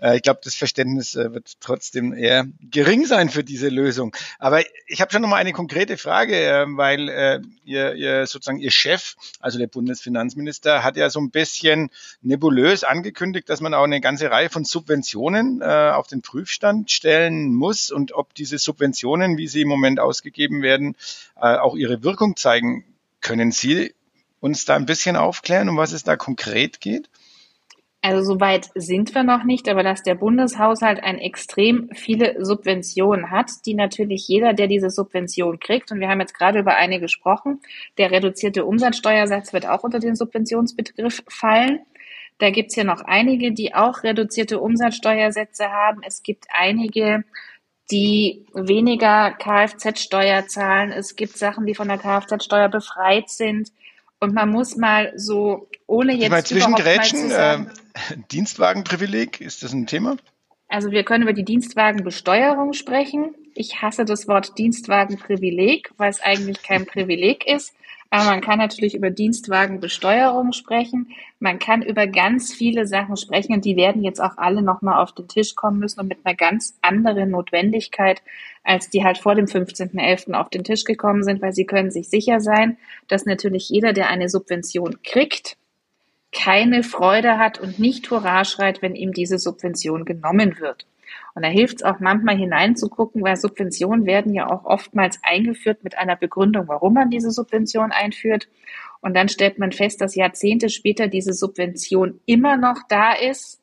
Äh, 0.00 0.16
ich 0.16 0.22
glaube, 0.22 0.40
das 0.44 0.54
Verständnis 0.54 1.14
äh, 1.14 1.32
wird 1.32 1.54
trotzdem 1.60 2.12
eher 2.12 2.44
gering 2.60 3.06
sein 3.06 3.30
für 3.30 3.42
diese 3.42 3.68
Lösung. 3.68 4.14
Aber 4.38 4.62
ich 4.86 5.00
habe 5.00 5.10
schon 5.10 5.22
noch 5.22 5.28
mal 5.28 5.36
eine 5.36 5.52
konkrete 5.52 5.96
Frage, 5.96 6.36
äh, 6.36 6.66
weil 6.68 7.40
ihr, 7.64 7.94
ihr 7.94 8.26
sozusagen 8.26 8.58
ihr 8.58 8.70
Chef, 8.70 9.16
also 9.40 9.58
der 9.58 9.66
Bundesfinanzminister, 9.66 10.82
hat 10.84 10.96
ja 10.96 11.08
so 11.08 11.20
ein 11.20 11.30
bisschen 11.30 11.90
eine 12.22 12.33
nebulös 12.34 12.82
angekündigt, 12.82 13.48
dass 13.48 13.60
man 13.60 13.74
auch 13.74 13.84
eine 13.84 14.00
ganze 14.00 14.30
Reihe 14.30 14.50
von 14.50 14.64
Subventionen 14.64 15.60
äh, 15.60 15.64
auf 15.64 16.08
den 16.08 16.20
Prüfstand 16.20 16.90
stellen 16.90 17.54
muss 17.54 17.90
und 17.90 18.12
ob 18.12 18.34
diese 18.34 18.58
Subventionen, 18.58 19.38
wie 19.38 19.46
sie 19.46 19.62
im 19.62 19.68
Moment 19.68 20.00
ausgegeben 20.00 20.62
werden, 20.62 20.96
äh, 21.36 21.56
auch 21.56 21.76
ihre 21.76 22.02
Wirkung 22.02 22.36
zeigen. 22.36 22.84
Können 23.20 23.52
Sie 23.52 23.94
uns 24.40 24.66
da 24.66 24.76
ein 24.76 24.84
bisschen 24.84 25.16
aufklären, 25.16 25.70
um 25.70 25.78
was 25.78 25.92
es 25.92 26.02
da 26.02 26.16
konkret 26.16 26.80
geht? 26.80 27.08
Also 28.02 28.34
soweit 28.34 28.68
sind 28.74 29.14
wir 29.14 29.22
noch 29.22 29.44
nicht, 29.44 29.66
aber 29.66 29.82
dass 29.82 30.02
der 30.02 30.14
Bundeshaushalt 30.14 31.02
ein 31.02 31.16
extrem 31.16 31.88
viele 31.94 32.44
Subventionen 32.44 33.30
hat, 33.30 33.50
die 33.64 33.72
natürlich 33.72 34.28
jeder, 34.28 34.52
der 34.52 34.66
diese 34.66 34.90
Subvention 34.90 35.58
kriegt, 35.58 35.90
und 35.90 36.00
wir 36.00 36.08
haben 36.10 36.20
jetzt 36.20 36.36
gerade 36.36 36.58
über 36.58 36.76
eine 36.76 37.00
gesprochen, 37.00 37.62
der 37.96 38.10
reduzierte 38.10 38.66
Umsatzsteuersatz 38.66 39.54
wird 39.54 39.66
auch 39.66 39.84
unter 39.84 40.00
den 40.00 40.16
Subventionsbegriff 40.16 41.22
fallen. 41.28 41.80
Da 42.38 42.50
gibt's 42.50 42.76
ja 42.76 42.84
noch 42.84 43.00
einige, 43.00 43.52
die 43.52 43.74
auch 43.74 44.02
reduzierte 44.02 44.60
Umsatzsteuersätze 44.60 45.70
haben. 45.70 46.02
Es 46.04 46.22
gibt 46.22 46.46
einige, 46.52 47.24
die 47.90 48.46
weniger 48.54 49.32
Kfz-Steuer 49.32 50.46
zahlen. 50.46 50.90
Es 50.90 51.16
gibt 51.16 51.36
Sachen, 51.36 51.66
die 51.66 51.74
von 51.74 51.88
der 51.88 51.98
Kfz-Steuer 51.98 52.68
befreit 52.68 53.30
sind. 53.30 53.70
Und 54.20 54.34
man 54.34 54.50
muss 54.50 54.76
mal 54.76 55.12
so, 55.16 55.68
ohne 55.86 56.14
jetzt 56.14 56.30
meine, 56.30 56.44
Zwischengrätschen, 56.44 57.30
äh, 57.30 57.58
Dienstwagenprivileg, 58.32 59.40
ist 59.40 59.62
das 59.62 59.72
ein 59.72 59.86
Thema? 59.86 60.16
Also 60.68 60.90
wir 60.90 61.04
können 61.04 61.22
über 61.22 61.34
die 61.34 61.44
Dienstwagenbesteuerung 61.44 62.72
sprechen. 62.72 63.34
Ich 63.54 63.82
hasse 63.82 64.04
das 64.04 64.26
Wort 64.26 64.58
Dienstwagenprivileg, 64.58 65.90
weil 65.98 66.10
es 66.10 66.20
eigentlich 66.20 66.62
kein 66.62 66.86
Privileg 66.86 67.46
ist. 67.46 67.74
Aber 68.14 68.26
man 68.26 68.42
kann 68.42 68.60
natürlich 68.60 68.94
über 68.94 69.10
Dienstwagenbesteuerung 69.10 70.52
sprechen. 70.52 71.08
Man 71.40 71.58
kann 71.58 71.82
über 71.82 72.06
ganz 72.06 72.54
viele 72.54 72.86
Sachen 72.86 73.16
sprechen 73.16 73.54
und 73.54 73.64
die 73.64 73.74
werden 73.74 74.04
jetzt 74.04 74.20
auch 74.20 74.36
alle 74.36 74.62
nochmal 74.62 75.02
auf 75.02 75.10
den 75.10 75.26
Tisch 75.26 75.56
kommen 75.56 75.80
müssen 75.80 75.98
und 75.98 76.06
mit 76.06 76.18
einer 76.22 76.36
ganz 76.36 76.78
anderen 76.80 77.30
Notwendigkeit, 77.30 78.22
als 78.62 78.88
die 78.88 79.02
halt 79.02 79.18
vor 79.18 79.34
dem 79.34 79.46
15.11. 79.46 80.32
auf 80.34 80.48
den 80.48 80.62
Tisch 80.62 80.84
gekommen 80.84 81.24
sind, 81.24 81.42
weil 81.42 81.54
sie 81.54 81.66
können 81.66 81.90
sich 81.90 82.08
sicher 82.08 82.38
sein, 82.38 82.78
dass 83.08 83.26
natürlich 83.26 83.68
jeder, 83.68 83.92
der 83.92 84.10
eine 84.10 84.28
Subvention 84.28 85.02
kriegt, 85.02 85.56
keine 86.30 86.84
Freude 86.84 87.38
hat 87.38 87.58
und 87.58 87.80
nicht 87.80 88.08
Hurra 88.12 88.44
schreit, 88.44 88.80
wenn 88.80 88.94
ihm 88.94 89.12
diese 89.12 89.40
Subvention 89.40 90.04
genommen 90.04 90.60
wird. 90.60 90.86
Und 91.34 91.42
da 91.42 91.48
hilft 91.48 91.76
es 91.76 91.82
auch 91.82 91.98
manchmal 91.98 92.36
hineinzugucken, 92.36 93.22
weil 93.22 93.36
Subventionen 93.36 94.06
werden 94.06 94.34
ja 94.34 94.48
auch 94.48 94.64
oftmals 94.64 95.18
eingeführt 95.22 95.82
mit 95.82 95.98
einer 95.98 96.16
Begründung, 96.16 96.68
warum 96.68 96.94
man 96.94 97.10
diese 97.10 97.30
Subvention 97.30 97.90
einführt. 97.90 98.48
Und 99.00 99.14
dann 99.14 99.28
stellt 99.28 99.58
man 99.58 99.72
fest, 99.72 100.00
dass 100.00 100.14
Jahrzehnte 100.14 100.68
später 100.68 101.08
diese 101.08 101.32
Subvention 101.32 102.20
immer 102.24 102.56
noch 102.56 102.78
da 102.88 103.12
ist, 103.12 103.60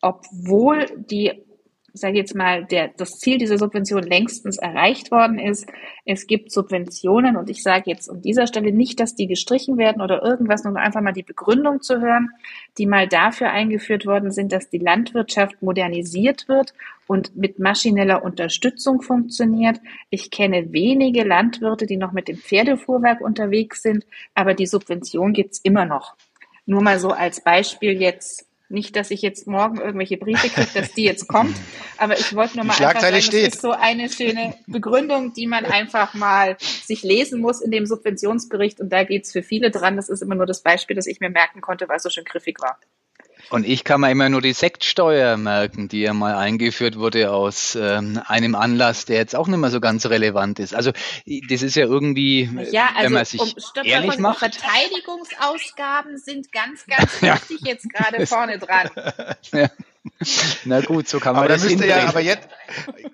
obwohl 0.00 0.86
die 0.96 1.44
sage 1.92 2.16
jetzt 2.16 2.34
mal, 2.34 2.64
der, 2.64 2.88
das 2.88 3.18
Ziel 3.18 3.38
dieser 3.38 3.58
Subvention 3.58 4.02
längstens 4.02 4.58
erreicht 4.58 5.10
worden 5.10 5.38
ist. 5.38 5.66
Es 6.04 6.26
gibt 6.26 6.52
Subventionen 6.52 7.36
und 7.36 7.50
ich 7.50 7.62
sage 7.62 7.90
jetzt 7.90 8.10
an 8.10 8.22
dieser 8.22 8.46
Stelle 8.46 8.72
nicht, 8.72 9.00
dass 9.00 9.14
die 9.14 9.26
gestrichen 9.26 9.78
werden 9.78 10.02
oder 10.02 10.22
irgendwas, 10.22 10.64
nur 10.64 10.76
einfach 10.76 11.00
mal 11.00 11.12
die 11.12 11.22
Begründung 11.22 11.80
zu 11.80 12.00
hören, 12.00 12.30
die 12.78 12.86
mal 12.86 13.08
dafür 13.08 13.50
eingeführt 13.50 14.06
worden 14.06 14.30
sind, 14.30 14.52
dass 14.52 14.70
die 14.70 14.78
Landwirtschaft 14.78 15.62
modernisiert 15.62 16.48
wird 16.48 16.74
und 17.06 17.36
mit 17.36 17.58
maschineller 17.58 18.22
Unterstützung 18.22 19.02
funktioniert. 19.02 19.80
Ich 20.10 20.30
kenne 20.30 20.72
wenige 20.72 21.24
Landwirte, 21.24 21.86
die 21.86 21.96
noch 21.96 22.12
mit 22.12 22.28
dem 22.28 22.36
Pferdefuhrwerk 22.36 23.20
unterwegs 23.20 23.82
sind, 23.82 24.06
aber 24.34 24.54
die 24.54 24.66
Subvention 24.66 25.32
gibt's 25.32 25.58
immer 25.58 25.84
noch. 25.84 26.14
Nur 26.66 26.82
mal 26.82 26.98
so 26.98 27.10
als 27.10 27.42
Beispiel 27.42 28.00
jetzt 28.00 28.49
nicht, 28.70 28.96
dass 28.96 29.10
ich 29.10 29.22
jetzt 29.22 29.46
morgen 29.46 29.78
irgendwelche 29.78 30.16
Briefe 30.16 30.48
kriege, 30.48 30.68
dass 30.74 30.92
die 30.92 31.04
jetzt 31.04 31.28
kommt, 31.28 31.56
aber 31.98 32.18
ich 32.18 32.34
wollte 32.34 32.56
nur 32.56 32.64
mal 32.64 32.74
einfach 32.74 33.00
sagen, 33.00 33.22
steht. 33.22 33.46
das 33.46 33.54
ist 33.54 33.62
so 33.62 33.72
eine 33.72 34.08
schöne 34.08 34.54
Begründung, 34.66 35.32
die 35.32 35.46
man 35.46 35.64
einfach 35.64 36.14
mal 36.14 36.56
sich 36.60 37.02
lesen 37.02 37.40
muss 37.40 37.60
in 37.60 37.70
dem 37.70 37.86
Subventionsbericht 37.86 38.80
und 38.80 38.90
da 38.90 39.04
geht's 39.04 39.32
für 39.32 39.42
viele 39.42 39.70
dran. 39.70 39.96
Das 39.96 40.08
ist 40.08 40.22
immer 40.22 40.34
nur 40.34 40.46
das 40.46 40.62
Beispiel, 40.62 40.96
das 40.96 41.06
ich 41.06 41.20
mir 41.20 41.30
merken 41.30 41.60
konnte, 41.60 41.88
weil 41.88 41.96
es 41.96 42.02
so 42.02 42.10
schön 42.10 42.24
griffig 42.24 42.60
war. 42.60 42.78
Und 43.48 43.66
ich 43.66 43.84
kann 43.84 44.00
mir 44.00 44.10
immer 44.10 44.28
nur 44.28 44.42
die 44.42 44.52
Sektsteuer 44.52 45.36
merken, 45.36 45.88
die 45.88 46.00
ja 46.00 46.12
mal 46.12 46.36
eingeführt 46.36 46.96
wurde 46.96 47.32
aus 47.32 47.76
ähm, 47.80 48.20
einem 48.26 48.54
Anlass, 48.54 49.06
der 49.06 49.16
jetzt 49.16 49.34
auch 49.34 49.46
nicht 49.48 49.58
mehr 49.58 49.70
so 49.70 49.80
ganz 49.80 50.06
relevant 50.06 50.58
ist. 50.58 50.74
Also 50.74 50.92
das 51.48 51.62
ist 51.62 51.76
ja 51.76 51.84
irgendwie, 51.84 52.50
ja, 52.70 52.90
also, 52.94 53.04
wenn 53.04 53.12
man 53.12 53.24
sich 53.24 53.40
um, 53.40 53.84
ehrlich 53.84 54.18
macht. 54.18 54.38
Verteidigungsausgaben 54.38 56.18
sind 56.18 56.52
ganz, 56.52 56.86
ganz 56.88 57.22
wichtig 57.22 57.60
ja. 57.62 57.68
jetzt 57.68 57.88
gerade 57.90 58.26
vorne 58.26 58.58
dran. 58.58 58.90
Ja. 59.52 59.68
Na 60.64 60.80
gut, 60.80 61.08
so 61.08 61.20
kann 61.20 61.34
man 61.34 61.44
aber 61.44 61.52
das 61.52 61.62
müsste 61.62 61.86
ja, 61.86 62.08
aber 62.08 62.20
jetzt, 62.20 62.48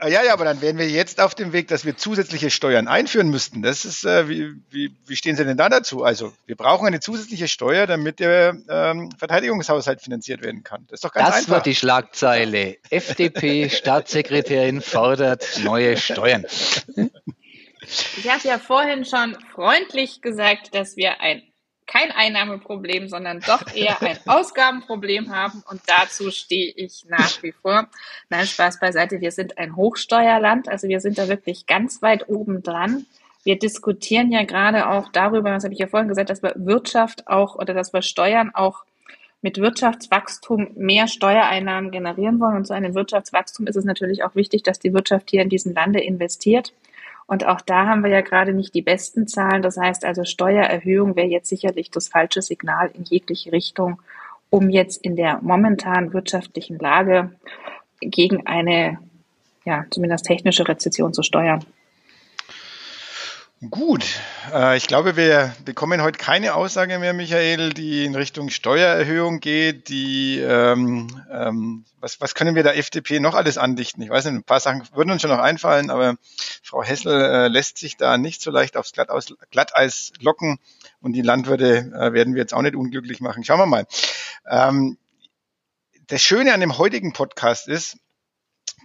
ja, 0.00 0.22
ja, 0.22 0.32
aber 0.32 0.44
dann 0.44 0.60
wären 0.60 0.78
wir 0.78 0.88
jetzt 0.88 1.20
auf 1.20 1.34
dem 1.34 1.52
Weg, 1.52 1.66
dass 1.66 1.84
wir 1.84 1.96
zusätzliche 1.96 2.48
Steuern 2.50 2.86
einführen 2.86 3.28
müssten. 3.28 3.62
Das 3.62 3.84
ist, 3.84 4.04
äh, 4.04 4.28
wie, 4.28 4.52
wie, 4.70 4.94
wie 5.06 5.16
stehen 5.16 5.34
Sie 5.36 5.44
denn 5.44 5.56
da 5.56 5.68
dazu? 5.68 6.04
Also, 6.04 6.32
wir 6.46 6.54
brauchen 6.54 6.86
eine 6.86 7.00
zusätzliche 7.00 7.48
Steuer, 7.48 7.88
damit 7.88 8.20
der 8.20 8.56
ähm, 8.68 9.10
Verteidigungshaushalt 9.18 10.00
finanziert 10.00 10.42
werden 10.42 10.62
kann. 10.62 10.86
Das 10.88 10.98
ist 10.98 11.04
doch 11.04 11.12
ganz 11.12 11.28
das 11.28 11.36
einfach. 11.36 11.48
Das 11.48 11.56
wird 11.56 11.66
die 11.66 11.74
Schlagzeile. 11.74 12.76
FDP-Staatssekretärin 12.90 14.80
fordert 14.82 15.60
neue 15.64 15.96
Steuern. 15.96 16.46
Ich 18.16 18.28
habe 18.28 18.46
ja 18.46 18.58
vorhin 18.58 19.04
schon 19.04 19.36
freundlich 19.52 20.20
gesagt, 20.20 20.74
dass 20.74 20.96
wir 20.96 21.20
ein 21.20 21.42
kein 21.86 22.10
Einnahmeproblem, 22.10 23.08
sondern 23.08 23.40
doch 23.40 23.74
eher 23.74 24.00
ein 24.02 24.18
Ausgabenproblem 24.26 25.34
haben. 25.34 25.62
Und 25.70 25.80
dazu 25.86 26.30
stehe 26.30 26.72
ich 26.74 27.04
nach 27.08 27.42
wie 27.42 27.52
vor. 27.52 27.88
Nein, 28.28 28.46
Spaß 28.46 28.80
beiseite. 28.80 29.20
Wir 29.20 29.30
sind 29.30 29.58
ein 29.58 29.76
Hochsteuerland. 29.76 30.68
Also 30.68 30.88
wir 30.88 31.00
sind 31.00 31.18
da 31.18 31.28
wirklich 31.28 31.66
ganz 31.66 32.02
weit 32.02 32.28
oben 32.28 32.62
dran. 32.62 33.06
Wir 33.44 33.58
diskutieren 33.58 34.32
ja 34.32 34.42
gerade 34.42 34.88
auch 34.88 35.08
darüber, 35.12 35.52
was 35.52 35.62
habe 35.62 35.72
ich 35.72 35.78
ja 35.78 35.86
vorhin 35.86 36.08
gesagt, 36.08 36.30
dass 36.30 36.42
wir 36.42 36.54
Wirtschaft 36.56 37.28
auch 37.28 37.54
oder 37.54 37.74
dass 37.74 37.92
wir 37.92 38.02
Steuern 38.02 38.50
auch 38.52 38.84
mit 39.40 39.58
Wirtschaftswachstum 39.58 40.72
mehr 40.74 41.06
Steuereinnahmen 41.06 41.92
generieren 41.92 42.40
wollen. 42.40 42.56
Und 42.56 42.66
zu 42.66 42.72
einem 42.72 42.96
Wirtschaftswachstum 42.96 43.68
ist 43.68 43.76
es 43.76 43.84
natürlich 43.84 44.24
auch 44.24 44.34
wichtig, 44.34 44.64
dass 44.64 44.80
die 44.80 44.92
Wirtschaft 44.92 45.30
hier 45.30 45.42
in 45.42 45.48
diesem 45.48 45.72
Lande 45.72 46.00
investiert. 46.00 46.72
Und 47.26 47.46
auch 47.46 47.60
da 47.60 47.86
haben 47.86 48.04
wir 48.04 48.10
ja 48.10 48.20
gerade 48.20 48.52
nicht 48.52 48.74
die 48.74 48.82
besten 48.82 49.26
Zahlen. 49.26 49.62
Das 49.62 49.76
heißt 49.76 50.04
also, 50.04 50.24
Steuererhöhung 50.24 51.16
wäre 51.16 51.26
jetzt 51.26 51.48
sicherlich 51.48 51.90
das 51.90 52.08
falsche 52.08 52.40
Signal 52.40 52.90
in 52.94 53.04
jegliche 53.04 53.50
Richtung, 53.52 54.00
um 54.50 54.70
jetzt 54.70 55.04
in 55.04 55.16
der 55.16 55.40
momentanen 55.42 56.12
wirtschaftlichen 56.12 56.78
Lage 56.78 57.32
gegen 58.00 58.46
eine, 58.46 58.98
ja, 59.64 59.84
zumindest 59.90 60.26
technische 60.26 60.68
Rezession 60.68 61.12
zu 61.12 61.22
steuern. 61.22 61.64
Gut, 63.70 64.20
äh, 64.52 64.76
ich 64.76 64.86
glaube, 64.86 65.16
wir 65.16 65.54
bekommen 65.64 66.02
heute 66.02 66.18
keine 66.18 66.54
Aussage 66.54 66.98
mehr, 66.98 67.12
Michael, 67.12 67.72
die 67.72 68.04
in 68.04 68.14
Richtung 68.14 68.50
Steuererhöhung 68.50 69.40
geht. 69.40 69.88
Die, 69.88 70.38
ähm, 70.40 71.08
ähm, 71.30 71.84
was, 71.98 72.20
was 72.20 72.34
können 72.34 72.54
wir 72.54 72.62
der 72.62 72.76
FDP 72.76 73.18
noch 73.18 73.34
alles 73.34 73.56
andichten? 73.56 74.02
Ich 74.02 74.10
weiß 74.10 74.26
nicht, 74.26 74.34
ein 74.34 74.44
paar 74.44 74.60
Sachen 74.60 74.82
würden 74.94 75.10
uns 75.10 75.22
schon 75.22 75.30
noch 75.30 75.38
einfallen, 75.38 75.90
aber 75.90 76.16
Frau 76.62 76.82
Hessel 76.82 77.12
äh, 77.20 77.48
lässt 77.48 77.78
sich 77.78 77.96
da 77.96 78.18
nicht 78.18 78.42
so 78.42 78.50
leicht 78.50 78.76
aufs 78.76 78.92
Glatteis, 78.92 79.34
Glatteis 79.50 80.12
locken 80.20 80.58
und 81.00 81.14
die 81.14 81.22
Landwirte 81.22 81.92
äh, 81.94 82.12
werden 82.12 82.34
wir 82.34 82.42
jetzt 82.42 82.52
auch 82.52 82.62
nicht 82.62 82.76
unglücklich 82.76 83.20
machen. 83.20 83.42
Schauen 83.42 83.60
wir 83.60 83.66
mal. 83.66 83.86
Ähm, 84.48 84.98
das 86.08 86.22
Schöne 86.22 86.52
an 86.52 86.60
dem 86.60 86.76
heutigen 86.78 87.12
Podcast 87.14 87.68
ist, 87.68 87.96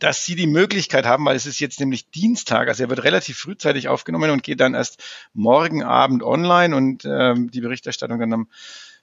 dass 0.02 0.26
Sie 0.26 0.36
die 0.36 0.48
Möglichkeit 0.48 1.06
haben, 1.06 1.26
weil 1.26 1.36
es 1.36 1.46
ist 1.46 1.60
jetzt 1.60 1.80
nämlich 1.80 2.10
Dienstag, 2.10 2.68
also 2.68 2.84
er 2.84 2.90
wird 2.90 3.04
relativ 3.04 3.38
frühzeitig 3.38 3.88
aufgenommen 3.88 4.32
und 4.32 4.42
geht 4.42 4.60
dann 4.60 4.74
erst 4.74 5.02
morgen 5.34 5.84
Abend 5.84 6.24
online 6.24 6.76
und 6.76 7.06
ähm, 7.06 7.52
die 7.52 7.62
Berichterstattung 7.62 8.20
dann 8.20 8.34
am 8.34 8.50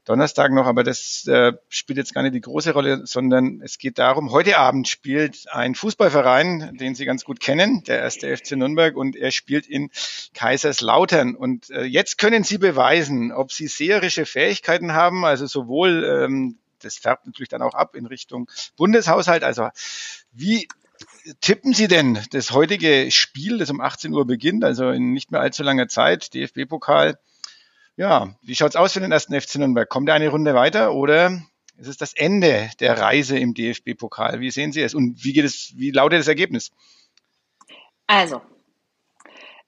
Donnerstag 0.05 0.53
noch, 0.53 0.66
aber 0.66 0.82
das 0.82 1.26
äh, 1.28 1.53
spielt 1.68 1.99
jetzt 1.99 2.14
gar 2.14 2.22
nicht 2.22 2.34
die 2.34 2.40
große 2.40 2.72
Rolle, 2.72 3.07
sondern 3.07 3.61
es 3.62 3.78
geht 3.78 3.99
darum, 3.99 4.32
heute 4.32 4.59
Abend 4.59 4.88
spielt 4.88 5.44
ein 5.53 5.76
Fußballverein, 5.76 6.78
den 6.78 6.94
Sie 6.96 7.05
ganz 7.05 7.24
gut 7.24 7.38
kennen, 7.38 7.84
der 7.84 8.01
erste 8.01 8.34
FC 8.36 8.53
Nürnberg, 8.53 8.96
und 8.96 9.14
er 9.14 9.30
spielt 9.30 9.66
in 9.66 9.90
Kaiserslautern. 10.34 11.36
Und 11.36 11.70
äh, 11.70 11.84
jetzt 11.84 12.16
können 12.16 12.42
Sie 12.42 12.59
beweisen, 12.59 13.32
ob 13.32 13.53
Sie 13.53 13.68
seherische 13.68 14.24
Fähigkeiten 14.24 14.94
haben, 14.94 15.26
also 15.26 15.46
sowohl 15.46 16.05
ähm, 16.05 16.59
das 16.80 16.96
färbt 16.96 17.26
natürlich 17.26 17.49
dann 17.49 17.62
auch 17.62 17.74
ab 17.74 17.94
in 17.94 18.07
Richtung 18.07 18.49
Bundeshaushalt. 18.76 19.42
Also 19.42 19.68
wie 20.32 20.68
tippen 21.40 21.72
Sie 21.72 21.88
denn 21.88 22.18
das 22.30 22.53
heutige 22.53 23.11
Spiel, 23.11 23.59
das 23.59 23.70
um 23.70 23.80
18 23.80 24.12
Uhr 24.12 24.26
beginnt, 24.26 24.64
also 24.64 24.90
in 24.90 25.12
nicht 25.12 25.30
mehr 25.30 25.40
allzu 25.40 25.62
langer 25.62 25.88
Zeit, 25.88 26.34
DFB-Pokal? 26.34 27.18
Ja, 27.96 28.34
wie 28.42 28.55
schaut's 28.55 28.76
aus 28.76 28.92
für 28.92 29.01
den 29.01 29.12
ersten 29.12 29.38
FC 29.38 29.57
Nürnberg? 29.57 29.88
Kommt 29.88 30.09
er 30.09 30.14
eine 30.14 30.28
Runde 30.28 30.55
weiter 30.55 30.92
oder 30.92 31.42
ist 31.76 31.88
es 31.88 31.96
das 31.96 32.12
Ende 32.12 32.70
der 32.80 32.99
Reise 32.99 33.38
im 33.38 33.55
DFB-Pokal? 33.55 34.40
Wie 34.40 34.51
sehen 34.51 34.72
Sie 34.72 34.82
es 34.82 34.94
und 34.94 35.24
wie 35.24 35.32
geht 35.32 35.44
es, 35.44 35.72
wie 35.76 35.90
lautet 35.90 36.20
das 36.20 36.28
Ergebnis? 36.28 36.70
Also, 38.07 38.40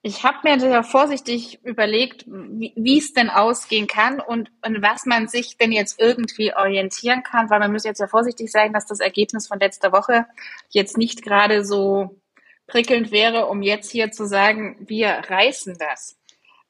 ich 0.02 0.24
habe 0.24 0.38
mir 0.44 0.58
sehr 0.58 0.82
vorsichtig 0.82 1.62
überlegt, 1.62 2.24
wie 2.26 2.98
es 2.98 3.12
denn 3.12 3.28
ausgehen 3.28 3.86
kann 3.86 4.18
und 4.18 4.50
an 4.62 4.80
was 4.80 5.04
man 5.04 5.28
sich 5.28 5.58
denn 5.58 5.72
jetzt 5.72 6.00
irgendwie 6.00 6.54
orientieren 6.54 7.22
kann, 7.22 7.50
weil 7.50 7.60
man 7.60 7.72
muss 7.72 7.84
jetzt 7.84 8.00
ja 8.00 8.06
vorsichtig 8.06 8.50
sein, 8.50 8.72
dass 8.72 8.86
das 8.86 9.00
Ergebnis 9.00 9.46
von 9.46 9.58
letzter 9.58 9.92
Woche 9.92 10.26
jetzt 10.70 10.96
nicht 10.96 11.22
gerade 11.22 11.64
so 11.64 12.18
prickelnd 12.66 13.12
wäre, 13.12 13.46
um 13.46 13.60
jetzt 13.60 13.90
hier 13.90 14.10
zu 14.10 14.26
sagen, 14.26 14.76
wir 14.80 15.10
reißen 15.28 15.76
das. 15.78 16.16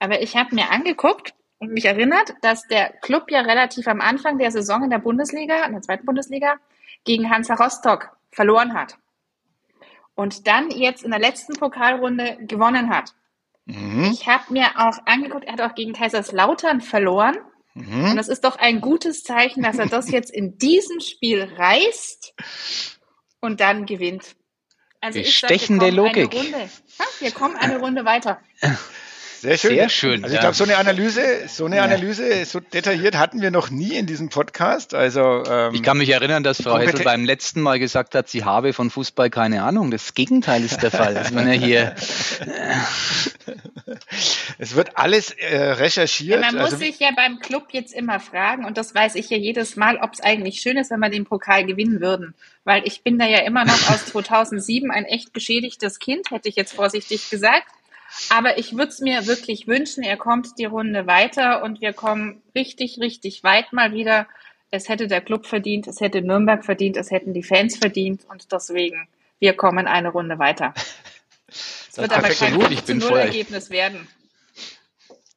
Aber 0.00 0.22
ich 0.22 0.36
habe 0.36 0.54
mir 0.54 0.70
angeguckt 0.70 1.34
und 1.58 1.72
mich 1.72 1.84
erinnert, 1.84 2.34
dass 2.42 2.66
der 2.66 2.88
Club 3.00 3.30
ja 3.30 3.42
relativ 3.42 3.86
am 3.86 4.00
Anfang 4.00 4.38
der 4.38 4.50
Saison 4.50 4.82
in 4.82 4.90
der 4.90 4.98
Bundesliga, 4.98 5.64
in 5.64 5.72
der 5.72 5.82
zweiten 5.82 6.06
Bundesliga, 6.06 6.56
gegen 7.04 7.30
Hansa 7.30 7.54
Rostock 7.54 8.16
verloren 8.32 8.74
hat. 8.74 8.96
Und 10.16 10.48
dann 10.48 10.70
jetzt 10.70 11.04
in 11.04 11.12
der 11.12 11.20
letzten 11.20 11.54
Pokalrunde 11.54 12.38
gewonnen 12.40 12.90
hat. 12.90 13.14
Mhm. 13.66 14.10
Ich 14.12 14.26
habe 14.26 14.52
mir 14.52 14.66
auch 14.76 14.98
angeguckt, 15.06 15.44
er 15.44 15.54
hat 15.54 15.60
auch 15.60 15.74
gegen 15.74 15.92
Kaiserslautern 15.92 16.80
verloren. 16.80 17.36
Mhm. 17.74 18.10
Und 18.10 18.16
das 18.16 18.28
ist 18.28 18.44
doch 18.44 18.56
ein 18.56 18.80
gutes 18.80 19.22
Zeichen, 19.22 19.62
dass 19.62 19.78
er 19.78 19.86
das 19.86 20.10
jetzt 20.10 20.30
in 20.30 20.58
diesem 20.58 21.00
Spiel 21.00 21.42
reißt 21.42 22.34
und 23.40 23.60
dann 23.60 23.86
gewinnt. 23.86 24.36
Also 25.00 25.18
Bestechende 25.18 25.86
ich 25.86 25.94
sag, 25.94 25.96
wir 25.96 26.04
Logik. 26.04 26.34
Runde, 26.34 26.70
ja, 26.98 27.04
wir 27.20 27.30
kommen 27.30 27.56
eine 27.56 27.78
Runde 27.78 28.04
weiter. 28.04 28.40
Sehr 29.40 29.56
schön. 29.56 29.74
Sehr 29.74 29.88
schön. 29.88 30.22
Also 30.22 30.34
ich 30.34 30.40
glaube, 30.40 30.54
so 30.54 30.64
eine 30.64 30.76
Analyse, 30.76 31.48
so 31.48 31.64
eine 31.64 31.80
Analyse, 31.80 32.44
so 32.44 32.60
detailliert 32.60 33.16
hatten 33.16 33.40
wir 33.40 33.50
noch 33.50 33.70
nie 33.70 33.96
in 33.96 34.04
diesem 34.04 34.28
Podcast. 34.28 34.94
Also 34.94 35.44
ähm, 35.48 35.74
ich 35.74 35.82
kann 35.82 35.96
mich 35.96 36.10
erinnern, 36.10 36.42
dass 36.42 36.62
Frau 36.62 36.78
Hessel 36.78 37.04
beim 37.04 37.24
letzten 37.24 37.62
Mal 37.62 37.78
gesagt 37.78 38.14
hat, 38.14 38.28
sie 38.28 38.44
habe 38.44 38.74
von 38.74 38.90
Fußball 38.90 39.30
keine 39.30 39.62
Ahnung. 39.62 39.90
Das 39.90 40.12
Gegenteil 40.12 40.62
ist 40.62 40.82
der 40.82 40.90
Fall. 40.90 41.16
Also 41.16 41.34
wenn 41.34 41.46
er 41.46 41.54
hier 41.54 41.94
es 44.58 44.74
wird 44.74 44.98
alles 44.98 45.30
äh, 45.30 45.56
recherchiert. 45.56 46.42
Ja, 46.42 46.52
man 46.52 46.56
muss 46.56 46.72
also, 46.72 46.76
sich 46.76 46.98
ja 46.98 47.08
beim 47.16 47.38
Club 47.38 47.68
jetzt 47.72 47.94
immer 47.94 48.20
fragen, 48.20 48.66
und 48.66 48.76
das 48.76 48.94
weiß 48.94 49.14
ich 49.14 49.30
ja 49.30 49.38
jedes 49.38 49.76
Mal, 49.76 49.96
ob 49.96 50.12
es 50.12 50.20
eigentlich 50.20 50.60
schön 50.60 50.76
ist, 50.76 50.90
wenn 50.90 51.00
wir 51.00 51.08
den 51.08 51.24
Pokal 51.24 51.64
gewinnen 51.64 52.02
würden. 52.02 52.34
Weil 52.64 52.86
ich 52.86 53.02
bin 53.02 53.18
da 53.18 53.26
ja 53.26 53.38
immer 53.38 53.64
noch 53.64 53.90
aus 53.90 54.04
2007 54.06 54.90
ein 54.90 55.06
echt 55.06 55.32
geschädigtes 55.32 55.98
Kind, 55.98 56.30
hätte 56.30 56.50
ich 56.50 56.56
jetzt 56.56 56.74
vorsichtig 56.74 57.30
gesagt. 57.30 57.64
Aber 58.30 58.58
ich 58.58 58.72
würde 58.72 58.88
es 58.88 59.00
mir 59.00 59.26
wirklich 59.26 59.66
wünschen, 59.66 60.02
er 60.02 60.16
kommt 60.16 60.58
die 60.58 60.64
Runde 60.64 61.06
weiter 61.06 61.62
und 61.62 61.80
wir 61.80 61.92
kommen 61.92 62.42
richtig, 62.54 62.98
richtig 63.00 63.42
weit 63.44 63.72
mal 63.72 63.92
wieder. 63.92 64.26
Es 64.70 64.88
hätte 64.88 65.08
der 65.08 65.20
Club 65.20 65.46
verdient, 65.46 65.86
es 65.86 66.00
hätte 66.00 66.22
Nürnberg 66.22 66.64
verdient, 66.64 66.96
es 66.96 67.10
hätten 67.10 67.34
die 67.34 67.42
Fans 67.42 67.76
verdient 67.76 68.22
und 68.28 68.52
deswegen, 68.52 69.08
wir 69.38 69.54
kommen 69.54 69.86
eine 69.86 70.10
Runde 70.10 70.38
weiter. 70.38 70.74
Es 71.90 71.98
wird 71.98 72.12
aber 72.12 72.28
kein 72.28 72.54
gut, 72.54 72.70
ich 72.70 72.84
bin 72.84 73.00
voll. 73.00 73.18
Ergebnis 73.18 73.68
werden. 73.70 74.06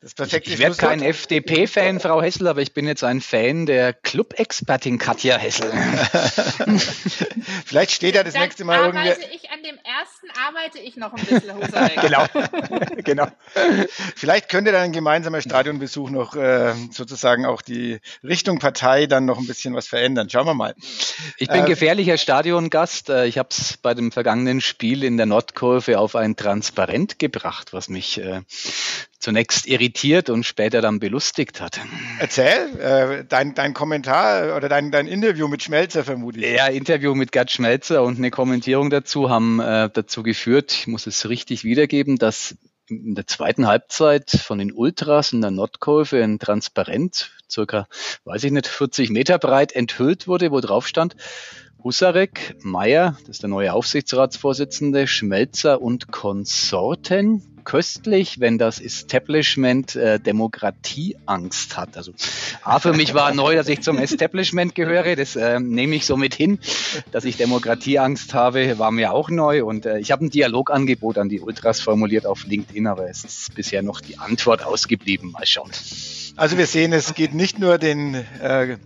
Das 0.04 0.16
perfekte 0.16 0.50
ich, 0.50 0.56
ich 0.56 0.60
werde 0.60 0.76
kein 0.76 1.02
FDP-Fan, 1.02 2.02
Frau 2.02 2.22
Hessel, 2.22 2.48
aber 2.48 2.62
ich 2.62 2.74
bin 2.74 2.86
jetzt 2.86 3.06
ein 3.06 3.22
Fan 3.22 3.66
der 3.66 3.94
Club-Expertin 3.94 4.98
Katja 4.98 5.38
Hessel. 5.38 5.72
Vielleicht 7.66 7.92
steht 7.92 8.14
er 8.18 8.26
das 8.26 8.34
Dann 8.34 8.44
nächste 8.44 8.66
Mal 8.66 8.80
irgendwie. 8.80 9.12
Arbeite 9.12 9.30
ich 9.34 9.50
an 9.50 9.64
dem 9.64 9.78
ersten 9.78 10.24
arbeite 10.46 10.80
ich 10.80 10.98
noch 10.98 11.14
ein 11.14 11.24
bisschen 11.24 11.60
genau, 12.02 12.26
genau. 13.04 13.28
Vielleicht 14.16 14.50
könnte 14.50 14.72
dann 14.72 14.82
ein 14.82 14.92
gemeinsamer 14.92 15.42
Stadionbesuch 15.42 16.10
noch 16.10 16.36
äh, 16.36 16.74
sozusagen 16.92 17.46
auch 17.46 17.62
die 17.62 18.00
Richtung 18.24 18.60
Partei 18.60 19.06
dann 19.06 19.26
noch 19.26 19.38
ein 19.38 19.48
bisschen 19.48 19.74
was 19.74 19.88
verändern. 19.88 20.30
Schauen 20.30 20.48
wir 20.48 20.54
mal. 20.54 20.76
Ich 21.38 21.48
bin 21.48 21.64
äh, 21.64 21.68
gefährlicher 21.68 22.18
Stadiongast. 22.18 23.10
Äh, 23.10 23.28
ich 23.28 23.38
habe 23.38 23.50
es 23.52 23.78
bei 23.78 23.94
dem 23.94 24.12
vergangenen 24.12 24.62
Spiel 24.62 25.04
in 25.04 25.18
der 25.18 25.26
Nordkurve 25.26 26.00
auf 26.00 26.16
ein 26.16 26.36
Transparent 26.36 27.20
gebracht, 27.20 27.74
was 27.74 27.90
mich 27.90 28.20
äh, 28.20 28.42
zunächst 29.24 29.66
irritiert 29.66 30.30
und 30.30 30.46
später 30.46 30.82
dann 30.82 31.00
belustigt 31.00 31.62
hat. 31.62 31.80
Erzähl, 32.20 32.78
äh, 32.80 33.26
dein, 33.28 33.56
dein 33.56 33.74
Kommentar 33.74 34.56
oder 34.58 34.68
dein, 34.68 34.92
dein 34.92 35.08
Interview 35.08 35.48
mit 35.48 35.64
Schmelzer 35.64 36.04
vermutlich. 36.04 36.46
Ja, 36.46 36.68
Interview 36.68 37.16
mit 37.16 37.32
Gerd 37.32 37.50
Schmelzer 37.50 38.04
und 38.04 38.18
eine 38.18 38.32
Kommentierung 38.32 38.90
dazu 38.90 39.30
haben 39.30 39.62
äh, 39.62 39.90
dazu 39.92 40.24
geführt, 40.24 40.74
ich 40.74 40.88
muss 40.88 41.08
es 41.08 41.30
richtig 41.30 41.64
wiedergeben, 41.64 42.18
dass 42.18 42.58
in 42.90 43.16
der 43.16 43.26
zweiten 43.26 43.66
Halbzeit 43.66 44.30
von 44.30 44.60
den 44.60 44.74
Ultras 44.74 45.32
in 45.32 45.40
der 45.40 45.52
Nordkurve 45.52 46.22
ein 46.22 46.38
Transparent, 46.38 47.32
circa, 47.50 47.88
weiß 48.26 48.44
ich 48.44 48.52
nicht, 48.52 48.68
40 48.68 49.10
Meter 49.10 49.40
breit 49.40 49.72
enthüllt 49.72 50.28
wurde, 50.28 50.52
wo 50.52 50.60
drauf 50.60 50.86
stand, 50.86 51.16
Husarek, 51.84 52.56
Meyer, 52.62 53.18
das 53.22 53.30
ist 53.30 53.44
der 53.44 53.50
neue 53.50 53.74
Aufsichtsratsvorsitzende, 53.74 55.06
Schmelzer 55.06 55.82
und 55.82 56.12
Konsorten 56.12 57.42
köstlich, 57.66 58.40
wenn 58.40 58.58
das 58.58 58.80
Establishment 58.80 59.96
äh, 59.96 60.20
Demokratieangst 60.20 61.78
hat. 61.78 61.98
Also 61.98 62.14
A, 62.64 62.80
für 62.80 62.94
mich 62.94 63.14
war 63.14 63.34
neu, 63.34 63.56
dass 63.56 63.68
ich 63.68 63.82
zum 63.82 63.98
Establishment 63.98 64.76
gehöre. 64.76 65.16
Das 65.16 65.36
äh, 65.36 65.60
nehme 65.60 65.96
ich 65.96 66.06
so 66.06 66.18
mit 66.18 66.36
hin. 66.36 66.60
Dass 67.12 67.26
ich 67.26 67.38
Demokratieangst 67.38 68.34
habe, 68.34 68.80
war 68.80 68.92
mir 68.92 69.14
auch 69.14 69.30
neu. 69.30 69.66
Und 69.66 69.86
äh, 69.86 70.00
ich 70.00 70.12
habe 70.12 70.26
ein 70.26 70.30
Dialogangebot 70.30 71.18
an 71.18 71.30
die 71.30 71.42
Ultras 71.42 71.82
formuliert 71.82 72.26
auf 72.26 72.46
LinkedIn, 72.46 72.88
aber 72.88 73.10
es 73.10 73.24
ist 73.24 73.56
bisher 73.56 73.82
noch 73.82 74.02
die 74.02 74.18
Antwort 74.18 74.66
ausgeblieben. 74.66 75.32
Mal 75.32 75.46
schauen. 75.46 75.72
Also 76.36 76.58
wir 76.58 76.66
sehen, 76.66 76.94
es 76.94 77.14
geht 77.14 77.34
nicht 77.34 77.60
nur 77.60 77.78
den 77.78 78.16
äh, 78.16 78.78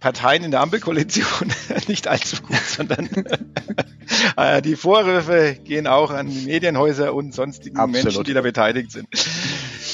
Parteien 0.00 0.42
in 0.42 0.50
der 0.50 0.60
Ampelkoalition 0.60 1.52
nicht 1.88 2.08
allzu 2.08 2.42
gut, 2.42 2.56
sondern 2.56 3.08
äh, 4.36 4.60
die 4.60 4.76
Vorwürfe 4.76 5.56
gehen 5.62 5.86
auch 5.86 6.10
an 6.10 6.28
die 6.28 6.46
Medienhäuser 6.46 7.14
und 7.14 7.32
sonstigen 7.34 7.76
Absolut. 7.76 8.04
Menschen, 8.04 8.24
die 8.24 8.34
da 8.34 8.40
beteiligt 8.40 8.90
sind. 8.90 9.08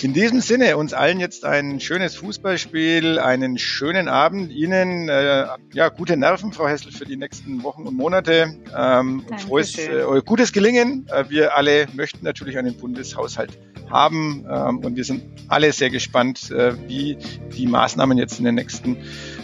In 0.02 0.14
diesem 0.14 0.40
Sinne, 0.40 0.76
uns 0.78 0.94
allen 0.94 1.20
jetzt 1.20 1.44
ein 1.44 1.78
schönes 1.78 2.16
Fußballspiel, 2.16 3.20
einen 3.20 3.56
schönen 3.56 4.08
Abend. 4.08 4.50
Ihnen 4.50 5.08
äh, 5.08 5.46
ja 5.72 5.88
gute 5.90 6.16
Nerven, 6.16 6.52
Frau 6.52 6.66
Hessel, 6.66 6.90
für 6.90 7.04
die 7.04 7.16
nächsten 7.16 7.62
Wochen 7.62 7.82
und 7.82 7.94
Monate. 7.94 8.56
Ähm, 8.76 9.24
frohes, 9.46 9.78
äh, 9.78 10.02
gutes 10.24 10.52
Gelingen. 10.52 11.06
Äh, 11.08 11.28
wir 11.28 11.56
alle 11.56 11.86
möchten 11.94 12.24
natürlich 12.24 12.58
einen 12.58 12.76
Bundeshaushalt 12.76 13.56
haben 13.90 14.44
ähm, 14.50 14.78
und 14.78 14.96
wir 14.96 15.04
sind 15.04 15.22
alle 15.48 15.72
sehr 15.72 15.90
gespannt, 15.90 16.50
äh, 16.50 16.74
wie 17.02 17.16
die 17.56 17.66
Maßnahmen 17.66 18.18
jetzt 18.18 18.38
in 18.38 18.44
den 18.44 18.54
nächsten 18.54 18.96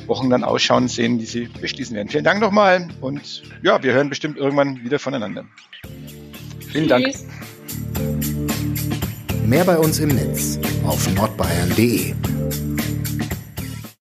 Wochen 0.06 0.30
dann 0.30 0.44
ausschauen 0.44 0.88
sehen, 0.88 1.18
die 1.18 1.26
Sie 1.26 1.48
beschließen 1.60 1.94
werden. 1.96 2.08
Vielen 2.08 2.24
Dank 2.24 2.40
nochmal 2.40 2.88
und 3.00 3.42
ja, 3.62 3.82
wir 3.82 3.92
hören 3.92 4.08
bestimmt 4.08 4.38
irgendwann 4.38 4.82
wieder 4.84 4.98
voneinander. 4.98 5.44
Vielen 6.72 6.88
Dank. 6.88 7.06
Mehr 9.46 9.64
bei 9.64 9.78
uns 9.78 9.98
im 9.98 10.10
Netz 10.10 10.58
auf 10.84 11.12
nordbayern.de. 11.14 12.14